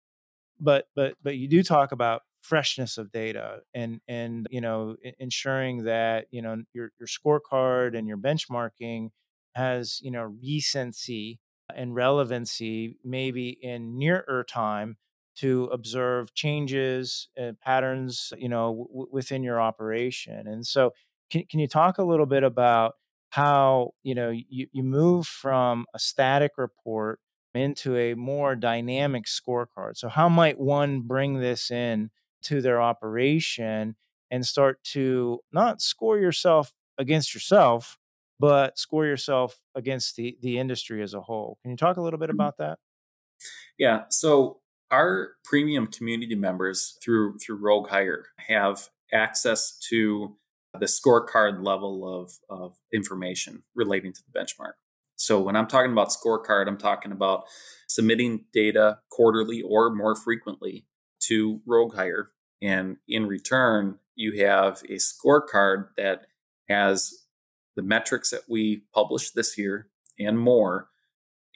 But 0.60 0.86
but 0.94 1.16
but 1.22 1.36
you 1.36 1.48
do 1.48 1.62
talk 1.62 1.92
about 1.92 2.22
freshness 2.42 2.98
of 2.98 3.10
data 3.10 3.60
and 3.74 4.00
and 4.06 4.46
you 4.50 4.60
know 4.60 4.96
ensuring 5.18 5.84
that 5.84 6.26
you 6.30 6.42
know 6.42 6.62
your 6.72 6.92
your 6.98 7.08
scorecard 7.08 7.96
and 7.98 8.06
your 8.06 8.18
benchmarking 8.18 9.10
has 9.54 10.00
you 10.02 10.10
know 10.10 10.22
recency 10.42 11.40
and 11.74 11.94
relevancy 11.94 12.98
maybe 13.02 13.48
in 13.62 13.98
nearer 13.98 14.44
time 14.48 14.96
to 15.36 15.64
observe 15.72 16.32
changes 16.34 17.28
and 17.36 17.58
patterns 17.58 18.32
you 18.38 18.48
know 18.48 18.86
w- 18.88 19.08
within 19.10 19.42
your 19.42 19.60
operation. 19.60 20.46
And 20.46 20.66
so 20.66 20.92
can, 21.34 21.44
can 21.50 21.58
you 21.58 21.66
talk 21.66 21.98
a 21.98 22.04
little 22.04 22.26
bit 22.26 22.44
about 22.44 22.94
how 23.30 23.90
you 24.04 24.14
know 24.14 24.30
you, 24.30 24.68
you 24.70 24.84
move 24.84 25.26
from 25.26 25.86
a 25.92 25.98
static 25.98 26.52
report 26.56 27.18
into 27.52 27.96
a 27.96 28.14
more 28.14 28.54
dynamic 28.54 29.24
scorecard. 29.24 29.96
So, 29.96 30.08
how 30.08 30.28
might 30.28 30.58
one 30.58 31.00
bring 31.00 31.40
this 31.40 31.70
in 31.70 32.10
to 32.42 32.60
their 32.60 32.80
operation 32.80 33.96
and 34.30 34.46
start 34.46 34.82
to 34.84 35.40
not 35.52 35.80
score 35.80 36.18
yourself 36.18 36.72
against 36.96 37.34
yourself, 37.34 37.98
but 38.38 38.78
score 38.78 39.04
yourself 39.04 39.60
against 39.74 40.14
the 40.14 40.36
the 40.40 40.58
industry 40.58 41.02
as 41.02 41.12
a 41.12 41.22
whole? 41.22 41.58
Can 41.62 41.72
you 41.72 41.76
talk 41.76 41.96
a 41.96 42.02
little 42.02 42.20
bit 42.20 42.28
mm-hmm. 42.28 42.36
about 42.36 42.58
that? 42.58 42.78
Yeah. 43.76 44.02
So 44.10 44.60
our 44.92 45.32
premium 45.44 45.88
community 45.88 46.36
members 46.36 46.96
through 47.02 47.38
through 47.38 47.60
RogueHire 47.60 48.22
have 48.48 48.90
access 49.12 49.76
to 49.90 50.36
the 50.78 50.86
scorecard 50.86 51.64
level 51.64 52.22
of, 52.22 52.38
of 52.50 52.76
information 52.92 53.62
relating 53.74 54.12
to 54.12 54.22
the 54.22 54.38
benchmark. 54.38 54.72
So 55.16 55.40
when 55.40 55.56
I'm 55.56 55.68
talking 55.68 55.92
about 55.92 56.10
scorecard, 56.10 56.66
I'm 56.66 56.78
talking 56.78 57.12
about 57.12 57.44
submitting 57.88 58.46
data 58.52 58.98
quarterly 59.10 59.62
or 59.62 59.94
more 59.94 60.16
frequently 60.16 60.86
to 61.24 61.60
RogueHire. 61.68 62.26
And 62.60 62.96
in 63.08 63.26
return, 63.26 63.98
you 64.16 64.44
have 64.44 64.82
a 64.88 64.96
scorecard 64.96 65.88
that 65.96 66.26
has 66.68 67.12
the 67.76 67.82
metrics 67.82 68.30
that 68.30 68.42
we 68.48 68.84
published 68.92 69.34
this 69.34 69.56
year 69.58 69.88
and 70.18 70.38
more 70.38 70.88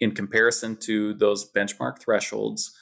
in 0.00 0.12
comparison 0.12 0.76
to 0.76 1.14
those 1.14 1.50
benchmark 1.50 2.00
thresholds, 2.00 2.72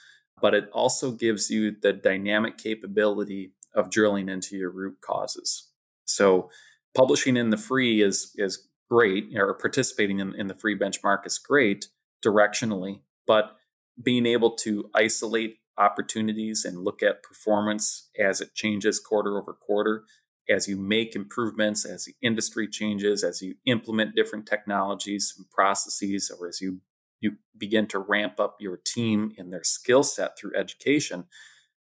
but 0.41 0.55
it 0.55 0.69
also 0.73 1.13
gives 1.13 1.51
you 1.51 1.71
the 1.71 1.93
dynamic 1.93 2.59
capability 2.59 3.53
of 3.75 3.91
drilling 3.91 4.29
into 4.29 4.57
your 4.57 4.71
root 4.71 4.99
causes. 5.01 5.71
So 6.07 6.51
publishing 6.95 7.37
in 7.37 7.51
the 7.51 7.57
free 7.57 8.03
is 8.03 8.33
is 8.37 8.69
great, 8.89 9.37
or 9.37 9.53
participating 9.55 10.21
in, 10.21 10.35
in 10.35 10.47
the 10.47 10.55
free 10.55 10.79
benchmark 10.79 11.27
is 11.27 11.39
great 11.39 11.89
directionally, 12.25 13.01
but 13.27 13.57
being 14.03 14.27
able 14.27 14.53
to 14.53 14.91
isolate 14.95 15.59
opportunities 15.79 16.65
and 16.65 16.85
look 16.85 17.03
at 17.03 17.23
performance 17.23 18.09
as 18.19 18.41
it 18.41 18.55
changes 18.55 19.01
quarter 19.01 19.39
over 19.39 19.53
quarter, 19.53 20.05
as 20.49 20.69
you 20.69 20.77
make 20.77 21.15
improvements, 21.15 21.85
as 21.85 22.05
the 22.05 22.15
industry 22.23 22.69
changes, 22.69 23.25
as 23.25 23.43
you 23.43 23.57
implement 23.67 24.15
different 24.15 24.47
technologies 24.47 25.35
and 25.37 25.51
processes, 25.51 26.31
or 26.39 26.49
as 26.49 26.61
you 26.61 26.81
you 27.21 27.33
begin 27.57 27.87
to 27.87 27.99
ramp 27.99 28.39
up 28.39 28.57
your 28.61 28.77
team 28.77 29.33
in 29.39 29.49
their 29.51 29.65
skill 29.65 30.03
set 30.03 30.39
through 30.39 30.55
education, 30.55 31.25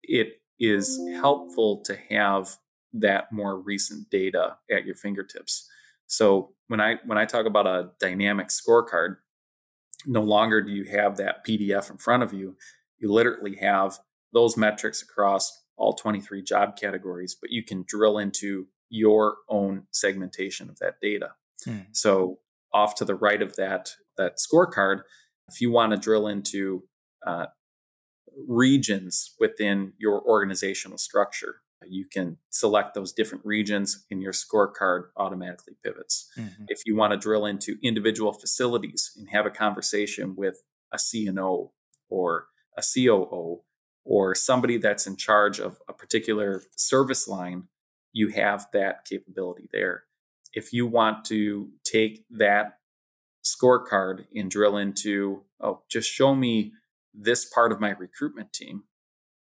it 0.04 0.42
is 0.60 1.00
helpful 1.16 1.82
to 1.86 1.96
have 2.10 2.58
that 2.94 3.32
more 3.32 3.60
recent 3.60 4.10
data 4.10 4.58
at 4.70 4.86
your 4.86 4.96
fingertips. 4.96 5.70
So 6.08 6.54
when 6.68 6.82
I 6.82 6.98
when 7.06 7.18
I 7.18 7.26
talk 7.26 7.46
about 7.46 7.68
a 7.68 7.92
dynamic 8.00 8.48
scorecard, 8.48 9.18
no 10.06 10.22
longer 10.22 10.62
do 10.62 10.72
you 10.72 10.86
have 10.86 11.18
that 11.18 11.46
PDF 11.46 11.90
in 11.90 11.98
front 11.98 12.24
of 12.24 12.34
you. 12.34 12.58
You 13.00 13.12
literally 13.12 13.58
have 13.58 14.00
those 14.34 14.58
metrics 14.58 15.02
across 15.02 15.64
all 15.78 15.94
23 15.94 16.44
job 16.44 16.78
categories, 16.78 17.36
but 17.40 17.52
you 17.52 17.64
can 17.64 17.84
drill 17.88 18.18
into 18.18 18.68
your 18.90 19.38
own 19.50 19.88
segmentation 19.92 20.70
of 20.70 20.80
that 20.80 20.96
data. 21.02 21.32
Hmm. 21.64 21.80
So 21.92 22.40
off 22.74 22.96
to 22.96 23.06
the 23.06 23.16
right 23.16 23.42
of 23.42 23.56
that 23.56 23.92
that 24.18 24.36
scorecard, 24.38 25.02
if 25.48 25.62
you 25.62 25.72
want 25.72 25.92
to 25.92 25.98
drill 25.98 26.28
into 26.28 26.84
uh, 27.26 27.48
regions 28.48 29.34
within 29.40 29.94
your 29.98 30.22
organizational 30.22 30.98
structure, 30.98 31.62
you 31.88 32.06
can 32.06 32.38
select 32.50 32.94
those 32.94 33.12
different 33.12 33.46
regions 33.46 34.06
and 34.12 34.22
your 34.22 34.34
scorecard 34.34 35.10
automatically 35.18 35.76
pivots. 35.84 36.30
Mhm. 36.38 36.66
If 36.68 36.82
you 36.86 36.96
want 36.96 37.12
to 37.12 37.18
drill 37.18 37.46
into 37.46 37.78
individual 37.82 38.34
facilities 38.34 39.12
and 39.18 39.30
have 39.30 39.46
a 39.46 39.52
conversation 39.52 40.36
with 40.36 40.64
a 40.92 40.98
CNO 40.98 41.74
or 42.10 42.48
a 42.78 42.84
COO 42.84 43.64
or 44.04 44.36
somebody 44.36 44.78
that's 44.78 45.08
in 45.08 45.16
charge 45.16 45.60
of 45.60 45.82
a 45.88 45.94
particular 45.94 46.64
service 46.76 47.28
line, 47.28 47.68
you 48.14 48.30
have 48.30 48.68
that 48.74 49.06
capability 49.06 49.70
there. 49.72 50.06
If 50.54 50.74
you 50.74 50.86
want 50.86 51.24
to 51.26 51.72
take 51.84 52.26
that 52.30 52.80
scorecard 53.44 54.28
and 54.36 54.52
drill 54.52 54.78
into, 54.78 55.46
oh, 55.60 55.84
just 55.90 56.10
show 56.10 56.36
me 56.36 56.74
this 57.14 57.46
part 57.46 57.72
of 57.72 57.80
my 57.80 57.92
recruitment 57.92 58.54
team, 58.54 58.84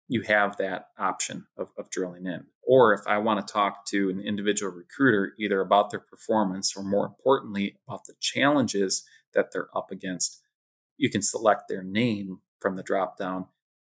you 0.07 0.21
have 0.21 0.57
that 0.57 0.87
option 0.97 1.45
of, 1.57 1.69
of 1.77 1.89
drilling 1.89 2.25
in. 2.25 2.45
Or 2.65 2.93
if 2.93 3.01
I 3.07 3.17
want 3.17 3.45
to 3.45 3.51
talk 3.51 3.85
to 3.87 4.09
an 4.09 4.19
individual 4.19 4.71
recruiter, 4.71 5.33
either 5.39 5.61
about 5.61 5.91
their 5.91 5.99
performance 5.99 6.75
or 6.75 6.83
more 6.83 7.05
importantly, 7.05 7.77
about 7.87 8.05
the 8.05 8.13
challenges 8.19 9.03
that 9.33 9.51
they're 9.51 9.75
up 9.75 9.91
against, 9.91 10.41
you 10.97 11.09
can 11.09 11.21
select 11.21 11.63
their 11.67 11.83
name 11.83 12.39
from 12.59 12.75
the 12.75 12.83
drop 12.83 13.17
down. 13.17 13.47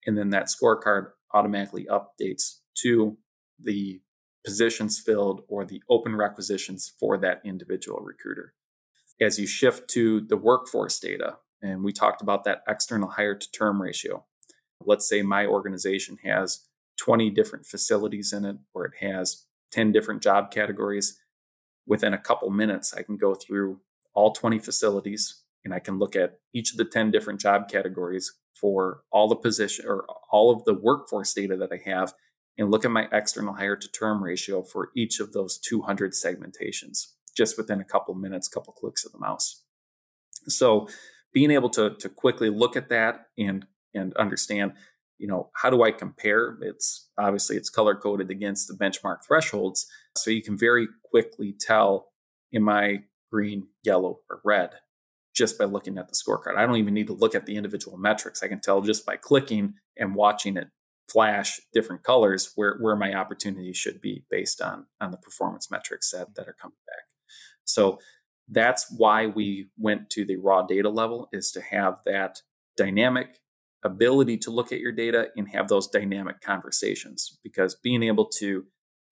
And 0.07 0.17
then 0.17 0.31
that 0.31 0.47
scorecard 0.47 1.11
automatically 1.33 1.87
updates 1.91 2.59
to 2.83 3.19
the 3.59 4.01
positions 4.45 4.99
filled 4.99 5.43
or 5.49 5.65
the 5.65 5.83
open 5.89 6.17
requisitions 6.17 6.93
for 6.99 7.19
that 7.19 7.41
individual 7.45 8.01
recruiter. 8.01 8.55
As 9.21 9.39
you 9.39 9.47
shift 9.47 9.91
to 9.91 10.21
the 10.21 10.37
workforce 10.37 10.99
data, 10.99 11.37
and 11.63 11.85
we 11.85 11.93
talked 11.93 12.23
about 12.23 12.45
that 12.45 12.63
external 12.67 13.11
hire 13.11 13.35
to 13.35 13.51
term 13.51 13.83
ratio. 13.83 14.25
Let's 14.85 15.09
say 15.09 15.23
my 15.23 15.47
organization 15.47 16.19
has 16.25 16.67
20 16.99 17.31
different 17.31 17.67
facilities 17.67 18.33
in 18.33 18.45
it, 18.45 18.57
or 18.75 18.87
it 18.87 18.95
has 19.01 19.47
10 19.73 19.93
different 19.93 20.23
job 20.23 20.51
categories. 20.51 21.19
within 21.87 22.15
a 22.15 22.19
couple 22.19 22.51
minutes, 22.51 22.95
I 22.95 23.03
can 23.03 23.17
go 23.17 23.35
through 23.35 23.81
all 24.15 24.33
20 24.33 24.59
facilities 24.59 25.43
and 25.65 25.75
I 25.75 25.81
can 25.81 25.99
look 25.99 26.15
at 26.15 26.39
each 26.53 26.71
of 26.71 26.77
the 26.77 26.85
10 26.85 27.11
different 27.11 27.41
job 27.41 27.69
categories 27.69 28.33
for 28.55 29.03
all 29.11 29.29
the 29.29 29.35
position 29.35 29.87
or 29.89 30.07
all 30.31 30.51
of 30.51 30.65
the 30.65 30.75
workforce 30.75 31.33
data 31.33 31.57
that 31.57 31.73
I 31.73 31.81
have 31.91 32.13
and 32.59 32.71
look 32.71 32.85
at 32.85 32.91
my 32.91 33.09
external 33.11 33.55
hire 33.55 33.77
to 33.77 33.91
term 33.91 34.23
ratio 34.23 34.63
for 34.63 34.91
each 34.95 35.19
of 35.19 35.33
those 35.33 35.59
200 35.59 36.13
segmentations 36.13 37.15
just 37.37 37.57
within 37.57 37.81
a 37.81 37.85
couple 37.85 38.15
minutes, 38.15 38.49
couple 38.49 38.73
clicks 38.73 39.05
of 39.05 39.13
the 39.13 39.19
mouse. 39.19 39.63
So 40.47 40.89
being 41.33 41.51
able 41.51 41.71
to, 41.71 41.91
to 41.91 42.09
quickly 42.09 42.51
look 42.51 42.77
at 42.77 42.89
that 42.91 43.29
and 43.39 43.67
and 43.95 44.15
understand, 44.17 44.73
you 45.19 45.27
know, 45.27 45.51
how 45.55 45.71
do 45.71 45.83
I 45.83 45.91
compare? 45.91 46.57
It's 46.63 47.09
obviously 47.19 47.57
it's 47.57 47.71
color 47.71 47.95
coded 47.95 48.31
against 48.31 48.69
the 48.69 48.75
benchmark 48.75 49.19
thresholds. 49.27 49.87
So 50.17 50.31
you 50.31 50.43
can 50.43 50.57
very 50.59 50.89
quickly 51.11 51.55
tell 51.59 52.09
am 52.55 52.69
I 52.69 53.05
green, 53.31 53.69
yellow, 53.85 54.21
or 54.29 54.41
red 54.45 54.71
just 55.35 55.59
by 55.59 55.65
looking 55.65 55.97
at 55.97 56.09
the 56.09 56.15
scorecard. 56.15 56.57
I 56.57 56.67
don't 56.67 56.77
even 56.77 56.95
need 56.95 57.07
to 57.07 57.13
look 57.13 57.35
at 57.35 57.47
the 57.47 57.57
individual 57.57 57.97
metrics. 57.97 58.43
I 58.43 58.49
can 58.49 58.61
tell 58.61 58.81
just 58.81 59.07
by 59.07 59.17
clicking 59.17 59.75
and 59.97 60.15
watching 60.15 60.57
it 60.57 60.69
flash 61.11 61.61
different 61.73 62.03
colors 62.03 62.53
where, 62.57 62.77
where 62.79 62.97
my 62.97 63.15
opportunity 63.15 63.73
should 63.73 64.01
be 64.01 64.25
based 64.31 64.61
on, 64.61 64.87
on 65.01 65.11
the 65.11 65.17
performance 65.17 65.71
metrics 65.71 66.11
that, 66.11 66.35
that 66.37 66.49
are 66.49 66.57
coming 66.61 66.77
back. 66.87 67.05
So 67.65 67.99
that's 68.49 68.93
why 68.97 69.27
we 69.27 69.69
went 69.79 70.11
to 70.11 70.25
the 70.25 70.37
raw 70.37 70.63
data 70.63 70.89
level 70.89 71.29
is 71.33 71.51
to 71.53 71.61
have 71.61 72.01
that 72.05 72.43
dynamic 72.77 73.39
ability 73.83 74.37
to 74.37 74.51
look 74.51 74.73
at 74.73 74.81
your 74.81 74.93
data 74.93 75.29
and 75.37 75.49
have 75.49 75.69
those 75.69 75.89
dynamic 75.89 76.41
conversations 76.41 77.39
because 77.43 77.75
being 77.75 78.03
able 78.03 78.27
to 78.27 78.65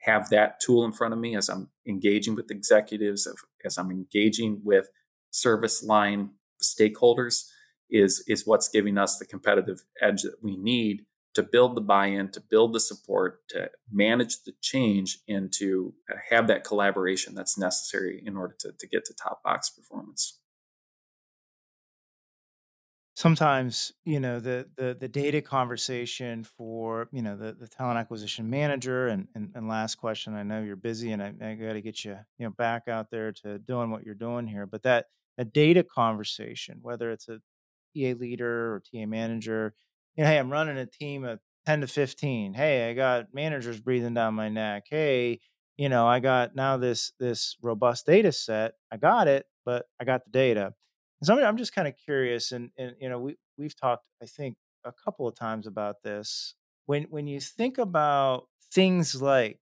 have 0.03 0.29
that 0.31 0.61
tool 0.61 0.85
in 0.85 0.93
front 0.93 1.13
of 1.13 1.21
me 1.21 1.37
as 1.37 1.49
I'm 1.49 1.69
engaging 1.87 2.35
with 2.35 2.51
executives, 2.51 3.29
as 3.65 3.79
I'm 3.79 3.91
engaging 3.91 4.61
with 4.63 4.89
service 5.31 5.83
line 5.83 6.31
stakeholders 6.63 7.45
is 7.91 8.23
is 8.27 8.47
what's 8.47 8.69
giving 8.69 8.99
us 8.99 9.19
the 9.19 9.27
competitive 9.27 9.79
edge 10.01 10.23
that 10.23 10.37
we 10.43 10.57
need 10.57 11.03
to 11.35 11.43
build 11.43 11.77
the 11.77 11.81
buy-in 11.81 12.31
to 12.33 12.41
build 12.41 12.73
the 12.75 12.81
support 12.81 13.41
to 13.49 13.71
manage 13.91 14.43
the 14.45 14.53
change 14.61 15.19
and 15.29 15.53
to 15.53 15.95
uh, 16.11 16.17
have 16.31 16.49
that 16.49 16.65
collaboration 16.65 17.35
that's 17.35 17.57
necessary 17.57 18.23
in 18.25 18.37
order 18.37 18.55
to, 18.59 18.73
to 18.79 18.87
get 18.87 19.05
to 19.05 19.15
top 19.15 19.43
box 19.43 19.71
performance 19.71 20.39
sometimes 23.19 23.93
you 24.05 24.21
know 24.21 24.39
the 24.39 24.65
the 24.77 24.97
the 25.01 25.09
data 25.09 25.43
conversation 25.43 26.45
for 26.45 27.09
you 27.11 27.21
know 27.21 27.37
the 27.37 27.53
the 27.53 27.67
talent 27.67 27.99
acquisition 27.99 28.49
manager 28.49 29.09
and 29.09 29.27
and, 29.35 29.51
and 29.57 29.67
last 29.67 29.97
question 29.97 30.35
i 30.37 30.45
know 30.45 30.63
you're 30.63 30.77
busy 30.77 31.11
and 31.11 31.21
i, 31.21 31.35
I 31.43 31.55
got 31.55 31.73
to 31.73 31.81
get 31.81 32.05
you 32.05 32.17
you 32.39 32.47
know 32.47 32.51
back 32.51 32.87
out 32.87 33.11
there 33.11 33.33
to 33.43 33.59
doing 33.59 33.91
what 33.91 34.05
you're 34.05 34.15
doing 34.15 34.47
here 34.47 34.67
but 34.67 34.85
that 34.85 35.07
a 35.37 35.45
data 35.45 35.83
conversation 35.83 36.79
whether 36.81 37.11
it's 37.11 37.27
a 37.29 37.41
ta 37.97 38.15
leader 38.21 38.75
or 38.75 38.83
ta 38.89 39.05
manager 39.05 39.75
you 40.15 40.23
know 40.23 40.31
hey 40.31 40.39
i'm 40.39 40.53
running 40.53 40.79
a 40.79 40.87
team 40.87 41.25
of 41.25 41.41
10 41.67 41.81
to 41.81 41.89
15 41.89 42.55
hey 42.55 42.89
i 42.89 42.95
got 42.95 43.35
managers 43.35 43.81
breathing 43.81 44.15
down 44.15 44.35
my 44.35 44.49
neck. 44.49 44.85
Hey 44.89 45.41
you 45.77 45.89
know 45.89 46.07
i 46.07 46.21
got 46.21 46.55
now 46.55 46.77
this 46.77 47.11
this 47.19 47.57
robust 47.63 48.07
data 48.07 48.31
set. 48.31 48.75
I 48.93 48.97
got 48.97 49.27
it 49.27 49.47
but 49.65 49.87
i 50.01 50.05
got 50.05 50.25
the 50.25 50.31
data 50.31 50.73
so 51.23 51.37
I'm, 51.37 51.45
I'm 51.45 51.57
just 51.57 51.75
kind 51.75 51.89
of 51.89 51.97
curious, 51.97 52.53
and 52.53 52.71
and 52.79 52.97
you 53.01 53.09
know 53.09 53.19
we 53.21 53.37
we've 53.57 53.77
talked 53.77 54.05
I 54.23 54.27
think 54.27 54.57
a 54.85 54.93
couple 54.93 55.27
of 55.29 55.35
times 55.37 55.67
about 55.67 56.03
this. 56.03 56.55
When 56.87 57.05
when 57.05 57.27
you 57.27 57.41
think 57.41 57.79
about 57.79 58.49
things 58.73 59.21
like 59.21 59.61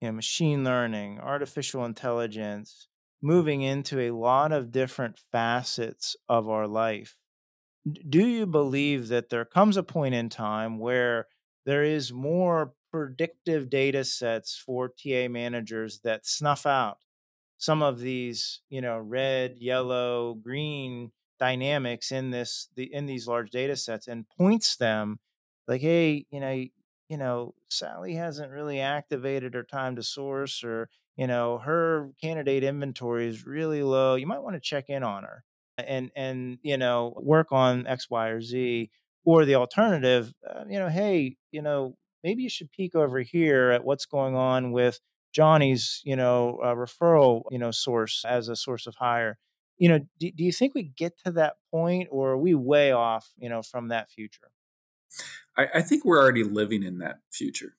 you 0.00 0.08
know 0.08 0.12
machine 0.12 0.64
learning, 0.64 1.18
artificial 1.20 1.84
intelligence, 1.84 2.88
moving 3.22 3.62
into 3.62 4.00
a 4.00 4.10
lot 4.10 4.52
of 4.52 4.70
different 4.70 5.18
facets 5.32 6.16
of 6.28 6.48
our 6.48 6.66
life, 6.66 7.16
do 8.08 8.26
you 8.26 8.46
believe 8.46 9.08
that 9.08 9.28
there 9.28 9.44
comes 9.44 9.76
a 9.76 9.82
point 9.82 10.14
in 10.14 10.28
time 10.28 10.78
where 10.78 11.26
there 11.66 11.84
is 11.84 12.12
more 12.12 12.74
predictive 12.90 13.70
data 13.70 14.04
sets 14.04 14.56
for 14.56 14.88
TA 14.88 15.28
managers 15.28 16.00
that 16.00 16.26
snuff 16.26 16.66
out 16.66 16.98
some 17.58 17.82
of 17.82 17.98
these, 18.00 18.60
you 18.68 18.80
know, 18.80 18.98
red, 18.98 19.56
yellow, 19.58 20.34
green 20.34 21.12
dynamics 21.38 22.12
in 22.12 22.30
this 22.30 22.68
the 22.76 22.92
in 22.92 23.06
these 23.06 23.26
large 23.28 23.50
data 23.50 23.76
sets 23.76 24.08
and 24.08 24.26
points 24.38 24.76
them 24.76 25.18
like, 25.68 25.80
hey, 25.80 26.26
you 26.30 26.40
know, 26.40 26.64
you 27.08 27.16
know, 27.16 27.54
Sally 27.70 28.14
hasn't 28.14 28.50
really 28.52 28.80
activated 28.80 29.54
her 29.54 29.62
time 29.62 29.96
to 29.96 30.02
source 30.02 30.64
or, 30.64 30.88
you 31.16 31.26
know, 31.26 31.58
her 31.58 32.10
candidate 32.20 32.64
inventory 32.64 33.28
is 33.28 33.46
really 33.46 33.82
low. 33.82 34.14
You 34.16 34.26
might 34.26 34.42
want 34.42 34.56
to 34.56 34.60
check 34.60 34.86
in 34.88 35.02
on 35.02 35.24
her 35.24 35.44
and 35.78 36.10
and 36.16 36.58
you 36.62 36.76
know, 36.76 37.14
work 37.22 37.52
on 37.52 37.86
X, 37.86 38.10
Y, 38.10 38.28
or 38.28 38.40
Z. 38.40 38.90
Or 39.24 39.44
the 39.44 39.56
alternative, 39.56 40.32
uh, 40.48 40.64
you 40.68 40.78
know, 40.78 40.88
hey, 40.88 41.36
you 41.50 41.60
know, 41.60 41.96
maybe 42.22 42.44
you 42.44 42.48
should 42.48 42.70
peek 42.70 42.94
over 42.94 43.20
here 43.22 43.72
at 43.72 43.84
what's 43.84 44.06
going 44.06 44.36
on 44.36 44.70
with 44.70 45.00
Johnny's, 45.32 46.00
you 46.04 46.16
know, 46.16 46.58
uh, 46.62 46.74
referral, 46.74 47.42
you 47.50 47.58
know, 47.58 47.70
source 47.70 48.24
as 48.26 48.48
a 48.48 48.56
source 48.56 48.86
of 48.86 48.94
hire. 48.96 49.38
You 49.78 49.90
know, 49.90 49.98
do, 50.18 50.30
do 50.30 50.44
you 50.44 50.52
think 50.52 50.74
we 50.74 50.84
get 50.84 51.18
to 51.24 51.32
that 51.32 51.56
point, 51.70 52.08
or 52.10 52.30
are 52.30 52.38
we 52.38 52.54
way 52.54 52.92
off, 52.92 53.32
you 53.36 53.48
know, 53.48 53.62
from 53.62 53.88
that 53.88 54.10
future? 54.10 54.50
I, 55.56 55.66
I 55.74 55.82
think 55.82 56.04
we're 56.04 56.20
already 56.20 56.44
living 56.44 56.82
in 56.82 56.98
that 56.98 57.18
future. 57.30 57.76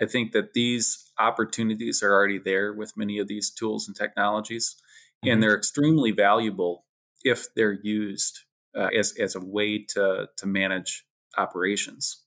I 0.00 0.06
think 0.06 0.32
that 0.32 0.54
these 0.54 1.10
opportunities 1.18 2.02
are 2.02 2.12
already 2.12 2.38
there 2.38 2.72
with 2.72 2.96
many 2.96 3.18
of 3.18 3.28
these 3.28 3.50
tools 3.50 3.86
and 3.86 3.96
technologies, 3.96 4.76
mm-hmm. 5.24 5.32
and 5.32 5.42
they're 5.42 5.56
extremely 5.56 6.12
valuable 6.12 6.86
if 7.24 7.52
they're 7.54 7.78
used 7.82 8.40
uh, 8.74 8.88
as 8.96 9.14
as 9.18 9.34
a 9.34 9.40
way 9.40 9.78
to 9.90 10.28
to 10.36 10.46
manage 10.46 11.04
operations 11.36 12.22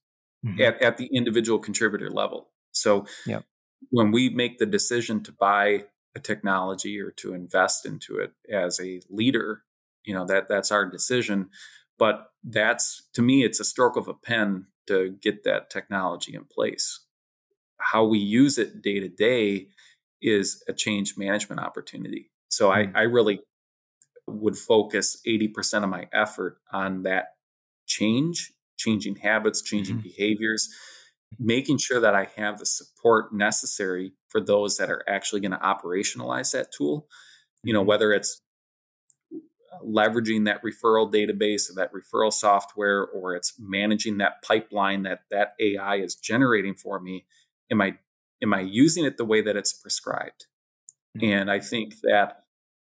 mm-hmm. 0.46 0.62
at, 0.62 0.82
at 0.82 0.98
the 0.98 1.10
individual 1.14 1.60
contributor 1.60 2.12
level. 2.12 2.50
So, 2.72 3.06
yep 3.26 3.46
when 3.90 4.12
we 4.12 4.30
make 4.30 4.60
the 4.60 4.66
decision 4.66 5.24
to 5.24 5.32
buy 5.32 5.86
a 6.16 6.20
technology 6.20 7.00
or 7.00 7.12
to 7.12 7.34
invest 7.34 7.86
into 7.86 8.18
it 8.18 8.34
as 8.52 8.80
a 8.80 9.02
leader, 9.10 9.64
you 10.04 10.14
know, 10.14 10.26
that 10.26 10.48
that's 10.48 10.72
our 10.72 10.86
decision. 10.86 11.50
But 11.98 12.28
that's 12.44 13.08
to 13.14 13.22
me, 13.22 13.44
it's 13.44 13.60
a 13.60 13.66
stroke 13.66 13.96
of 13.96 14.08
a 14.08 14.14
pen 14.14 14.68
to 14.88 15.16
get 15.22 15.44
that 15.44 15.70
technology 15.70 16.34
in 16.36 16.46
place. 16.46 17.02
How 17.78 18.04
we 18.04 18.20
use 18.20 18.58
it 18.58 18.82
day 18.82 19.00
to 19.00 19.10
day 19.10 19.68
is 20.22 20.64
a 20.68 20.74
change 20.74 21.16
management 21.18 21.62
opportunity. 21.62 22.32
So. 22.50 22.72
I, 22.72 22.92
I 22.96 23.04
really 23.04 23.40
would 24.30 24.58
focus 24.58 25.18
80% 25.28 25.84
of 25.84 25.90
my 25.90 26.08
effort 26.14 26.58
on 26.72 27.04
that 27.04 27.30
change, 27.88 28.52
changing 28.78 29.18
habits, 29.18 29.62
changing 29.62 29.98
mm-hmm. 29.98 30.08
behaviors, 30.08 30.70
making 31.38 31.78
sure 31.78 32.00
that 32.00 32.16
I 32.16 32.28
have 32.36 32.60
the 32.60 32.66
support 32.66 33.34
necessary 33.34 34.14
for 34.30 34.42
those 34.42 34.78
that 34.78 34.90
are 34.90 35.04
actually 35.08 35.42
going 35.42 35.52
to 35.52 35.58
operationalize 35.58 36.52
that 36.52 36.72
tool. 36.72 37.08
You 37.64 37.74
know, 37.74 37.82
mm-hmm. 37.82 37.90
whether 37.90 38.14
it's 38.14 38.42
leveraging 39.86 40.46
that 40.46 40.62
referral 40.64 41.12
database 41.12 41.70
or 41.70 41.74
that 41.76 41.92
referral 41.94 42.34
software 42.34 43.06
or 43.06 43.36
it's 43.36 43.54
managing 43.60 44.18
that 44.18 44.42
pipeline 44.44 45.04
that 45.04 45.22
that 45.32 45.54
AI 45.60 45.96
is 45.98 46.16
generating 46.16 46.76
for 46.76 47.00
me 47.00 47.26
am 47.72 47.82
I 47.82 47.98
am 48.42 48.54
I 48.54 48.62
using 48.62 49.06
it 49.06 49.18
the 49.18 49.26
way 49.26 49.42
that 49.42 49.56
it's 49.56 49.74
prescribed 49.74 50.48
mm-hmm. 51.18 51.32
and 51.32 51.52
I 51.52 51.60
think 51.60 51.96
that 52.04 52.44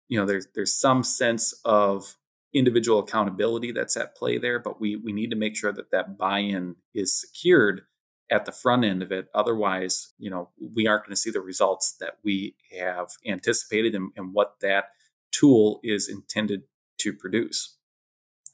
you 0.08 0.18
know 0.18 0.26
there's 0.26 0.48
there's 0.54 0.78
some 0.78 1.02
sense 1.02 1.54
of 1.64 2.16
individual 2.52 2.98
accountability 2.98 3.70
that's 3.72 3.96
at 3.96 4.16
play 4.16 4.38
there 4.38 4.58
but 4.58 4.80
we 4.80 4.96
we 4.96 5.12
need 5.12 5.30
to 5.30 5.36
make 5.36 5.56
sure 5.56 5.72
that 5.72 5.92
that 5.92 6.18
buy-in 6.18 6.76
is 6.94 7.20
secured 7.20 7.82
at 8.30 8.44
the 8.44 8.52
front 8.52 8.84
end 8.84 9.02
of 9.02 9.10
it. 9.10 9.28
Otherwise, 9.34 10.12
you 10.18 10.30
know, 10.30 10.50
we 10.74 10.86
aren't 10.86 11.04
going 11.04 11.14
to 11.14 11.20
see 11.20 11.30
the 11.30 11.40
results 11.40 11.94
that 12.00 12.18
we 12.22 12.54
have 12.78 13.08
anticipated 13.26 13.94
and, 13.94 14.12
and 14.16 14.32
what 14.32 14.56
that 14.60 14.86
tool 15.32 15.80
is 15.82 16.08
intended 16.08 16.62
to 16.98 17.12
produce. 17.12 17.76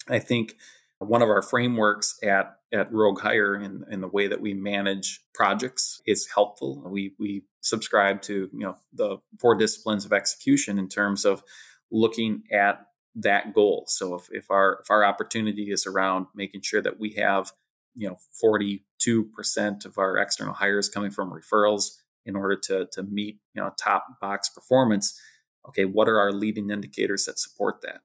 I 0.08 0.18
think 0.18 0.54
one 0.98 1.22
of 1.22 1.28
our 1.28 1.42
frameworks 1.42 2.18
at 2.22 2.56
at 2.72 2.90
RogueHire 2.90 3.62
in, 3.64 3.84
in 3.90 4.00
the 4.00 4.08
way 4.08 4.26
that 4.26 4.40
we 4.40 4.52
manage 4.52 5.20
projects 5.34 6.00
is 6.06 6.28
helpful. 6.34 6.82
We 6.86 7.14
we 7.18 7.44
subscribe 7.60 8.22
to 8.22 8.50
you 8.52 8.58
know 8.58 8.76
the 8.92 9.18
four 9.40 9.54
disciplines 9.56 10.04
of 10.04 10.12
execution 10.12 10.78
in 10.78 10.88
terms 10.88 11.24
of 11.24 11.42
looking 11.90 12.44
at 12.52 12.86
that 13.14 13.54
goal. 13.54 13.84
So 13.88 14.14
if, 14.14 14.28
if 14.30 14.50
our 14.50 14.80
if 14.82 14.90
our 14.90 15.04
opportunity 15.04 15.70
is 15.70 15.86
around 15.86 16.26
making 16.34 16.62
sure 16.62 16.82
that 16.82 16.98
we 16.98 17.14
have 17.14 17.52
you 17.96 18.08
know 18.08 18.16
42% 18.44 19.84
of 19.84 19.98
our 19.98 20.16
external 20.18 20.54
hires 20.54 20.88
coming 20.88 21.10
from 21.10 21.32
referrals 21.32 21.98
in 22.24 22.36
order 22.36 22.56
to 22.56 22.86
to 22.92 23.02
meet 23.02 23.38
you 23.54 23.62
know 23.62 23.72
top 23.78 24.20
box 24.20 24.48
performance 24.48 25.18
okay 25.66 25.84
what 25.84 26.08
are 26.08 26.18
our 26.18 26.32
leading 26.32 26.70
indicators 26.70 27.24
that 27.24 27.38
support 27.38 27.80
that 27.82 28.00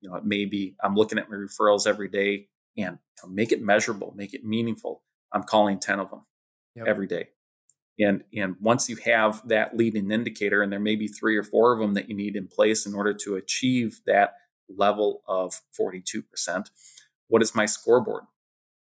you 0.00 0.08
know 0.08 0.16
it 0.16 0.24
may 0.24 0.44
be 0.44 0.76
i'm 0.82 0.94
looking 0.94 1.18
at 1.18 1.28
my 1.28 1.36
referrals 1.36 1.86
every 1.86 2.08
day 2.08 2.48
and 2.76 2.98
make 3.28 3.52
it 3.52 3.62
measurable 3.62 4.12
make 4.16 4.32
it 4.32 4.44
meaningful 4.44 5.02
i'm 5.32 5.42
calling 5.42 5.78
10 5.78 5.98
of 5.98 6.10
them 6.10 6.26
yep. 6.76 6.86
every 6.86 7.06
day 7.06 7.28
And, 7.98 8.22
and 8.32 8.56
once 8.60 8.88
you 8.88 8.96
have 9.04 9.46
that 9.48 9.76
leading 9.76 10.10
indicator, 10.10 10.62
and 10.62 10.72
there 10.72 10.78
may 10.78 10.94
be 10.94 11.08
three 11.08 11.36
or 11.36 11.42
four 11.42 11.72
of 11.72 11.80
them 11.80 11.94
that 11.94 12.08
you 12.08 12.14
need 12.14 12.36
in 12.36 12.46
place 12.46 12.86
in 12.86 12.94
order 12.94 13.12
to 13.12 13.34
achieve 13.34 14.00
that 14.06 14.34
level 14.68 15.22
of 15.26 15.60
42%, 15.78 16.70
what 17.26 17.42
is 17.42 17.54
my 17.54 17.66
scoreboard? 17.66 18.24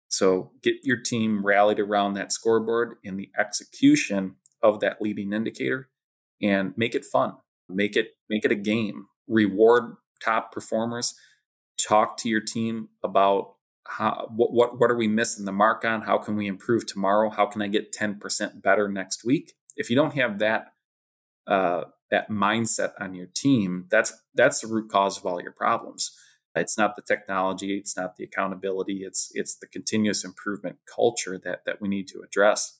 So 0.09 0.51
get 0.63 0.75
your 0.83 0.97
team 0.97 1.45
rallied 1.45 1.79
around 1.79 2.13
that 2.13 2.31
scoreboard 2.31 2.95
in 3.03 3.17
the 3.17 3.29
execution 3.37 4.35
of 4.63 4.79
that 4.79 5.01
leading 5.01 5.33
indicator 5.33 5.89
and 6.41 6.73
make 6.77 6.95
it 6.95 7.05
fun. 7.05 7.33
Make 7.69 7.95
it 7.95 8.11
make 8.29 8.45
it 8.45 8.51
a 8.51 8.55
game. 8.55 9.07
Reward 9.27 9.95
top 10.23 10.51
performers. 10.51 11.13
Talk 11.77 12.17
to 12.17 12.29
your 12.29 12.41
team 12.41 12.89
about 13.03 13.55
how 13.87 14.29
what 14.33 14.53
what 14.53 14.79
what 14.79 14.91
are 14.91 14.95
we 14.95 15.07
missing 15.07 15.45
the 15.45 15.51
mark 15.51 15.83
on? 15.83 16.03
How 16.03 16.17
can 16.17 16.35
we 16.35 16.47
improve 16.47 16.85
tomorrow? 16.85 17.29
How 17.29 17.45
can 17.45 17.61
I 17.61 17.67
get 17.67 17.93
10% 17.93 18.61
better 18.61 18.87
next 18.87 19.23
week? 19.23 19.53
If 19.75 19.89
you 19.89 19.95
don't 19.95 20.15
have 20.15 20.39
that 20.39 20.73
uh, 21.45 21.85
that 22.09 22.29
mindset 22.29 22.91
on 22.99 23.13
your 23.13 23.27
team, 23.27 23.85
that's 23.89 24.13
that's 24.33 24.61
the 24.61 24.67
root 24.67 24.89
cause 24.89 25.17
of 25.17 25.25
all 25.25 25.41
your 25.41 25.51
problems. 25.51 26.11
It's 26.61 26.77
not 26.77 26.95
the 26.95 27.01
technology, 27.01 27.77
it's 27.77 27.97
not 27.97 28.15
the 28.15 28.23
accountability, 28.23 29.03
it's 29.03 29.31
it's 29.33 29.55
the 29.55 29.67
continuous 29.67 30.23
improvement 30.23 30.77
culture 30.93 31.37
that 31.43 31.65
that 31.65 31.81
we 31.81 31.87
need 31.87 32.07
to 32.09 32.21
address. 32.21 32.79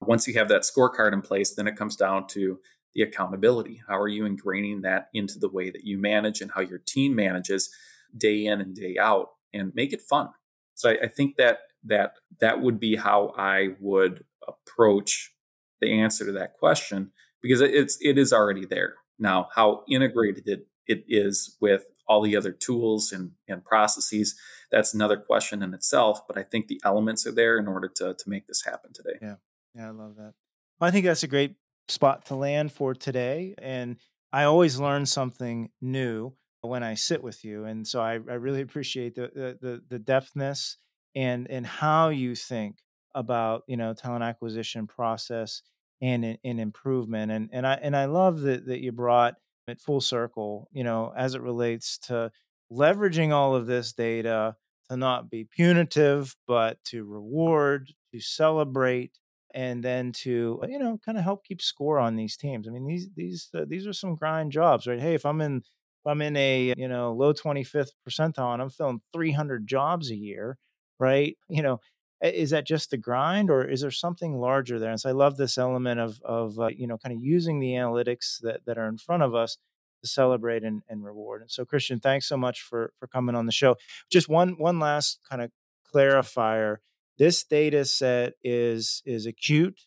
Once 0.00 0.26
you 0.26 0.34
have 0.34 0.48
that 0.48 0.62
scorecard 0.62 1.12
in 1.12 1.22
place, 1.22 1.54
then 1.54 1.68
it 1.68 1.76
comes 1.76 1.96
down 1.96 2.26
to 2.26 2.58
the 2.94 3.02
accountability. 3.02 3.82
How 3.88 3.98
are 3.98 4.08
you 4.08 4.24
ingraining 4.24 4.82
that 4.82 5.08
into 5.14 5.38
the 5.38 5.48
way 5.48 5.70
that 5.70 5.84
you 5.84 5.96
manage 5.96 6.40
and 6.40 6.50
how 6.54 6.60
your 6.60 6.78
team 6.78 7.14
manages 7.14 7.70
day 8.16 8.44
in 8.44 8.60
and 8.60 8.74
day 8.74 8.96
out 8.98 9.30
and 9.52 9.74
make 9.74 9.92
it 9.92 10.02
fun. 10.02 10.28
So 10.74 10.90
I, 10.90 11.04
I 11.04 11.08
think 11.08 11.36
that 11.36 11.60
that 11.84 12.14
that 12.40 12.60
would 12.60 12.78
be 12.78 12.96
how 12.96 13.34
I 13.36 13.70
would 13.80 14.24
approach 14.46 15.32
the 15.80 16.00
answer 16.00 16.24
to 16.24 16.32
that 16.32 16.54
question 16.54 17.12
because 17.42 17.60
it's 17.60 17.98
it 18.00 18.18
is 18.18 18.32
already 18.32 18.66
there. 18.66 18.94
Now, 19.18 19.48
how 19.54 19.84
integrated 19.88 20.48
it, 20.48 20.66
it 20.86 21.04
is 21.08 21.56
with 21.60 21.84
all 22.12 22.22
the 22.22 22.36
other 22.36 22.52
tools 22.52 23.10
and, 23.12 23.32
and 23.48 23.64
processes, 23.64 24.34
that's 24.70 24.92
another 24.92 25.16
question 25.16 25.62
in 25.62 25.72
itself. 25.74 26.26
But 26.26 26.36
I 26.36 26.42
think 26.42 26.68
the 26.68 26.80
elements 26.84 27.26
are 27.26 27.32
there 27.32 27.56
in 27.58 27.66
order 27.66 27.88
to 27.96 28.14
to 28.14 28.30
make 28.30 28.46
this 28.46 28.64
happen 28.64 28.92
today. 28.92 29.18
Yeah. 29.20 29.36
Yeah, 29.74 29.88
I 29.88 29.90
love 29.90 30.16
that. 30.16 30.34
Well, 30.78 30.88
I 30.88 30.90
think 30.90 31.06
that's 31.06 31.22
a 31.22 31.28
great 31.28 31.56
spot 31.88 32.26
to 32.26 32.34
land 32.34 32.72
for 32.72 32.94
today. 32.94 33.54
And 33.58 33.96
I 34.32 34.44
always 34.44 34.78
learn 34.78 35.06
something 35.06 35.70
new 35.80 36.34
when 36.60 36.82
I 36.82 36.94
sit 36.94 37.22
with 37.22 37.44
you. 37.44 37.64
And 37.64 37.86
so 37.86 38.00
I, 38.00 38.12
I 38.12 38.34
really 38.34 38.60
appreciate 38.60 39.14
the, 39.14 39.56
the, 39.60 39.82
the 39.88 39.98
depthness 39.98 40.76
and 41.14 41.50
and 41.50 41.66
how 41.66 42.08
you 42.08 42.34
think 42.34 42.78
about 43.14 43.64
you 43.66 43.76
know 43.76 43.92
talent 43.92 44.24
acquisition 44.24 44.86
process 44.86 45.62
and 46.00 46.38
in 46.42 46.58
improvement. 46.58 47.32
And 47.32 47.50
and 47.52 47.66
I 47.66 47.74
and 47.74 47.96
I 47.96 48.06
love 48.06 48.40
that 48.42 48.66
that 48.66 48.80
you 48.80 48.92
brought 48.92 49.34
it 49.68 49.80
full 49.80 50.00
circle, 50.00 50.68
you 50.72 50.84
know, 50.84 51.12
as 51.16 51.34
it 51.34 51.42
relates 51.42 51.98
to 51.98 52.30
leveraging 52.72 53.32
all 53.32 53.54
of 53.54 53.66
this 53.66 53.92
data 53.92 54.56
to 54.90 54.96
not 54.96 55.30
be 55.30 55.44
punitive, 55.44 56.34
but 56.46 56.82
to 56.84 57.04
reward, 57.04 57.92
to 58.12 58.20
celebrate, 58.20 59.18
and 59.54 59.82
then 59.84 60.12
to 60.12 60.60
you 60.68 60.78
know 60.78 60.98
kind 61.04 61.18
of 61.18 61.24
help 61.24 61.44
keep 61.44 61.60
score 61.62 61.98
on 61.98 62.16
these 62.16 62.36
teams. 62.36 62.66
I 62.66 62.70
mean 62.70 62.86
these 62.86 63.08
these 63.14 63.48
uh, 63.54 63.64
these 63.68 63.86
are 63.86 63.92
some 63.92 64.14
grind 64.16 64.52
jobs, 64.52 64.86
right? 64.86 65.00
Hey, 65.00 65.14
if 65.14 65.26
I'm 65.26 65.40
in 65.40 65.58
if 65.58 66.06
I'm 66.06 66.22
in 66.22 66.36
a 66.36 66.74
you 66.76 66.88
know 66.88 67.12
low 67.12 67.32
25th 67.32 67.92
percentile 68.08 68.52
and 68.54 68.62
I'm 68.62 68.70
filling 68.70 69.00
300 69.12 69.66
jobs 69.66 70.10
a 70.10 70.16
year, 70.16 70.58
right? 70.98 71.36
You 71.48 71.62
know, 71.62 71.80
is 72.22 72.50
that 72.50 72.66
just 72.66 72.90
the 72.90 72.96
grind 72.96 73.50
or 73.50 73.64
is 73.64 73.80
there 73.80 73.90
something 73.90 74.38
larger 74.38 74.78
there? 74.78 74.90
And 74.90 75.00
so 75.00 75.08
I 75.08 75.12
love 75.12 75.36
this 75.36 75.58
element 75.58 76.00
of 76.00 76.20
of 76.22 76.58
uh, 76.58 76.68
you 76.68 76.86
know 76.86 76.98
kind 76.98 77.14
of 77.14 77.22
using 77.22 77.58
the 77.58 77.72
analytics 77.72 78.40
that 78.42 78.64
that 78.66 78.78
are 78.78 78.88
in 78.88 78.98
front 78.98 79.22
of 79.22 79.34
us 79.34 79.58
to 80.02 80.08
celebrate 80.08 80.64
and, 80.64 80.82
and 80.88 81.04
reward. 81.04 81.42
And 81.42 81.50
so 81.50 81.64
Christian, 81.64 82.00
thanks 82.00 82.26
so 82.26 82.36
much 82.36 82.60
for 82.62 82.92
for 82.98 83.06
coming 83.06 83.34
on 83.34 83.46
the 83.46 83.52
show. 83.52 83.76
Just 84.10 84.28
one 84.28 84.58
one 84.58 84.78
last 84.78 85.20
kind 85.28 85.42
of 85.42 85.50
clarifier 85.92 86.76
this 87.18 87.44
data 87.44 87.84
set 87.84 88.34
is 88.42 89.02
is 89.04 89.26
acute 89.26 89.80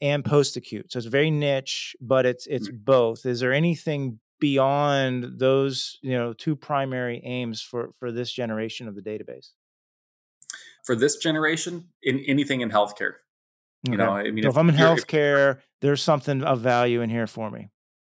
and 0.00 0.24
post 0.24 0.56
acute. 0.56 0.92
So 0.92 0.98
it's 0.98 1.06
very 1.06 1.30
niche, 1.30 1.96
but 2.00 2.26
it's 2.26 2.46
it's 2.46 2.68
mm-hmm. 2.68 2.84
both. 2.84 3.26
Is 3.26 3.40
there 3.40 3.52
anything 3.52 4.20
beyond 4.40 5.38
those, 5.38 5.98
you 6.02 6.12
know, 6.12 6.32
two 6.32 6.56
primary 6.56 7.22
aims 7.24 7.62
for 7.62 7.90
for 7.98 8.10
this 8.12 8.32
generation 8.32 8.88
of 8.88 8.94
the 8.94 9.02
database? 9.02 9.50
For 10.84 10.94
this 10.94 11.16
generation, 11.16 11.88
in 12.02 12.20
anything 12.20 12.60
in 12.60 12.70
healthcare. 12.70 13.14
You 13.84 13.98
know, 13.98 14.10
I 14.12 14.30
mean, 14.30 14.44
so 14.44 14.48
if, 14.48 14.54
if 14.54 14.58
I'm 14.58 14.68
in 14.70 14.76
healthcare, 14.76 15.60
there's 15.82 16.02
something 16.02 16.42
of 16.42 16.60
value 16.60 17.02
in 17.02 17.10
here 17.10 17.26
for 17.26 17.50
me. 17.50 17.68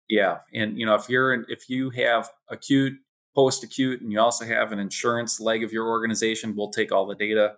Yeah, 0.07 0.39
and 0.53 0.78
you 0.78 0.86
know, 0.86 0.95
if 0.95 1.09
you're 1.09 1.34
in, 1.34 1.45
if 1.47 1.70
you 1.70 1.91
have 1.91 2.30
acute, 2.47 2.93
post 3.36 3.63
acute, 3.63 4.01
and 4.01 4.11
you 4.11 4.20
also 4.20 4.45
have 4.45 4.72
an 4.72 4.80
insurance 4.80 5.39
leg 5.39 5.63
of 5.63 5.72
your 5.72 5.88
organization, 5.88 6.55
we'll 6.55 6.72
take 6.72 6.91
all 6.91 7.05
the 7.05 7.15
data 7.15 7.53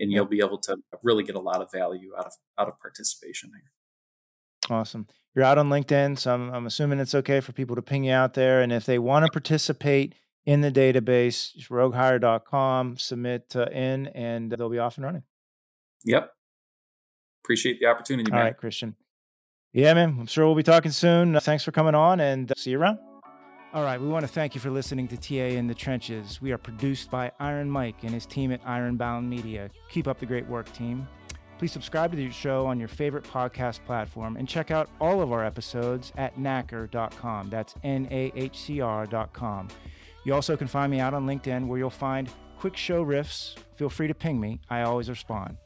and 0.00 0.10
you'll 0.10 0.24
be 0.24 0.40
able 0.40 0.58
to 0.58 0.78
really 1.02 1.22
get 1.22 1.36
a 1.36 1.40
lot 1.40 1.60
of 1.60 1.70
value 1.70 2.12
out 2.18 2.26
of 2.26 2.32
out 2.58 2.68
of 2.68 2.78
participation 2.78 3.50
here. 3.54 4.74
Awesome. 4.76 5.06
You're 5.34 5.44
out 5.44 5.58
on 5.58 5.68
LinkedIn, 5.68 6.18
so 6.18 6.34
I'm, 6.34 6.52
I'm 6.52 6.66
assuming 6.66 6.98
it's 6.98 7.14
okay 7.14 7.40
for 7.40 7.52
people 7.52 7.76
to 7.76 7.82
ping 7.82 8.04
you 8.04 8.12
out 8.12 8.34
there. 8.34 8.62
And 8.62 8.72
if 8.72 8.84
they 8.84 8.98
want 8.98 9.26
to 9.26 9.30
participate 9.30 10.14
in 10.50 10.62
the 10.62 10.72
database, 10.72 11.56
roguehire.com, 11.68 12.98
submit 12.98 13.54
uh, 13.54 13.66
in, 13.66 14.08
and 14.08 14.50
they'll 14.50 14.68
be 14.68 14.80
off 14.80 14.96
and 14.96 15.04
running. 15.04 15.22
Yep. 16.04 16.32
Appreciate 17.44 17.78
the 17.78 17.86
opportunity. 17.86 18.28
Man. 18.32 18.40
All 18.40 18.44
right, 18.46 18.56
Christian. 18.56 18.96
Yeah, 19.72 19.94
man. 19.94 20.16
I'm 20.18 20.26
sure 20.26 20.46
we'll 20.46 20.56
be 20.56 20.64
talking 20.64 20.90
soon. 20.90 21.38
Thanks 21.38 21.62
for 21.62 21.70
coming 21.70 21.94
on, 21.94 22.18
and 22.18 22.52
see 22.56 22.70
you 22.70 22.80
around. 22.80 22.98
All 23.72 23.84
right, 23.84 24.00
we 24.00 24.08
want 24.08 24.24
to 24.24 24.28
thank 24.32 24.56
you 24.56 24.60
for 24.60 24.70
listening 24.70 25.06
to 25.08 25.16
TA 25.16 25.56
in 25.56 25.68
the 25.68 25.74
Trenches. 25.74 26.42
We 26.42 26.50
are 26.50 26.58
produced 26.58 27.12
by 27.12 27.30
Iron 27.38 27.70
Mike 27.70 28.02
and 28.02 28.12
his 28.12 28.26
team 28.26 28.50
at 28.50 28.60
Ironbound 28.66 29.30
Media. 29.30 29.70
Keep 29.88 30.08
up 30.08 30.18
the 30.18 30.26
great 30.26 30.48
work, 30.48 30.72
team. 30.72 31.06
Please 31.58 31.70
subscribe 31.70 32.10
to 32.10 32.16
the 32.16 32.28
show 32.32 32.66
on 32.66 32.80
your 32.80 32.88
favorite 32.88 33.22
podcast 33.22 33.84
platform 33.84 34.36
and 34.36 34.48
check 34.48 34.72
out 34.72 34.90
all 35.00 35.22
of 35.22 35.30
our 35.30 35.44
episodes 35.44 36.12
at 36.16 36.36
nahcr.com. 36.36 37.50
That's 37.50 37.76
N 37.84 38.08
A 38.10 38.32
H 38.34 38.58
C 38.58 38.80
R.com. 38.80 39.68
You 40.24 40.34
also 40.34 40.56
can 40.56 40.66
find 40.66 40.90
me 40.90 41.00
out 41.00 41.14
on 41.14 41.26
LinkedIn 41.26 41.66
where 41.66 41.78
you'll 41.78 41.90
find 41.90 42.28
quick 42.58 42.76
show 42.76 43.04
riffs. 43.04 43.56
Feel 43.74 43.88
free 43.88 44.08
to 44.08 44.14
ping 44.14 44.38
me, 44.40 44.60
I 44.68 44.82
always 44.82 45.08
respond. 45.08 45.56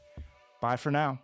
Bye 0.61 0.77
for 0.77 0.91
now. 0.91 1.19